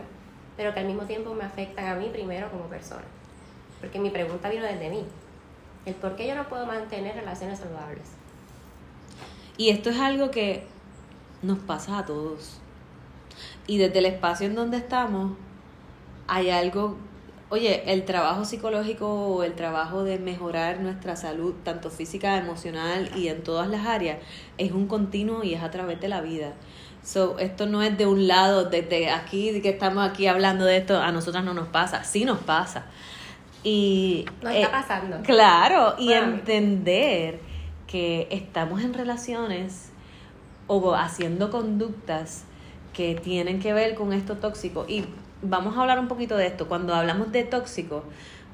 pero 0.55 0.73
que 0.73 0.79
al 0.79 0.85
mismo 0.85 1.03
tiempo 1.03 1.33
me 1.33 1.43
afectan 1.43 1.87
a 1.87 1.95
mí 1.95 2.09
primero 2.11 2.49
como 2.49 2.65
persona. 2.65 3.03
Porque 3.79 3.99
mi 3.99 4.09
pregunta 4.09 4.49
vino 4.49 4.63
desde 4.63 4.89
mí. 4.89 5.03
El 5.85 5.95
por 5.95 6.15
qué 6.15 6.27
yo 6.27 6.35
no 6.35 6.47
puedo 6.47 6.65
mantener 6.65 7.15
relaciones 7.15 7.59
saludables. 7.59 8.03
Y 9.57 9.69
esto 9.69 9.89
es 9.89 9.99
algo 9.99 10.31
que 10.31 10.63
nos 11.41 11.59
pasa 11.59 11.97
a 11.97 12.05
todos. 12.05 12.60
Y 13.67 13.77
desde 13.77 13.99
el 13.99 14.05
espacio 14.05 14.47
en 14.47 14.55
donde 14.55 14.77
estamos, 14.77 15.33
hay 16.27 16.49
algo, 16.49 16.97
oye, 17.49 17.91
el 17.91 18.05
trabajo 18.05 18.45
psicológico 18.45 19.07
o 19.07 19.43
el 19.43 19.53
trabajo 19.53 20.03
de 20.03 20.17
mejorar 20.17 20.79
nuestra 20.79 21.15
salud, 21.15 21.53
tanto 21.63 21.89
física, 21.89 22.37
emocional 22.37 23.11
y 23.15 23.27
en 23.27 23.43
todas 23.43 23.67
las 23.67 23.85
áreas, 23.85 24.17
es 24.57 24.71
un 24.71 24.87
continuo 24.87 25.43
y 25.43 25.53
es 25.53 25.63
a 25.63 25.71
través 25.71 25.99
de 25.99 26.09
la 26.09 26.21
vida. 26.21 26.53
So, 27.03 27.39
esto 27.39 27.65
no 27.65 27.81
es 27.81 27.97
de 27.97 28.05
un 28.05 28.27
lado, 28.27 28.65
desde 28.65 29.09
aquí, 29.09 29.59
que 29.61 29.69
estamos 29.69 30.07
aquí 30.07 30.27
hablando 30.27 30.65
de 30.65 30.77
esto, 30.77 30.99
a 31.01 31.11
nosotras 31.11 31.43
no 31.43 31.53
nos 31.53 31.67
pasa, 31.67 32.03
sí 32.03 32.25
nos 32.25 32.39
pasa. 32.39 32.85
Y, 33.63 34.25
nos 34.41 34.53
está 34.53 34.67
eh, 34.67 34.71
pasando. 34.71 35.21
Claro, 35.23 35.95
y 35.99 36.13
entender 36.13 37.39
que 37.87 38.27
estamos 38.31 38.83
en 38.83 38.93
relaciones 38.93 39.91
o 40.67 40.95
haciendo 40.95 41.51
conductas 41.51 42.45
que 42.93 43.15
tienen 43.15 43.59
que 43.59 43.73
ver 43.73 43.95
con 43.95 44.13
esto 44.13 44.37
tóxico. 44.37 44.85
Y 44.87 45.05
vamos 45.41 45.77
a 45.77 45.81
hablar 45.81 45.99
un 45.99 46.07
poquito 46.07 46.37
de 46.37 46.47
esto. 46.47 46.67
Cuando 46.67 46.93
hablamos 46.93 47.31
de 47.31 47.43
tóxico, 47.43 48.03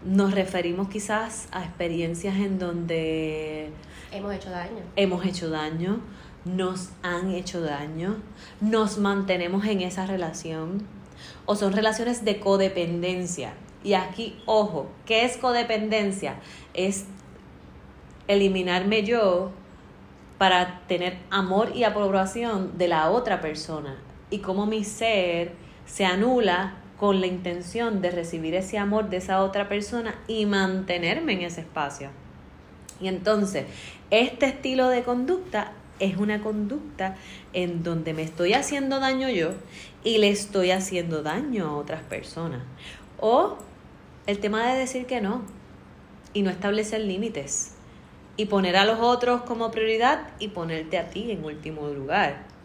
nos 0.06 0.34
referimos 0.34 0.90
quizás 0.90 1.48
a 1.52 1.64
experiencias 1.64 2.36
en 2.38 2.60
donde... 2.60 3.72
Hemos 4.12 4.34
hecho 4.34 4.50
daño. 4.50 4.84
Hemos 4.96 5.26
hecho 5.26 5.50
daño, 5.50 6.00
nos 6.46 6.92
han 7.04 7.32
hecho 7.32 7.62
daño, 7.62 8.18
nos 8.62 8.98
mantenemos 8.98 9.66
en 9.66 9.82
esa 9.82 10.06
relación 10.06 10.84
o 11.46 11.56
son 11.56 11.74
relaciones 11.74 12.24
de 12.24 12.40
codependencia. 12.40 13.54
Y 13.84 13.94
aquí, 13.94 14.40
ojo, 14.46 14.90
¿qué 15.06 15.26
es 15.26 15.38
codependencia? 15.38 16.36
Es 16.74 17.06
eliminarme 18.28 19.04
yo 19.04 19.52
para 20.38 20.82
tener 20.88 21.18
amor 21.32 21.72
y 21.76 21.84
aprobación 21.84 22.78
de 22.78 22.88
la 22.88 23.10
otra 23.10 23.42
persona 23.42 23.98
y 24.30 24.40
cómo 24.40 24.66
mi 24.66 24.84
ser 24.84 25.54
se 25.86 26.06
anula 26.06 26.76
con 27.00 27.22
la 27.22 27.28
intención 27.28 28.02
de 28.02 28.12
recibir 28.12 28.56
ese 28.56 28.78
amor 28.78 29.10
de 29.10 29.18
esa 29.18 29.44
otra 29.44 29.70
persona 29.70 30.16
y 30.28 30.46
mantenerme 30.46 31.34
en 31.34 31.42
ese 31.42 31.62
espacio. 31.62 32.10
Y 33.00 33.08
entonces, 33.08 33.66
este 34.10 34.48
estilo 34.48 34.90
de 34.90 35.04
conducta 35.04 35.74
es 36.00 36.18
una 36.18 36.42
conducta 36.42 37.16
en 37.54 37.84
donde 37.84 38.14
me 38.14 38.24
estoy 38.24 38.54
haciendo 38.54 39.00
daño 39.00 39.30
yo 39.30 39.52
y 40.04 40.18
le 40.18 40.30
estoy 40.30 40.72
haciendo 40.72 41.24
daño 41.24 41.68
a 41.68 41.76
otras 41.76 42.02
personas. 42.04 42.62
O 43.20 43.58
el 44.26 44.40
tema 44.40 44.68
de 44.68 44.80
decir 44.80 45.06
que 45.06 45.22
no 45.22 45.44
y 46.34 46.42
no 46.42 46.50
establecer 46.50 47.02
límites 47.02 47.74
y 48.36 48.46
poner 48.46 48.76
a 48.76 48.86
los 48.86 49.00
otros 49.00 49.42
como 49.44 49.72
prioridad 49.72 50.30
y 50.40 50.50
ponerte 50.50 50.98
a 50.98 51.10
ti 51.10 51.32
en 51.32 51.44
último 51.44 51.88
lugar 51.88 52.57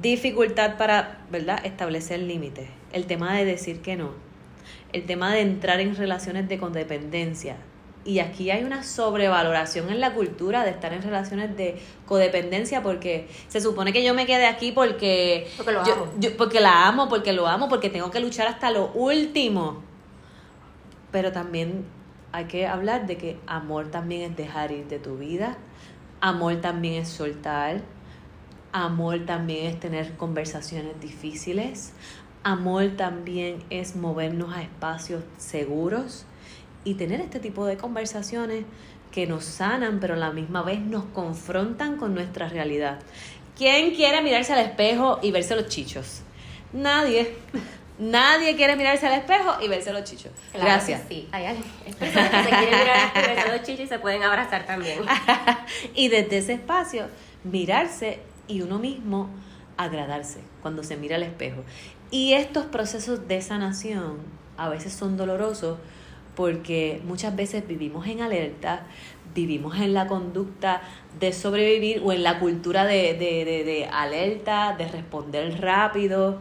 dificultad 0.00 0.76
para, 0.76 1.24
¿verdad?, 1.30 1.64
establecer 1.64 2.20
límites, 2.20 2.68
el 2.92 3.06
tema 3.06 3.34
de 3.36 3.44
decir 3.44 3.80
que 3.80 3.96
no, 3.96 4.10
el 4.92 5.04
tema 5.06 5.32
de 5.32 5.40
entrar 5.40 5.80
en 5.80 5.96
relaciones 5.96 6.48
de 6.48 6.58
codependencia. 6.58 7.56
Y 8.04 8.18
aquí 8.18 8.50
hay 8.50 8.64
una 8.64 8.82
sobrevaloración 8.82 9.88
en 9.90 10.00
la 10.00 10.12
cultura 10.12 10.64
de 10.64 10.70
estar 10.70 10.92
en 10.92 11.02
relaciones 11.02 11.56
de 11.56 11.80
codependencia 12.04 12.82
porque 12.82 13.28
se 13.46 13.60
supone 13.60 13.92
que 13.92 14.02
yo 14.02 14.12
me 14.12 14.26
quede 14.26 14.46
aquí 14.46 14.72
porque, 14.72 15.48
porque, 15.56 15.72
lo 15.72 15.80
amo. 15.82 16.06
porque 16.36 16.60
la 16.60 16.88
amo, 16.88 17.08
porque 17.08 17.32
lo 17.32 17.46
amo, 17.46 17.68
porque 17.68 17.90
tengo 17.90 18.10
que 18.10 18.18
luchar 18.18 18.48
hasta 18.48 18.72
lo 18.72 18.90
último. 18.92 19.82
Pero 21.12 21.30
también 21.30 21.84
hay 22.32 22.46
que 22.46 22.66
hablar 22.66 23.06
de 23.06 23.16
que 23.18 23.38
amor 23.46 23.90
también 23.90 24.32
es 24.32 24.36
dejar 24.36 24.72
ir 24.72 24.88
de 24.88 24.98
tu 24.98 25.16
vida, 25.16 25.56
amor 26.20 26.56
también 26.56 26.94
es 26.94 27.08
soltar, 27.08 27.82
Amor 28.72 29.26
también 29.26 29.66
es 29.66 29.80
tener 29.80 30.16
conversaciones 30.16 30.98
difíciles. 31.00 31.92
Amor 32.42 32.96
también 32.96 33.62
es 33.70 33.94
movernos 33.96 34.54
a 34.54 34.62
espacios 34.62 35.22
seguros 35.36 36.24
y 36.84 36.94
tener 36.94 37.20
este 37.20 37.38
tipo 37.38 37.66
de 37.66 37.76
conversaciones 37.76 38.64
que 39.12 39.26
nos 39.26 39.44
sanan, 39.44 40.00
pero 40.00 40.14
a 40.14 40.16
la 40.16 40.32
misma 40.32 40.62
vez 40.62 40.80
nos 40.80 41.04
confrontan 41.04 41.98
con 41.98 42.14
nuestra 42.14 42.48
realidad. 42.48 43.00
¿Quién 43.56 43.94
quiere 43.94 44.22
mirarse 44.22 44.54
al 44.54 44.60
espejo 44.60 45.20
y 45.22 45.30
verse 45.30 45.54
los 45.54 45.68
chichos? 45.68 46.22
Nadie. 46.72 47.36
Nadie 47.98 48.56
quiere 48.56 48.74
mirarse 48.74 49.06
al 49.06 49.12
espejo 49.12 49.54
y 49.60 49.68
verse 49.68 49.92
los 49.92 50.04
chichos. 50.04 50.32
Gracias. 50.54 51.02
sí, 51.08 51.28
hay 51.30 51.62
personas 51.98 52.30
que 52.30 52.42
se 52.42 52.48
quieren 52.48 52.78
mirar 52.80 53.12
y 53.14 53.20
verse 53.20 53.48
los 53.52 53.62
chichos 53.62 53.84
y 53.84 53.88
se 53.88 53.98
pueden 53.98 54.22
abrazar 54.22 54.64
también. 54.64 54.98
y 55.94 56.08
desde 56.08 56.38
ese 56.38 56.54
espacio, 56.54 57.08
mirarse 57.44 58.20
y 58.48 58.62
uno 58.62 58.78
mismo 58.78 59.28
agradarse 59.76 60.40
cuando 60.60 60.82
se 60.82 60.96
mira 60.96 61.16
al 61.16 61.22
espejo. 61.22 61.62
Y 62.10 62.34
estos 62.34 62.66
procesos 62.66 63.26
de 63.28 63.40
sanación 63.40 64.18
a 64.56 64.68
veces 64.68 64.92
son 64.92 65.16
dolorosos 65.16 65.78
porque 66.34 67.00
muchas 67.04 67.34
veces 67.36 67.66
vivimos 67.66 68.06
en 68.06 68.20
alerta, 68.20 68.86
vivimos 69.34 69.78
en 69.78 69.94
la 69.94 70.06
conducta 70.06 70.82
de 71.18 71.32
sobrevivir 71.32 72.02
o 72.04 72.12
en 72.12 72.22
la 72.22 72.38
cultura 72.38 72.84
de, 72.84 73.14
de, 73.14 73.44
de, 73.44 73.64
de 73.64 73.86
alerta, 73.86 74.74
de 74.76 74.88
responder 74.88 75.60
rápido, 75.60 76.38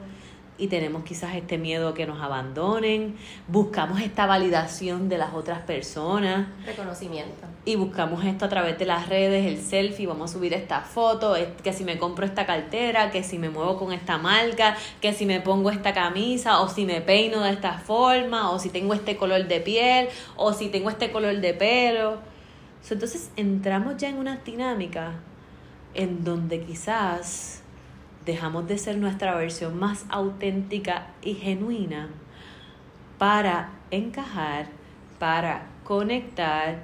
y 0.61 0.67
tenemos 0.67 1.03
quizás 1.03 1.33
este 1.33 1.57
miedo 1.57 1.89
a 1.89 1.93
que 1.95 2.05
nos 2.05 2.21
abandonen, 2.21 3.15
buscamos 3.47 3.99
esta 3.99 4.27
validación 4.27 5.09
de 5.09 5.17
las 5.17 5.33
otras 5.33 5.63
personas. 5.63 6.49
Reconocimiento. 6.63 7.47
Y 7.65 7.77
buscamos 7.77 8.23
esto 8.23 8.45
a 8.45 8.49
través 8.49 8.77
de 8.77 8.85
las 8.85 9.09
redes, 9.09 9.47
el 9.47 9.59
selfie, 9.59 10.05
vamos 10.05 10.29
a 10.29 10.33
subir 10.35 10.53
esta 10.53 10.81
foto, 10.81 11.35
que 11.63 11.73
si 11.73 11.83
me 11.83 11.97
compro 11.97 12.27
esta 12.27 12.45
cartera, 12.45 13.09
que 13.09 13.23
si 13.23 13.39
me 13.39 13.49
muevo 13.49 13.75
con 13.75 13.91
esta 13.91 14.19
marca, 14.19 14.77
que 15.01 15.13
si 15.13 15.25
me 15.25 15.41
pongo 15.41 15.71
esta 15.71 15.95
camisa, 15.95 16.61
o 16.61 16.69
si 16.69 16.85
me 16.85 17.01
peino 17.01 17.41
de 17.41 17.49
esta 17.49 17.79
forma, 17.79 18.51
o 18.51 18.59
si 18.59 18.69
tengo 18.69 18.93
este 18.93 19.17
color 19.17 19.47
de 19.47 19.61
piel, 19.61 20.09
o 20.35 20.53
si 20.53 20.69
tengo 20.69 20.91
este 20.91 21.11
color 21.11 21.41
de 21.41 21.55
pelo. 21.55 22.19
Entonces 22.87 23.31
entramos 23.35 23.97
ya 23.97 24.09
en 24.09 24.19
una 24.19 24.37
dinámica 24.37 25.13
en 25.95 26.23
donde 26.23 26.61
quizás 26.61 27.60
dejamos 28.25 28.67
de 28.67 28.77
ser 28.77 28.97
nuestra 28.97 29.35
versión 29.35 29.79
más 29.79 30.05
auténtica 30.09 31.07
y 31.21 31.35
genuina 31.35 32.09
para 33.17 33.71
encajar, 33.91 34.67
para 35.19 35.67
conectar 35.83 36.83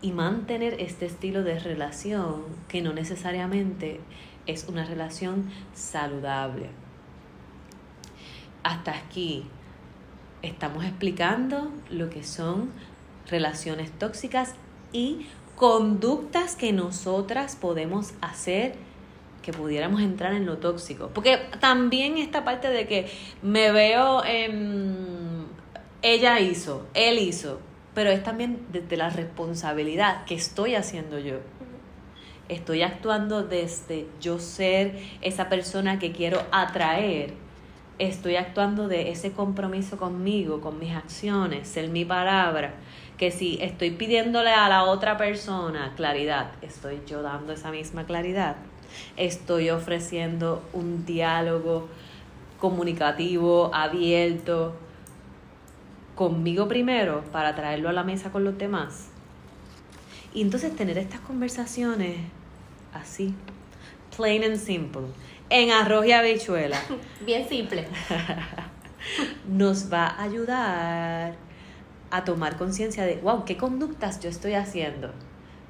y 0.00 0.12
mantener 0.12 0.80
este 0.80 1.06
estilo 1.06 1.42
de 1.44 1.58
relación 1.58 2.42
que 2.68 2.82
no 2.82 2.92
necesariamente 2.92 4.00
es 4.46 4.66
una 4.68 4.84
relación 4.84 5.50
saludable. 5.74 6.70
Hasta 8.64 8.92
aquí 8.92 9.44
estamos 10.42 10.84
explicando 10.84 11.70
lo 11.90 12.10
que 12.10 12.24
son 12.24 12.70
relaciones 13.28 13.90
tóxicas 13.92 14.54
y 14.92 15.26
conductas 15.56 16.56
que 16.56 16.72
nosotras 16.72 17.56
podemos 17.56 18.14
hacer 18.20 18.74
que 19.42 19.52
pudiéramos 19.52 20.00
entrar 20.00 20.32
en 20.32 20.46
lo 20.46 20.58
tóxico. 20.58 21.10
Porque 21.12 21.38
también 21.60 22.16
esta 22.16 22.44
parte 22.44 22.68
de 22.68 22.86
que 22.86 23.10
me 23.42 23.72
veo 23.72 24.24
en... 24.24 25.46
Ella 26.00 26.40
hizo, 26.40 26.86
él 26.94 27.18
hizo, 27.18 27.60
pero 27.94 28.10
es 28.10 28.22
también 28.22 28.66
desde 28.72 28.96
la 28.96 29.10
responsabilidad 29.10 30.24
que 30.24 30.34
estoy 30.34 30.74
haciendo 30.74 31.18
yo. 31.18 31.36
Estoy 32.48 32.82
actuando 32.82 33.44
desde 33.44 34.08
yo 34.20 34.38
ser 34.38 34.98
esa 35.20 35.48
persona 35.48 35.98
que 35.98 36.12
quiero 36.12 36.42
atraer. 36.50 37.34
Estoy 37.98 38.34
actuando 38.34 38.88
de 38.88 39.12
ese 39.12 39.32
compromiso 39.32 39.96
conmigo, 39.96 40.60
con 40.60 40.78
mis 40.78 40.92
acciones, 40.92 41.68
ser 41.68 41.88
mi 41.88 42.04
palabra. 42.04 42.74
Que 43.16 43.30
si 43.30 43.58
estoy 43.60 43.92
pidiéndole 43.92 44.50
a 44.50 44.68
la 44.68 44.84
otra 44.84 45.16
persona 45.16 45.92
claridad, 45.94 46.50
estoy 46.62 47.00
yo 47.06 47.22
dando 47.22 47.52
esa 47.52 47.70
misma 47.70 48.06
claridad 48.06 48.56
estoy 49.16 49.70
ofreciendo 49.70 50.62
un 50.72 51.04
diálogo 51.04 51.88
comunicativo, 52.58 53.74
abierto, 53.74 54.74
conmigo 56.14 56.68
primero 56.68 57.24
para 57.32 57.54
traerlo 57.54 57.88
a 57.88 57.92
la 57.92 58.04
mesa 58.04 58.30
con 58.30 58.44
los 58.44 58.56
demás. 58.56 59.08
Y 60.34 60.42
entonces 60.42 60.74
tener 60.74 60.98
estas 60.98 61.20
conversaciones 61.20 62.16
así, 62.94 63.34
plain 64.16 64.44
and 64.44 64.56
simple, 64.56 65.02
en 65.50 65.70
arroz 65.70 66.06
y 66.06 66.12
habichuela. 66.12 66.78
Bien 67.26 67.48
simple. 67.48 67.86
nos 69.48 69.92
va 69.92 70.06
a 70.06 70.22
ayudar 70.22 71.34
a 72.10 72.24
tomar 72.24 72.56
conciencia 72.56 73.04
de, 73.04 73.16
wow, 73.16 73.44
¿qué 73.44 73.56
conductas 73.56 74.20
yo 74.20 74.28
estoy 74.28 74.54
haciendo? 74.54 75.12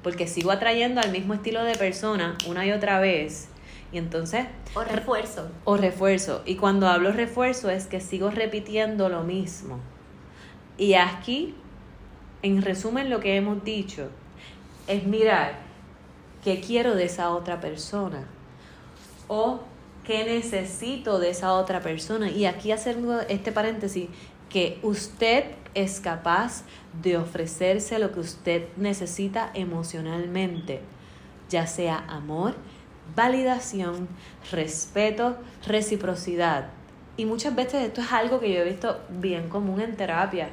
Porque 0.03 0.27
sigo 0.27 0.51
atrayendo 0.51 1.01
al 1.01 1.11
mismo 1.11 1.33
estilo 1.33 1.63
de 1.63 1.75
persona 1.75 2.37
una 2.47 2.65
y 2.65 2.71
otra 2.71 2.99
vez. 2.99 3.47
Y 3.91 3.97
entonces... 3.97 4.47
O 4.75 4.83
refuerzo. 4.83 5.49
O 5.63 5.77
refuerzo. 5.77 6.41
Y 6.45 6.55
cuando 6.55 6.87
hablo 6.87 7.11
refuerzo 7.11 7.69
es 7.69 7.87
que 7.87 8.01
sigo 8.01 8.29
repitiendo 8.29 9.07
lo 9.07 9.23
mismo. 9.23 9.79
Y 10.77 10.95
aquí, 10.95 11.55
en 12.41 12.61
resumen, 12.61 13.09
lo 13.09 13.19
que 13.19 13.37
hemos 13.37 13.63
dicho 13.63 14.09
es 14.87 15.05
mirar 15.05 15.59
qué 16.43 16.59
quiero 16.59 16.95
de 16.95 17.05
esa 17.05 17.29
otra 17.29 17.61
persona. 17.61 18.25
O 19.27 19.61
qué 20.03 20.25
necesito 20.25 21.19
de 21.19 21.29
esa 21.29 21.53
otra 21.53 21.81
persona. 21.81 22.29
Y 22.29 22.45
aquí 22.45 22.71
hacer 22.71 22.97
este 23.29 23.51
paréntesis, 23.51 24.09
que 24.53 24.77
usted 24.83 25.45
es 25.73 25.99
capaz 25.99 26.61
de 27.01 27.17
ofrecerse 27.17 27.97
lo 27.97 28.11
que 28.11 28.19
usted 28.19 28.67
necesita 28.77 29.49
emocionalmente, 29.55 30.79
ya 31.49 31.65
sea 31.65 32.05
amor, 32.07 32.53
validación, 33.15 34.07
respeto, 34.51 35.37
reciprocidad. 35.65 36.67
Y 37.17 37.25
muchas 37.25 37.55
veces 37.55 37.81
esto 37.81 38.01
es 38.01 38.11
algo 38.11 38.39
que 38.39 38.53
yo 38.53 38.59
he 38.59 38.63
visto 38.63 39.01
bien 39.09 39.49
común 39.49 39.81
en 39.81 39.97
terapia, 39.97 40.49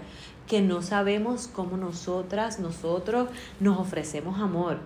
que 0.48 0.62
no 0.62 0.80
sabemos 0.80 1.46
cómo 1.46 1.76
nosotras, 1.76 2.58
nosotros 2.58 3.28
nos 3.60 3.78
ofrecemos 3.78 4.40
amor. 4.40 4.78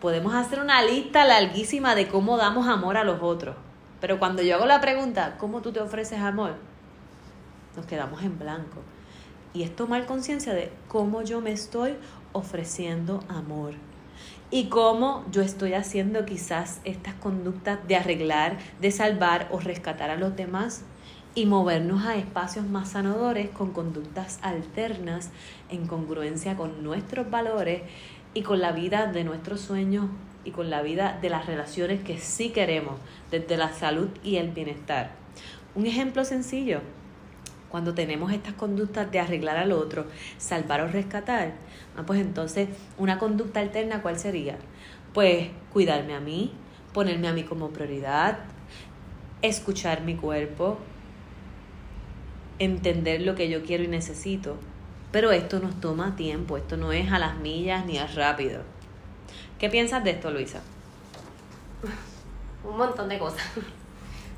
Podemos 0.00 0.32
hacer 0.32 0.60
una 0.60 0.82
lista 0.82 1.26
larguísima 1.26 1.94
de 1.94 2.08
cómo 2.08 2.38
damos 2.38 2.66
amor 2.66 2.96
a 2.96 3.04
los 3.04 3.20
otros, 3.20 3.56
pero 4.00 4.18
cuando 4.18 4.40
yo 4.42 4.54
hago 4.54 4.64
la 4.64 4.80
pregunta, 4.80 5.36
¿cómo 5.36 5.60
tú 5.60 5.70
te 5.70 5.80
ofreces 5.80 6.20
amor? 6.20 6.69
Nos 7.76 7.86
quedamos 7.86 8.22
en 8.22 8.38
blanco. 8.38 8.80
Y 9.52 9.62
es 9.62 9.74
tomar 9.74 10.06
conciencia 10.06 10.54
de 10.54 10.72
cómo 10.88 11.22
yo 11.22 11.40
me 11.40 11.52
estoy 11.52 11.96
ofreciendo 12.32 13.24
amor 13.28 13.74
y 14.50 14.68
cómo 14.68 15.24
yo 15.30 15.42
estoy 15.42 15.74
haciendo 15.74 16.24
quizás 16.24 16.80
estas 16.84 17.14
conductas 17.14 17.78
de 17.86 17.96
arreglar, 17.96 18.58
de 18.80 18.90
salvar 18.90 19.48
o 19.50 19.60
rescatar 19.60 20.10
a 20.10 20.16
los 20.16 20.36
demás 20.36 20.82
y 21.34 21.46
movernos 21.46 22.04
a 22.04 22.16
espacios 22.16 22.66
más 22.66 22.90
sanadores 22.90 23.50
con 23.50 23.72
conductas 23.72 24.40
alternas 24.42 25.30
en 25.68 25.86
congruencia 25.86 26.56
con 26.56 26.82
nuestros 26.82 27.30
valores 27.30 27.82
y 28.34 28.42
con 28.42 28.60
la 28.60 28.72
vida 28.72 29.06
de 29.06 29.24
nuestros 29.24 29.60
sueños 29.60 30.06
y 30.44 30.50
con 30.50 30.70
la 30.70 30.82
vida 30.82 31.18
de 31.20 31.30
las 31.30 31.46
relaciones 31.46 32.02
que 32.02 32.18
sí 32.18 32.50
queremos, 32.50 32.94
desde 33.30 33.56
la 33.56 33.72
salud 33.72 34.08
y 34.24 34.36
el 34.36 34.50
bienestar. 34.50 35.12
Un 35.74 35.86
ejemplo 35.86 36.24
sencillo, 36.24 36.80
cuando 37.70 37.94
tenemos 37.94 38.32
estas 38.32 38.54
conductas 38.54 39.10
de 39.10 39.20
arreglar 39.20 39.56
al 39.56 39.72
otro, 39.72 40.06
salvar 40.38 40.80
o 40.80 40.88
rescatar, 40.88 41.52
ah, 41.96 42.02
pues 42.06 42.20
entonces 42.20 42.68
una 42.98 43.18
conducta 43.18 43.60
alterna, 43.60 44.02
¿cuál 44.02 44.18
sería? 44.18 44.58
Pues 45.14 45.48
cuidarme 45.72 46.14
a 46.14 46.20
mí, 46.20 46.52
ponerme 46.92 47.28
a 47.28 47.32
mí 47.32 47.44
como 47.44 47.70
prioridad, 47.70 48.38
escuchar 49.42 50.02
mi 50.02 50.16
cuerpo, 50.16 50.78
entender 52.58 53.22
lo 53.22 53.34
que 53.34 53.48
yo 53.48 53.62
quiero 53.62 53.84
y 53.84 53.88
necesito. 53.88 54.56
Pero 55.12 55.32
esto 55.32 55.58
nos 55.58 55.80
toma 55.80 56.14
tiempo, 56.14 56.56
esto 56.56 56.76
no 56.76 56.92
es 56.92 57.10
a 57.10 57.18
las 57.18 57.36
millas 57.36 57.84
ni 57.84 57.98
a 57.98 58.06
rápido. 58.06 58.62
¿Qué 59.58 59.68
piensas 59.68 60.04
de 60.04 60.12
esto, 60.12 60.30
Luisa? 60.30 60.60
Un 62.62 62.76
montón 62.76 63.08
de 63.08 63.18
cosas. 63.18 63.42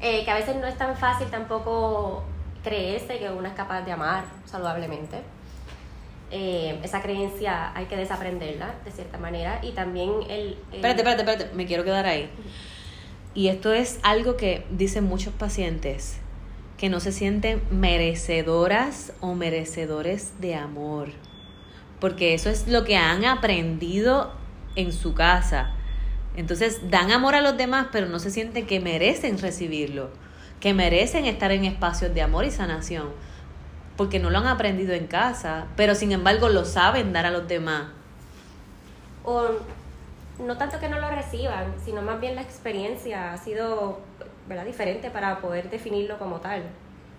Eh, 0.05 0.24
que 0.24 0.30
a 0.33 0.35
veces 0.35 0.57
no 0.57 0.66
es 0.66 0.76
tan 0.76 0.97
fácil 0.97 1.28
tampoco 1.28 2.24
creerse 2.63 3.19
que 3.19 3.31
uno 3.31 3.47
es 3.47 3.55
capaz 3.55 3.83
de 3.83 3.93
amar 3.93 4.25
saludablemente. 4.47 5.19
Eh, 6.31 6.81
esa 6.83 7.03
creencia 7.03 7.77
hay 7.77 7.87
que 7.87 7.97
desaprenderla 7.97 8.75
de 8.85 8.91
cierta 8.91 9.19
manera 9.19 9.61
y 9.63 9.73
también 9.73 10.11
el, 10.31 10.57
Espérate, 10.73 11.03
espérate, 11.03 11.23
espérate, 11.23 11.55
me 11.55 11.67
quiero 11.67 11.85
quedar 11.85 12.07
ahí. 12.07 12.31
Y 13.35 13.49
esto 13.49 13.73
es 13.73 13.99
algo 14.03 14.37
que 14.37 14.65
dicen 14.71 15.05
muchos 15.05 15.35
pacientes, 15.35 16.19
que 16.79 16.89
no 16.89 17.01
se 17.01 17.13
sienten 17.13 17.63
merecedoras 17.71 19.13
o 19.21 19.35
merecedores 19.35 20.41
de 20.41 20.55
amor, 20.55 21.11
porque 22.01 22.35
eso 22.35 22.49
es 22.49 22.67
lo 22.67 22.85
que 22.85 22.97
han 22.97 23.25
aprendido 23.25 24.33
en 24.75 24.93
su 24.93 25.15
casa. 25.15 25.75
Entonces 26.35 26.91
dan 26.91 27.11
amor 27.11 27.35
a 27.35 27.43
los 27.43 27.59
demás, 27.59 27.89
pero 27.93 28.09
no 28.09 28.19
se 28.19 28.31
sienten 28.31 28.67
que 28.67 28.81
merecen 28.81 29.39
recibirlo 29.39 30.11
que 30.63 30.75
merecen 30.75 31.25
estar 31.25 31.51
en 31.51 31.65
espacios 31.65 32.15
de 32.15 32.23
amor 32.23 32.45
y 32.45 32.53
sanación, 32.53 33.09
porque 33.97 34.21
no 34.21 34.31
lo 34.31 34.39
han 34.39 34.47
aprendido 34.47 34.95
en 34.95 35.09
casa, 35.09 35.67
pero 35.77 35.97
sin 35.97 36.13
embargo 36.13 36.49
lo 36.49 36.65
saben 36.65 37.13
dar 37.13 37.27
a 37.27 37.33
los 37.33 37.49
demás. 37.49 37.89
O 39.25 39.49
no 40.39 40.57
tanto 40.57 40.79
que 40.79 40.89
no 40.89 41.01
lo 41.01 41.11
reciban, 41.11 41.75
sino 41.85 42.01
más 42.01 42.21
bien 42.21 42.37
la 42.37 42.43
experiencia 42.43 43.33
ha 43.33 43.39
sido 43.39 43.99
¿verdad? 44.47 44.65
diferente 44.65 45.11
para 45.11 45.41
poder 45.41 45.69
definirlo 45.69 46.17
como 46.17 46.39
tal. 46.39 46.63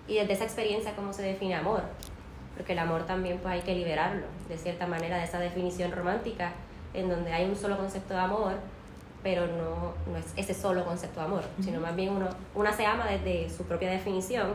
Y 0.07 0.15
desde 0.15 0.33
esa 0.33 0.45
experiencia, 0.45 0.95
¿cómo 0.95 1.11
se 1.11 1.23
define 1.23 1.55
amor? 1.55 1.83
Porque 2.55 2.71
el 2.71 2.79
amor 2.79 3.05
también 3.05 3.39
pues 3.39 3.55
hay 3.55 3.61
que 3.61 3.75
liberarlo, 3.75 4.25
de 4.47 4.57
cierta 4.57 4.87
manera, 4.87 5.17
de 5.17 5.25
esa 5.25 5.39
definición 5.39 5.91
romántica, 5.91 6.53
en 6.93 7.09
donde 7.09 7.33
hay 7.33 7.43
un 7.43 7.57
solo 7.57 7.75
concepto 7.75 8.13
de 8.13 8.21
amor, 8.21 8.53
pero 9.23 9.47
no, 9.47 9.93
no 10.11 10.17
es 10.17 10.33
ese 10.35 10.53
solo 10.53 10.83
concepto 10.83 11.21
de 11.21 11.25
amor, 11.25 11.43
sino 11.61 11.79
más 11.79 11.95
bien 11.95 12.13
uno, 12.13 12.27
una 12.53 12.73
se 12.73 12.85
ama 12.85 13.05
desde 13.07 13.49
su 13.49 13.63
propia 13.63 13.89
definición, 13.89 14.53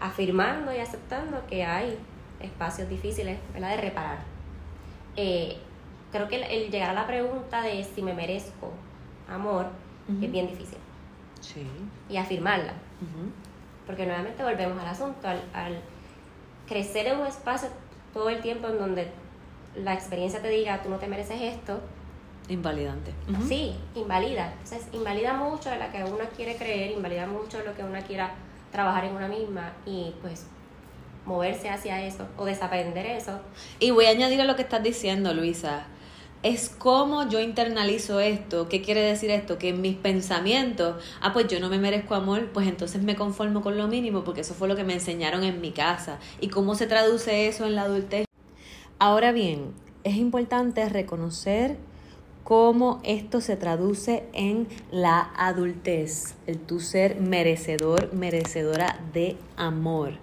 afirmando 0.00 0.74
y 0.74 0.78
aceptando 0.78 1.46
que 1.46 1.64
hay 1.64 1.96
espacios 2.40 2.88
difíciles, 2.88 3.38
¿verdad? 3.52 3.70
De 3.70 3.76
reparar. 3.76 4.18
Eh, 5.16 5.56
creo 6.10 6.28
que 6.28 6.36
el, 6.36 6.70
llegar 6.70 6.90
a 6.90 6.92
la 6.92 7.06
pregunta 7.06 7.62
de 7.62 7.84
si 7.84 8.02
me 8.02 8.14
merezco 8.14 8.72
amor 9.28 9.66
es 10.22 10.32
bien 10.32 10.46
difícil. 10.46 10.78
Sí. 11.40 11.66
Y 12.08 12.16
afirmarla. 12.16 12.72
Porque 13.86 14.06
nuevamente 14.06 14.42
volvemos 14.42 14.80
al 14.80 14.88
asunto, 14.88 15.28
al, 15.28 15.42
al 15.52 15.80
crecer 16.66 17.06
en 17.06 17.18
un 17.18 17.26
espacio 17.26 17.68
todo 18.12 18.30
el 18.30 18.40
tiempo 18.40 18.68
en 18.68 18.78
donde 18.78 19.10
la 19.76 19.94
experiencia 19.94 20.40
te 20.40 20.48
diga, 20.48 20.82
tú 20.82 20.88
no 20.88 20.96
te 20.96 21.06
mereces 21.06 21.40
esto. 21.40 21.80
Invalidante. 22.48 23.12
Sí, 23.46 23.74
invalida. 23.94 24.52
Entonces, 24.52 24.88
invalida 24.92 25.34
mucho 25.34 25.68
de 25.68 25.78
lo 25.78 25.92
que 25.92 26.02
uno 26.04 26.24
quiere 26.34 26.56
creer, 26.56 26.92
invalida 26.92 27.26
mucho 27.26 27.58
de 27.58 27.64
lo 27.64 27.74
que 27.74 27.84
uno 27.84 27.98
quiera 28.06 28.32
trabajar 28.72 29.04
en 29.04 29.14
una 29.14 29.28
misma 29.28 29.72
y 29.84 30.12
pues 30.22 30.46
moverse 31.26 31.68
hacia 31.68 32.04
eso 32.04 32.26
o 32.38 32.46
desaprender 32.46 33.06
eso. 33.06 33.40
Y 33.80 33.90
voy 33.90 34.06
a 34.06 34.10
añadir 34.10 34.40
a 34.40 34.44
lo 34.44 34.56
que 34.56 34.62
estás 34.62 34.82
diciendo, 34.82 35.34
Luisa. 35.34 35.86
Es 36.42 36.68
como 36.68 37.28
yo 37.28 37.40
internalizo 37.40 38.20
esto. 38.20 38.68
¿Qué 38.68 38.80
quiere 38.80 39.00
decir 39.00 39.30
esto? 39.30 39.58
Que 39.58 39.70
en 39.70 39.80
mis 39.80 39.96
pensamientos, 39.96 41.02
ah, 41.20 41.32
pues 41.32 41.48
yo 41.48 41.58
no 41.60 41.68
me 41.68 41.78
merezco 41.78 42.14
amor, 42.14 42.50
pues 42.52 42.66
entonces 42.68 43.02
me 43.02 43.16
conformo 43.16 43.60
con 43.60 43.76
lo 43.76 43.88
mínimo 43.88 44.22
porque 44.24 44.42
eso 44.42 44.54
fue 44.54 44.68
lo 44.68 44.76
que 44.76 44.84
me 44.84 44.94
enseñaron 44.94 45.42
en 45.42 45.60
mi 45.60 45.72
casa. 45.72 46.18
¿Y 46.40 46.48
cómo 46.48 46.76
se 46.76 46.86
traduce 46.86 47.48
eso 47.48 47.66
en 47.66 47.74
la 47.74 47.82
adultez? 47.82 48.24
Ahora 49.00 49.32
bien, 49.32 49.72
es 50.04 50.16
importante 50.16 50.88
reconocer 50.88 51.76
cómo 52.48 53.02
esto 53.04 53.42
se 53.42 53.58
traduce 53.58 54.24
en 54.32 54.68
la 54.90 55.20
adultez, 55.36 56.34
el 56.46 56.58
tu 56.58 56.80
ser 56.80 57.20
merecedor, 57.20 58.14
merecedora 58.14 58.98
de 59.12 59.36
amor. 59.58 60.14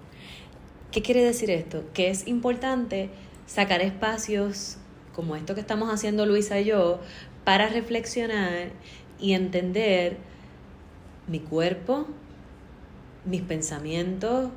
¿Qué 0.92 1.04
quiere 1.04 1.24
decir 1.24 1.52
esto? 1.52 1.84
Que 1.94 2.10
es 2.10 2.28
importante 2.28 3.12
sacar 3.46 3.82
espacios 3.82 4.78
como 5.14 5.36
esto 5.36 5.54
que 5.54 5.62
estamos 5.62 5.94
haciendo 5.94 6.26
Luisa 6.26 6.60
y 6.60 6.66
yo 6.66 7.00
para 7.44 7.68
reflexionar 7.68 8.70
y 9.20 9.34
entender 9.34 10.18
mi 11.28 11.42
cuerpo, 11.42 12.08
mis 13.24 13.44
pensamientos, 13.44 14.50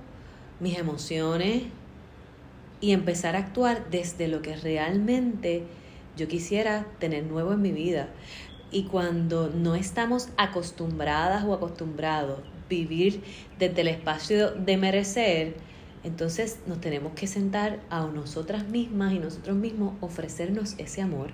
mis 0.58 0.78
emociones 0.78 1.64
y 2.80 2.92
empezar 2.92 3.36
a 3.36 3.40
actuar 3.40 3.90
desde 3.90 4.26
lo 4.26 4.40
que 4.40 4.56
realmente 4.56 5.64
yo 6.18 6.28
quisiera 6.28 6.86
tener 6.98 7.24
nuevo 7.24 7.52
en 7.52 7.62
mi 7.62 7.72
vida. 7.72 8.08
Y 8.70 8.84
cuando 8.84 9.48
no 9.48 9.74
estamos 9.74 10.28
acostumbradas 10.36 11.44
o 11.44 11.54
acostumbrados 11.54 12.40
vivir 12.68 13.22
desde 13.58 13.80
el 13.80 13.88
espacio 13.88 14.50
de 14.50 14.76
merecer, 14.76 15.54
entonces 16.04 16.58
nos 16.66 16.80
tenemos 16.80 17.12
que 17.14 17.26
sentar 17.26 17.80
a 17.88 18.02
nosotras 18.06 18.68
mismas 18.68 19.14
y 19.14 19.18
nosotros 19.20 19.56
mismos 19.56 19.94
ofrecernos 20.00 20.74
ese 20.78 21.00
amor, 21.00 21.30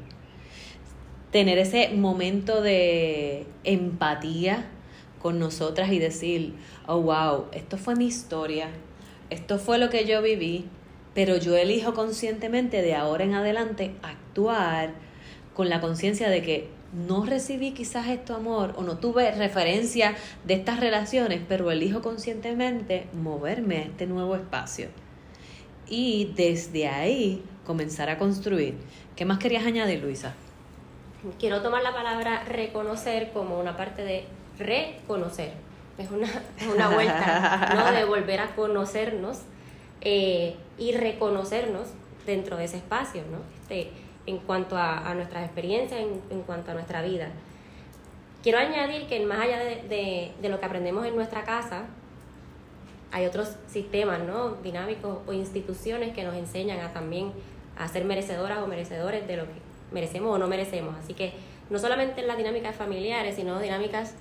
tener 1.33 1.59
ese 1.59 1.89
momento 1.89 2.63
de 2.63 3.47
empatía 3.65 4.67
con 5.21 5.39
nosotras 5.39 5.91
y 5.91 5.99
decir, 5.99 6.55
oh 6.87 7.01
wow, 7.01 7.47
esto 7.53 7.79
fue 7.79 7.97
mi 7.97 8.07
historia, 8.07 8.69
esto 9.31 9.59
fue 9.59 9.79
lo 9.79 9.91
que 9.91 10.05
yo 10.05 10.23
viví, 10.23 10.67
pero 11.15 11.37
yo 11.37 11.57
elijo 11.57 11.95
conscientemente 11.95 12.83
de 12.83 12.95
ahora 12.95 13.25
en 13.25 13.35
adelante 13.35 13.95
actuar 14.03 14.91
con 15.55 15.69
la 15.69 15.81
conciencia 15.81 16.29
de 16.29 16.43
que 16.43 16.69
no 16.93 17.25
recibí 17.25 17.73
quizás 17.73 18.09
esto 18.09 18.35
amor 18.35 18.75
o 18.77 18.83
no 18.83 18.99
tuve 18.99 19.33
referencia 19.33 20.15
de 20.45 20.55
estas 20.55 20.81
relaciones, 20.81 21.41
pero 21.49 21.71
elijo 21.71 22.03
conscientemente 22.03 23.07
moverme 23.13 23.79
a 23.79 23.83
este 23.83 24.07
nuevo 24.07 24.37
espacio. 24.37 24.89
Y 25.89 26.33
desde 26.37 26.89
ahí 26.89 27.43
comenzar 27.65 28.11
a 28.11 28.19
construir. 28.19 28.77
¿Qué 29.17 29.25
más 29.25 29.39
querías 29.39 29.67
añadir, 29.67 30.03
Luisa? 30.03 30.35
Quiero 31.39 31.63
tomar 31.63 31.83
la 31.83 31.93
palabra 31.93 32.45
reconocer 32.45 33.31
como 33.33 33.59
una 33.59 33.77
parte 33.77 34.05
de 34.05 34.25
reconocer. 34.59 35.53
Es 35.99 36.11
una, 36.11 36.29
una 36.73 36.89
vuelta, 36.91 37.73
¿no? 37.75 37.93
De 37.93 38.05
volver 38.05 38.41
a 38.41 38.55
conocernos 38.55 39.41
eh, 40.05 40.57
y 40.79 40.93
reconocernos 40.93 41.89
dentro 42.27 42.57
de 42.57 42.65
ese 42.65 42.77
espacio, 42.77 43.23
¿no? 43.31 43.39
Este, 43.63 43.91
en 44.27 44.39
cuanto 44.39 44.77
a, 44.77 45.13
nuestras 45.15 45.45
experiencias, 45.45 46.01
en, 46.01 46.43
cuanto 46.43 46.71
a 46.71 46.75
nuestra 46.75 47.03
vida. 47.03 47.29
Quiero 48.43 48.59
añadir 48.59 49.07
que 49.07 49.25
más 49.25 49.41
allá 49.41 49.59
de, 49.59 50.33
lo 50.43 50.61
que 50.61 50.67
aprendemos 50.67 51.07
en 51.07 51.15
nuestra 51.15 51.45
casa, 51.45 51.85
hay 53.11 53.27
otros 53.27 53.57
sistemas 53.69 54.21
¿no? 54.21 54.57
dinámicos 54.57 55.19
o 55.27 55.33
instituciones 55.33 56.15
que 56.15 56.25
nos 56.25 56.35
enseñan 56.35 56.81
a 56.81 56.93
también 56.93 57.33
a 57.79 57.87
ser 57.89 58.05
merecedoras 58.05 58.59
o 58.59 58.67
merecedores 58.67 59.27
de 59.27 59.37
lo 59.37 59.45
que 59.45 59.53
merecemos 59.93 60.35
o 60.35 60.39
no 60.39 60.47
merecemos. 60.49 60.95
Así 60.97 61.15
que 61.15 61.33
no 61.71 61.79
solamente 61.79 62.21
en 62.21 62.27
las 62.27 62.37
dinámicas 62.37 62.75
familiares, 62.77 63.37
sino 63.37 63.61
dinámicas 63.61 64.15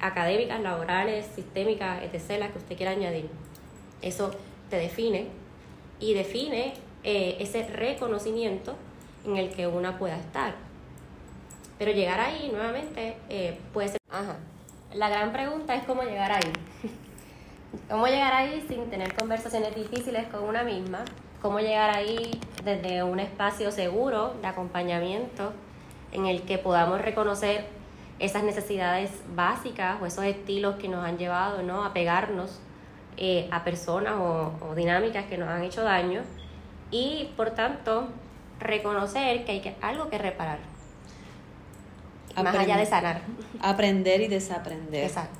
académicas, 0.00 0.60
laborales, 0.60 1.26
sistémicas, 1.34 2.02
etc., 2.02 2.38
las 2.38 2.50
que 2.50 2.58
usted 2.58 2.76
quiera 2.76 2.92
añadir. 2.92 3.28
Eso 4.02 4.32
te 4.70 4.76
define 4.76 5.28
y 6.00 6.14
define 6.14 6.74
eh, 7.04 7.36
ese 7.40 7.66
reconocimiento 7.66 8.74
en 9.24 9.36
el 9.36 9.50
que 9.50 9.66
una 9.66 9.98
pueda 9.98 10.16
estar. 10.16 10.54
Pero 11.78 11.92
llegar 11.92 12.20
ahí 12.20 12.48
nuevamente 12.52 13.16
eh, 13.28 13.58
puede 13.72 13.88
ser... 13.88 14.00
La 14.94 15.08
gran 15.08 15.32
pregunta 15.32 15.74
es 15.74 15.84
cómo 15.84 16.02
llegar 16.02 16.32
ahí. 16.32 16.52
¿Cómo 17.90 18.06
llegar 18.06 18.32
ahí 18.32 18.64
sin 18.68 18.88
tener 18.88 19.14
conversaciones 19.14 19.74
difíciles 19.74 20.26
con 20.28 20.44
una 20.44 20.62
misma? 20.62 21.04
¿Cómo 21.42 21.60
llegar 21.60 21.94
ahí 21.94 22.40
desde 22.64 23.02
un 23.02 23.20
espacio 23.20 23.70
seguro 23.70 24.34
de 24.40 24.46
acompañamiento 24.46 25.52
en 26.12 26.26
el 26.26 26.42
que 26.42 26.58
podamos 26.58 27.00
reconocer 27.00 27.66
esas 28.18 28.42
necesidades 28.42 29.10
básicas 29.34 30.00
o 30.00 30.06
esos 30.06 30.24
estilos 30.24 30.76
que 30.76 30.88
nos 30.88 31.04
han 31.04 31.18
llevado 31.18 31.62
¿no? 31.62 31.84
a 31.84 31.92
pegarnos 31.92 32.60
eh, 33.16 33.48
a 33.50 33.64
personas 33.64 34.14
o, 34.18 34.52
o 34.60 34.74
dinámicas 34.74 35.26
que 35.26 35.38
nos 35.38 35.48
han 35.48 35.62
hecho 35.64 35.82
daño? 35.82 36.22
Y 36.90 37.30
por 37.36 37.50
tanto, 37.50 38.08
reconocer 38.60 39.44
que 39.44 39.52
hay 39.52 39.60
que, 39.60 39.76
algo 39.80 40.08
que 40.08 40.18
reparar. 40.18 40.58
más 42.42 42.56
allá 42.56 42.76
de 42.76 42.86
sanar. 42.86 43.22
Aprender 43.60 44.20
y 44.20 44.28
desaprender. 44.28 45.04
Exacto. 45.04 45.38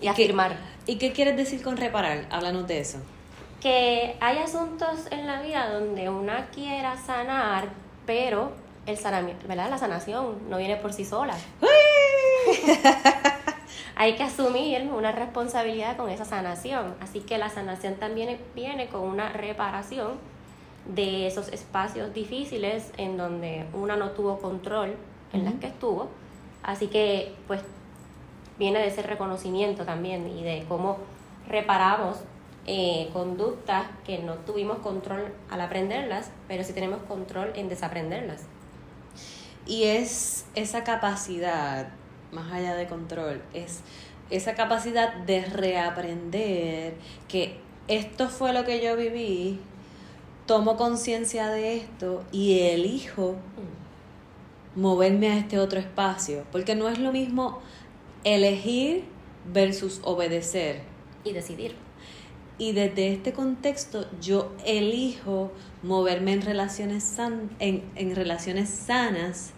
Y, 0.00 0.08
afirmar. 0.08 0.56
¿Y 0.86 0.96
qué 0.98 1.12
quieres 1.12 1.36
decir 1.36 1.62
con 1.62 1.76
reparar? 1.76 2.26
Háblanos 2.30 2.66
de 2.66 2.80
eso. 2.80 2.98
Que 3.60 4.16
hay 4.20 4.38
asuntos 4.38 5.06
en 5.10 5.26
la 5.26 5.40
vida 5.40 5.70
donde 5.70 6.10
una 6.10 6.46
quiera 6.50 6.96
sanar, 6.96 7.68
pero 8.04 8.52
el 8.84 8.96
sanamiento, 8.98 9.48
¿verdad? 9.48 9.70
La 9.70 9.78
sanación 9.78 10.48
no 10.50 10.58
viene 10.58 10.76
por 10.76 10.92
sí 10.92 11.04
sola. 11.04 11.34
hay 13.96 14.14
que 14.14 14.22
asumir 14.22 14.90
una 14.92 15.10
responsabilidad 15.10 15.96
con 15.96 16.10
esa 16.10 16.26
sanación. 16.26 16.94
Así 17.00 17.20
que 17.20 17.38
la 17.38 17.48
sanación 17.48 17.94
también 17.94 18.38
viene 18.54 18.88
con 18.88 19.00
una 19.00 19.30
reparación 19.30 20.12
de 20.84 21.26
esos 21.26 21.48
espacios 21.48 22.12
difíciles 22.12 22.92
en 22.98 23.16
donde 23.16 23.64
una 23.72 23.96
no 23.96 24.10
tuvo 24.10 24.38
control 24.38 24.94
en 25.32 25.44
las 25.46 25.54
que 25.54 25.68
estuvo. 25.68 26.10
Así 26.62 26.88
que 26.88 27.34
pues 27.46 27.62
viene 28.58 28.80
de 28.80 28.88
ese 28.88 29.02
reconocimiento 29.02 29.86
también 29.86 30.28
y 30.28 30.42
de 30.42 30.66
cómo 30.68 30.98
reparamos 31.48 32.18
eh, 32.66 33.08
conductas 33.14 33.86
que 34.04 34.18
no 34.18 34.34
tuvimos 34.34 34.78
control 34.78 35.32
al 35.50 35.60
aprenderlas, 35.62 36.30
pero 36.48 36.64
sí 36.64 36.74
tenemos 36.74 37.00
control 37.04 37.52
en 37.54 37.70
desaprenderlas. 37.70 38.42
Y 39.66 39.84
es 39.84 40.46
esa 40.54 40.84
capacidad, 40.84 41.88
más 42.36 42.52
allá 42.52 42.76
de 42.76 42.86
control, 42.86 43.42
es 43.52 43.80
esa 44.30 44.54
capacidad 44.54 45.14
de 45.14 45.44
reaprender 45.44 46.94
que 47.26 47.58
esto 47.88 48.28
fue 48.28 48.52
lo 48.52 48.64
que 48.64 48.84
yo 48.84 48.96
viví, 48.96 49.58
tomo 50.46 50.76
conciencia 50.76 51.48
de 51.48 51.76
esto 51.76 52.24
y 52.30 52.60
elijo 52.60 53.36
moverme 54.76 55.28
a 55.32 55.38
este 55.38 55.58
otro 55.58 55.80
espacio, 55.80 56.44
porque 56.52 56.74
no 56.74 56.88
es 56.88 56.98
lo 56.98 57.10
mismo 57.10 57.60
elegir 58.24 59.04
versus 59.52 60.00
obedecer. 60.04 60.82
Y 61.24 61.32
decidir. 61.32 61.74
Y 62.58 62.72
desde 62.72 63.12
este 63.12 63.32
contexto 63.32 64.06
yo 64.20 64.52
elijo 64.64 65.52
moverme 65.82 66.32
en 66.32 66.42
relaciones, 66.42 67.16
en, 67.58 67.82
en 67.94 68.14
relaciones 68.14 68.70
sanas 68.70 69.52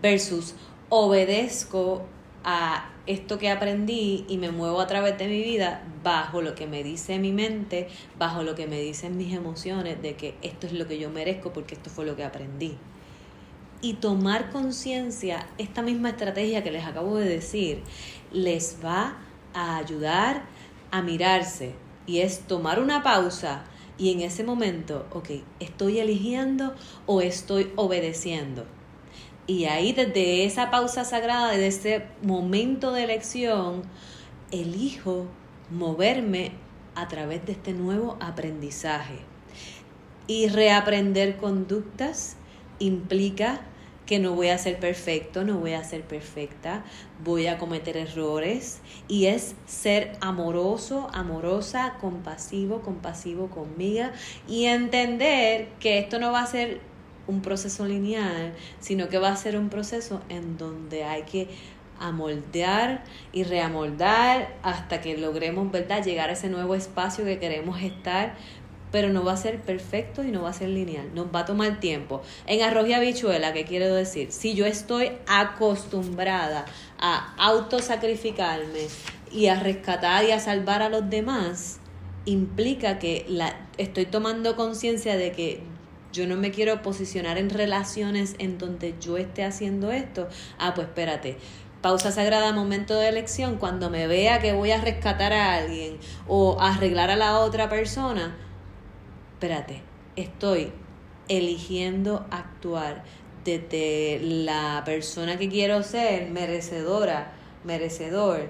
versus 0.00 0.54
obedezco 0.88 2.06
a 2.46 2.90
esto 3.06 3.38
que 3.38 3.50
aprendí 3.50 4.24
y 4.28 4.38
me 4.38 4.52
muevo 4.52 4.80
a 4.80 4.86
través 4.86 5.18
de 5.18 5.26
mi 5.26 5.42
vida 5.42 5.82
bajo 6.04 6.40
lo 6.40 6.54
que 6.54 6.68
me 6.68 6.84
dice 6.84 7.18
mi 7.18 7.32
mente, 7.32 7.88
bajo 8.18 8.44
lo 8.44 8.54
que 8.54 8.68
me 8.68 8.80
dicen 8.80 9.16
mis 9.16 9.34
emociones 9.34 10.00
de 10.00 10.14
que 10.14 10.36
esto 10.42 10.68
es 10.68 10.72
lo 10.72 10.86
que 10.86 10.98
yo 10.98 11.10
merezco 11.10 11.52
porque 11.52 11.74
esto 11.74 11.90
fue 11.90 12.06
lo 12.06 12.14
que 12.14 12.24
aprendí. 12.24 12.78
Y 13.82 13.94
tomar 13.94 14.50
conciencia, 14.50 15.48
esta 15.58 15.82
misma 15.82 16.10
estrategia 16.10 16.62
que 16.62 16.70
les 16.70 16.84
acabo 16.84 17.16
de 17.16 17.28
decir, 17.28 17.82
les 18.32 18.78
va 18.82 19.18
a 19.52 19.76
ayudar 19.78 20.44
a 20.92 21.02
mirarse 21.02 21.74
y 22.06 22.20
es 22.20 22.46
tomar 22.46 22.80
una 22.80 23.02
pausa 23.02 23.64
Y 23.98 24.12
en 24.12 24.20
ese 24.20 24.44
momento, 24.44 25.06
ok, 25.10 25.30
¿estoy 25.58 26.00
eligiendo 26.00 26.74
o 27.06 27.22
estoy 27.22 27.72
obedeciendo? 27.76 28.66
Y 29.46 29.66
ahí 29.66 29.92
desde 29.92 30.44
esa 30.44 30.70
pausa 30.70 31.04
sagrada, 31.04 31.52
desde 31.52 31.66
ese 31.66 32.06
momento 32.22 32.92
de 32.92 33.04
elección, 33.04 33.82
elijo 34.50 35.26
moverme 35.70 36.52
a 36.94 37.08
través 37.08 37.44
de 37.46 37.52
este 37.52 37.72
nuevo 37.72 38.16
aprendizaje. 38.20 39.18
Y 40.26 40.48
reaprender 40.48 41.36
conductas 41.36 42.36
implica 42.80 43.60
que 44.06 44.18
no 44.20 44.34
voy 44.34 44.48
a 44.48 44.58
ser 44.58 44.78
perfecto, 44.78 45.44
no 45.44 45.58
voy 45.58 45.72
a 45.72 45.82
ser 45.84 46.02
perfecta, 46.02 46.84
voy 47.24 47.48
a 47.48 47.58
cometer 47.58 47.96
errores 47.96 48.80
y 49.08 49.26
es 49.26 49.56
ser 49.66 50.12
amoroso, 50.20 51.08
amorosa, 51.12 51.96
compasivo, 52.00 52.80
compasivo 52.82 53.48
conmigo 53.48 54.06
y 54.48 54.66
entender 54.66 55.68
que 55.80 55.98
esto 55.98 56.20
no 56.20 56.32
va 56.32 56.42
a 56.42 56.46
ser 56.46 56.80
un 57.26 57.42
proceso 57.42 57.86
lineal, 57.86 58.54
sino 58.80 59.08
que 59.08 59.18
va 59.18 59.30
a 59.30 59.36
ser 59.36 59.56
un 59.56 59.68
proceso 59.68 60.20
en 60.28 60.56
donde 60.58 61.04
hay 61.04 61.22
que 61.22 61.48
amoldear 61.98 63.04
y 63.32 63.44
reamoldar 63.44 64.54
hasta 64.62 65.00
que 65.00 65.16
logremos, 65.16 65.70
¿verdad?, 65.70 66.04
llegar 66.04 66.28
a 66.28 66.34
ese 66.34 66.48
nuevo 66.48 66.74
espacio 66.74 67.24
que 67.24 67.38
queremos 67.38 67.80
estar 67.80 68.34
pero 68.96 69.10
no 69.10 69.24
va 69.24 69.32
a 69.32 69.36
ser 69.36 69.60
perfecto 69.60 70.24
y 70.24 70.30
no 70.30 70.42
va 70.42 70.50
a 70.50 70.52
ser 70.52 70.68
lineal, 70.68 71.14
nos 71.14 71.26
va 71.26 71.40
a 71.40 71.44
tomar 71.44 71.80
tiempo. 71.80 72.22
En 72.46 72.62
arroz 72.62 72.88
y 72.88 72.94
habichuela, 72.94 73.52
¿qué 73.52 73.64
quiero 73.64 73.94
decir? 73.94 74.32
Si 74.32 74.54
yo 74.54 74.64
estoy 74.64 75.12
acostumbrada 75.26 76.64
a 76.98 77.34
autosacrificarme 77.36 78.86
y 79.30 79.48
a 79.48 79.60
rescatar 79.60 80.24
y 80.24 80.30
a 80.30 80.40
salvar 80.40 80.82
a 80.82 80.88
los 80.88 81.10
demás, 81.10 81.78
implica 82.24 82.98
que 82.98 83.26
la, 83.28 83.68
estoy 83.76 84.06
tomando 84.06 84.56
conciencia 84.56 85.16
de 85.16 85.32
que 85.32 85.60
yo 86.16 86.26
no 86.26 86.36
me 86.36 86.50
quiero 86.50 86.80
posicionar 86.80 87.36
en 87.36 87.50
relaciones 87.50 88.36
en 88.38 88.56
donde 88.56 88.94
yo 88.98 89.18
esté 89.18 89.44
haciendo 89.44 89.92
esto. 89.92 90.28
Ah, 90.58 90.72
pues 90.74 90.88
espérate, 90.88 91.36
pausa 91.82 92.10
sagrada, 92.10 92.52
momento 92.52 92.98
de 92.98 93.08
elección, 93.08 93.56
cuando 93.58 93.90
me 93.90 94.06
vea 94.06 94.40
que 94.40 94.54
voy 94.54 94.70
a 94.70 94.80
rescatar 94.80 95.34
a 95.34 95.54
alguien 95.54 95.98
o 96.26 96.56
arreglar 96.58 97.10
a 97.10 97.16
la 97.16 97.38
otra 97.40 97.68
persona, 97.68 98.34
espérate, 99.34 99.82
estoy 100.16 100.72
eligiendo 101.28 102.26
actuar 102.30 103.04
desde 103.44 104.18
la 104.22 104.82
persona 104.86 105.36
que 105.36 105.50
quiero 105.50 105.82
ser, 105.82 106.30
merecedora, 106.30 107.32
merecedor, 107.62 108.48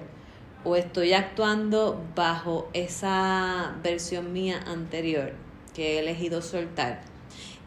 o 0.63 0.77
estoy 0.77 1.11
actuando 1.11 2.01
bajo 2.15 2.69
esa 2.73 3.75
versión 3.83 4.31
mía 4.31 4.63
anterior 4.65 5.33
que 5.73 5.95
he 5.95 5.99
elegido 5.99 6.41
soltar. 6.41 7.16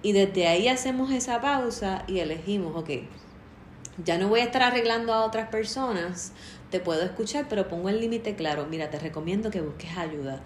Y 0.03 0.13
desde 0.13 0.49
ahí 0.49 0.69
hacemos 0.69 1.11
esa 1.13 1.41
pausa 1.41 2.05
y 2.07 2.21
elegimos, 2.21 2.75
ok, 2.75 2.91
ya 4.03 4.17
no 4.17 4.29
voy 4.29 4.41
a 4.41 4.45
estar 4.45 4.63
arreglando 4.63 5.13
a 5.13 5.25
otras 5.25 5.49
personas, 5.49 6.33
te 6.71 6.81
puedo 6.81 7.03
escuchar, 7.03 7.47
pero 7.49 7.69
pongo 7.69 7.89
el 7.91 8.01
límite 8.01 8.35
claro, 8.35 8.67
mira, 8.67 8.91
te 8.91 8.99
recomiendo 8.99 9.51
que 9.51 9.61
busques 9.61 9.97
ayuda 9.99 10.43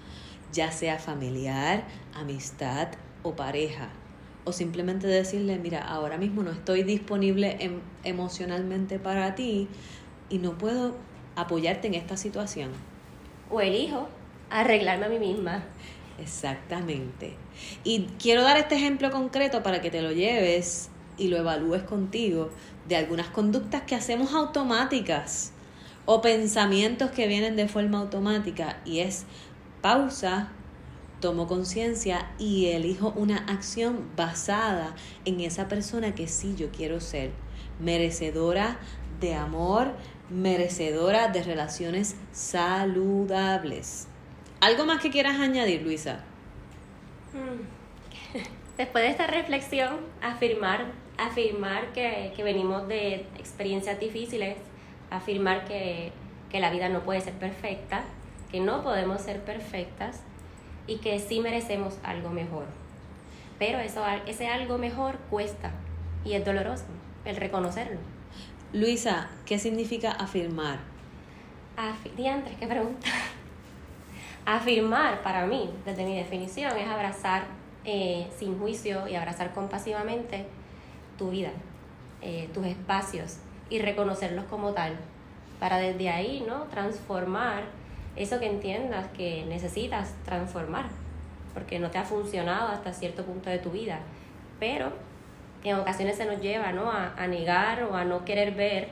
ya 0.55 0.71
sea 0.71 0.99
familiar, 0.99 1.85
amistad 2.15 2.89
o 3.23 3.35
pareja. 3.35 3.89
O 4.45 4.53
simplemente 4.53 5.07
decirle, 5.07 5.59
mira, 5.59 5.83
ahora 5.83 6.17
mismo 6.17 6.43
no 6.43 6.53
estoy 6.53 6.83
disponible 6.85 7.57
em, 7.61 7.81
emocionalmente 8.05 8.99
para 8.99 9.35
ti 9.35 9.69
y 10.31 10.39
no 10.39 10.57
puedo 10.57 10.97
apoyarte 11.35 11.89
en 11.89 11.95
esta 11.95 12.17
situación. 12.17 12.71
O 13.51 13.61
elijo 13.61 14.09
arreglarme 14.51 15.07
a 15.07 15.09
mí 15.09 15.19
misma. 15.19 15.65
Exactamente. 16.19 17.44
Y 17.83 18.07
quiero 18.19 18.43
dar 18.43 18.57
este 18.57 18.77
ejemplo 18.77 19.11
concreto 19.11 19.63
para 19.63 19.81
que 19.81 19.91
te 19.91 20.03
lo 20.03 20.13
lleves 20.13 20.91
y 21.17 21.29
lo 21.29 21.37
evalúes 21.37 21.83
contigo 21.83 22.51
de 22.89 22.97
algunas 22.97 23.29
conductas 23.29 23.83
que 23.83 23.95
hacemos 23.95 24.35
automáticas 24.35 25.53
o 26.07 26.21
pensamientos 26.21 27.11
que 27.11 27.27
vienen 27.27 27.57
de 27.57 27.69
forma 27.69 27.99
automática 27.99 28.81
y 28.85 29.01
es 29.01 29.25
pausa, 29.81 30.51
tomo 31.21 31.47
conciencia 31.47 32.31
y 32.39 32.67
elijo 32.67 33.13
una 33.17 33.39
acción 33.39 34.11
basada 34.17 34.95
en 35.25 35.41
esa 35.41 35.69
persona 35.69 36.15
que 36.15 36.29
sí 36.29 36.55
yo 36.57 36.71
quiero 36.71 37.01
ser, 37.01 37.31
merecedora 37.81 38.79
de 39.21 39.35
amor, 39.35 39.93
merecedora 40.29 41.29
de 41.29 41.43
relaciones 41.43 42.17
saludables. 42.33 44.09
¿Algo 44.61 44.85
más 44.85 45.01
que 45.01 45.11
quieras 45.11 45.41
añadir, 45.41 45.83
Luisa? 45.83 46.25
Hmm. 47.35 48.39
Después 48.79 49.05
de 49.05 49.11
esta 49.11 49.27
reflexión, 49.27 49.99
afirmar, 50.23 50.87
afirmar 51.19 51.93
que, 51.93 52.33
venimos 52.43 52.89
de 52.89 53.27
experiencias 53.39 54.01
difíciles, 54.01 54.57
afirmar 55.11 55.65
que, 55.67 56.13
que 56.51 56.61
la 56.61 56.71
vida 56.71 56.89
no 56.89 57.01
puede 57.01 57.21
ser 57.21 57.35
perfecta, 57.35 58.05
que 58.51 58.61
no 58.61 58.83
podemos 58.83 59.21
ser 59.21 59.43
perfectas 59.43 60.23
y 60.87 60.97
que 60.99 61.19
sí 61.19 61.41
merecemos 61.41 61.99
algo 62.03 62.31
mejor. 62.31 62.67
Pero 63.59 63.79
eso, 63.79 64.05
ese 64.27 64.49
algo 64.49 64.79
mejor 64.79 65.19
cuesta 65.31 65.71
y 66.25 66.33
es 66.33 66.45
doloroso 66.45 66.87
el 67.25 67.37
reconocerlo. 67.37 67.99
Luisa, 68.73 69.29
¿qué 69.47 69.59
significa 69.59 70.11
afirmar? 70.11 70.79
Diantres, 72.17 72.57
qué 72.57 72.67
pregunta. 72.67 73.09
Afirmar 74.47 75.23
para 75.23 75.47
mí, 75.47 75.71
desde 75.85 76.05
mi 76.05 76.17
definición, 76.17 76.77
es 76.77 76.87
abrazar 76.87 77.45
eh, 77.85 78.29
sin 78.37 78.59
juicio 78.59 79.09
y 79.09 79.15
abrazar 79.15 79.53
compasivamente 79.55 80.47
tu 81.17 81.31
vida, 81.31 81.51
eh, 82.21 82.49
tus 82.53 82.67
espacios 82.67 83.39
y 83.71 83.79
reconocerlos 83.79 84.45
como 84.45 84.73
tal, 84.73 84.97
para 85.59 85.79
desde 85.79 86.11
ahí 86.11 86.45
¿no? 86.47 86.65
transformar 86.65 87.65
eso 88.17 88.39
que 88.39 88.47
entiendas 88.47 89.07
que 89.17 89.45
necesitas 89.47 90.15
transformar, 90.25 90.87
porque 91.53 91.79
no 91.79 91.91
te 91.91 91.99
ha 91.99 92.05
funcionado 92.05 92.69
hasta 92.69 92.93
cierto 92.93 93.25
punto 93.25 93.51
de 93.51 93.59
tu 93.59 93.71
vida. 93.71 94.01
Pero 94.61 94.93
en 95.65 95.77
ocasiones 95.77 96.17
se 96.17 96.27
nos 96.27 96.41
lleva 96.41 96.73
¿no? 96.73 96.91
a, 96.91 97.27
negar 97.27 97.83
o 97.85 97.97
a 97.97 98.05
no 98.05 98.25
querer 98.25 98.55
ver 98.55 98.89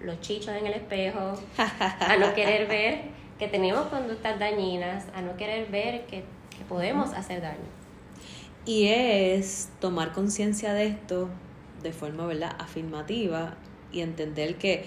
los 0.00 0.20
chichos 0.20 0.54
en 0.54 0.66
el 0.66 0.74
espejo, 0.74 1.34
a 2.00 2.16
no 2.18 2.34
querer 2.34 2.66
ver 2.66 3.02
que 3.38 3.48
tenemos 3.48 3.86
conductas 3.86 4.38
dañinas, 4.38 5.06
a 5.14 5.22
no 5.22 5.36
querer 5.36 5.70
ver 5.70 6.06
que, 6.06 6.24
que 6.56 6.64
podemos 6.68 7.12
hacer 7.12 7.42
daño. 7.42 7.68
Y 8.64 8.88
es 8.88 9.68
tomar 9.80 10.12
conciencia 10.12 10.72
de 10.74 10.86
esto 10.86 11.28
de 11.82 11.92
forma 11.92 12.26
¿verdad? 12.26 12.56
afirmativa 12.58 13.54
y 13.92 14.00
entender 14.00 14.56
que 14.56 14.86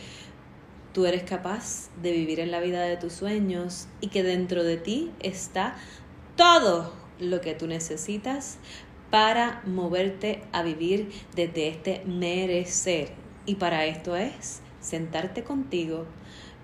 Tú 0.94 1.06
eres 1.06 1.22
capaz 1.22 1.90
de 2.02 2.12
vivir 2.12 2.40
en 2.40 2.50
la 2.50 2.60
vida 2.60 2.82
de 2.82 2.98
tus 2.98 3.14
sueños 3.14 3.88
y 4.02 4.08
que 4.08 4.24
dentro 4.24 4.64
de 4.64 4.78
ti 4.78 5.12
está 5.20 5.76
todo 6.36 6.94
lo 7.20 7.42
que 7.42 7.54
tú 7.54 7.68
necesitas 7.68 8.58
para 9.12 9.62
moverte 9.68 10.42
a 10.52 10.64
vivir 10.64 11.12
desde 11.36 11.68
este 11.68 12.04
merecer. 12.06 13.12
Y 13.46 13.56
para 13.56 13.86
esto 13.86 14.16
es 14.16 14.62
sentarte 14.82 15.44
contigo, 15.44 16.06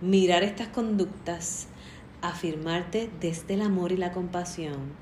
mirar 0.02 0.42
estas 0.42 0.70
conductas, 0.70 1.68
afirmarte 2.30 3.10
desde 3.20 3.56
el 3.56 3.62
amor 3.62 3.92
y 3.92 3.98
la 3.98 4.12
compasión, 4.12 4.94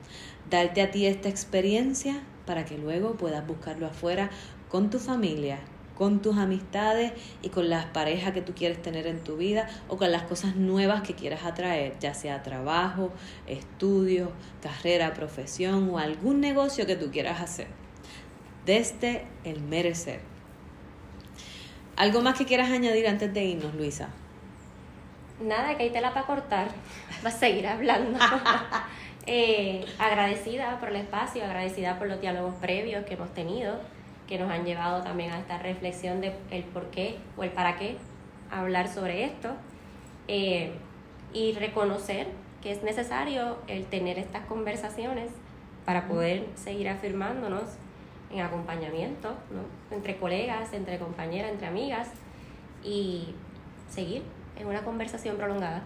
darte 0.49 0.81
a 0.81 0.91
ti 0.91 1.05
esta 1.05 1.29
experiencia 1.29 2.23
para 2.45 2.65
que 2.65 2.77
luego 2.77 3.15
puedas 3.15 3.45
buscarlo 3.45 3.87
afuera 3.87 4.29
con 4.69 4.89
tu 4.89 4.99
familia, 4.99 5.59
con 5.95 6.21
tus 6.21 6.37
amistades 6.37 7.13
y 7.41 7.49
con 7.49 7.69
las 7.69 7.85
parejas 7.85 8.33
que 8.33 8.41
tú 8.41 8.53
quieres 8.53 8.81
tener 8.81 9.07
en 9.07 9.23
tu 9.23 9.37
vida 9.37 9.69
o 9.87 9.97
con 9.97 10.11
las 10.11 10.23
cosas 10.23 10.55
nuevas 10.55 11.01
que 11.03 11.13
quieras 11.13 11.43
atraer, 11.43 11.97
ya 11.99 12.13
sea 12.13 12.43
trabajo, 12.43 13.11
estudio, 13.47 14.31
carrera, 14.61 15.13
profesión 15.13 15.89
o 15.89 15.99
algún 15.99 16.39
negocio 16.41 16.85
que 16.85 16.95
tú 16.95 17.11
quieras 17.11 17.41
hacer. 17.41 17.67
Desde 18.65 19.25
el 19.43 19.61
merecer. 19.61 20.21
¿Algo 21.95 22.21
más 22.21 22.37
que 22.37 22.45
quieras 22.45 22.71
añadir 22.71 23.07
antes 23.07 23.31
de 23.33 23.43
irnos, 23.43 23.75
Luisa? 23.75 24.09
Nada, 25.43 25.75
que 25.75 25.83
ahí 25.83 25.89
te 25.89 26.01
la 26.01 26.13
para 26.13 26.25
cortar. 26.25 26.67
Vas 27.23 27.35
a 27.35 27.39
seguir 27.39 27.67
hablando. 27.67 28.19
Eh, 29.25 29.85
agradecida 29.99 30.81
por 30.81 30.89
el 30.89 30.97
espacio, 30.97 31.45
agradecida 31.45 31.97
por 31.97 32.09
los 32.09 32.19
diálogos 32.19 32.55
previos 32.55 33.05
que 33.05 33.13
hemos 33.13 33.33
tenido 33.33 33.79
que 34.27 34.37
nos 34.37 34.51
han 34.51 34.65
llevado 34.65 35.01
también 35.01 35.31
a 35.31 35.39
esta 35.39 35.59
reflexión 35.59 36.19
de 36.19 36.35
el 36.51 36.63
por 36.63 36.89
qué 36.89 37.17
o 37.37 37.43
el 37.43 37.51
para 37.51 37.77
qué 37.77 37.95
hablar 38.51 38.87
sobre 38.87 39.23
esto 39.23 39.49
eh, 40.27 40.73
y 41.33 41.53
reconocer 41.53 42.27
que 42.61 42.71
es 42.71 42.83
necesario 42.83 43.59
el 43.67 43.85
tener 43.85 44.19
estas 44.19 44.45
conversaciones 44.45 45.29
para 45.85 46.07
poder 46.07 46.45
seguir 46.55 46.89
afirmándonos 46.89 47.63
en 48.31 48.41
acompañamiento, 48.41 49.29
¿no? 49.51 49.95
entre 49.95 50.17
colegas, 50.17 50.73
entre 50.73 50.97
compañeras, 50.97 51.51
entre 51.51 51.67
amigas 51.67 52.09
y 52.83 53.35
seguir 53.89 54.23
en 54.57 54.67
una 54.67 54.83
conversación 54.83 55.37
prolongada. 55.37 55.83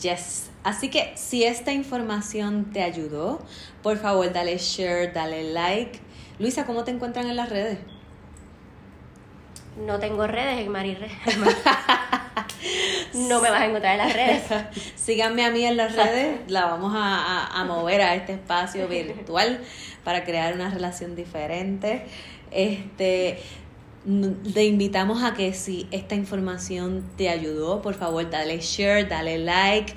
Yes. 0.00 0.50
Así 0.62 0.90
que 0.90 1.12
si 1.16 1.44
esta 1.44 1.72
información 1.72 2.72
te 2.72 2.82
ayudó, 2.82 3.40
por 3.82 3.98
favor 3.98 4.32
dale 4.32 4.58
share, 4.58 5.12
dale 5.12 5.52
like. 5.52 6.00
Luisa, 6.38 6.66
¿cómo 6.66 6.84
te 6.84 6.90
encuentran 6.90 7.28
en 7.28 7.36
las 7.36 7.48
redes? 7.48 7.78
No 9.86 9.98
tengo 9.98 10.26
redes 10.26 10.60
en 10.60 10.68
Marirre. 10.70 11.10
no 13.14 13.40
me 13.40 13.50
vas 13.50 13.60
a 13.60 13.66
encontrar 13.66 13.92
en 13.92 14.06
las 14.06 14.12
redes. 14.12 14.42
Síganme 14.96 15.44
a 15.44 15.50
mí 15.50 15.64
en 15.64 15.76
las 15.76 15.94
redes, 15.94 16.40
la 16.48 16.66
vamos 16.66 16.92
a, 16.96 17.46
a, 17.46 17.64
mover 17.64 18.00
a 18.02 18.14
este 18.14 18.34
espacio 18.34 18.88
virtual 18.88 19.60
para 20.04 20.24
crear 20.24 20.54
una 20.54 20.70
relación 20.70 21.16
diferente. 21.16 22.06
Este, 22.50 23.40
te 24.52 24.64
invitamos 24.64 25.22
a 25.22 25.34
que 25.34 25.54
si 25.54 25.86
esta 25.90 26.14
información 26.14 27.04
te 27.16 27.28
ayudó, 27.28 27.80
por 27.80 27.94
favor, 27.94 28.28
dale 28.28 28.60
share, 28.60 29.08
dale 29.08 29.38
like. 29.38 29.94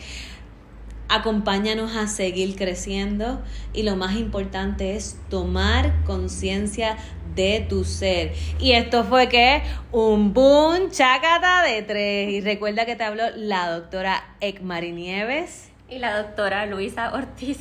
Acompáñanos 1.10 1.96
a 1.96 2.08
seguir 2.08 2.56
creciendo 2.58 3.42
y 3.74 3.84
lo 3.84 3.96
más 3.96 4.18
importante 4.18 4.96
es 4.96 5.18
tomar 5.30 6.04
conciencia 6.04 6.98
de 7.36 7.66
tu 7.68 7.86
ser. 7.86 8.34
Y 8.60 8.74
esto 8.74 9.06
fue 9.06 9.30
que 9.30 9.62
un 9.94 10.34
boom 10.34 10.90
chacata 10.90 11.64
de 11.64 11.82
tres. 11.84 12.30
Y 12.30 12.42
recuerda 12.42 12.86
que 12.86 12.96
te 12.96 13.06
habló 13.06 13.24
la 13.36 13.70
doctora 13.70 14.36
Ekmari 14.42 14.92
Nieves 14.92 15.70
y 15.90 16.00
la 16.00 16.18
doctora 16.18 16.66
Luisa 16.66 17.14
Ortiz. 17.14 17.60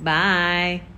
Bye. 0.00 0.97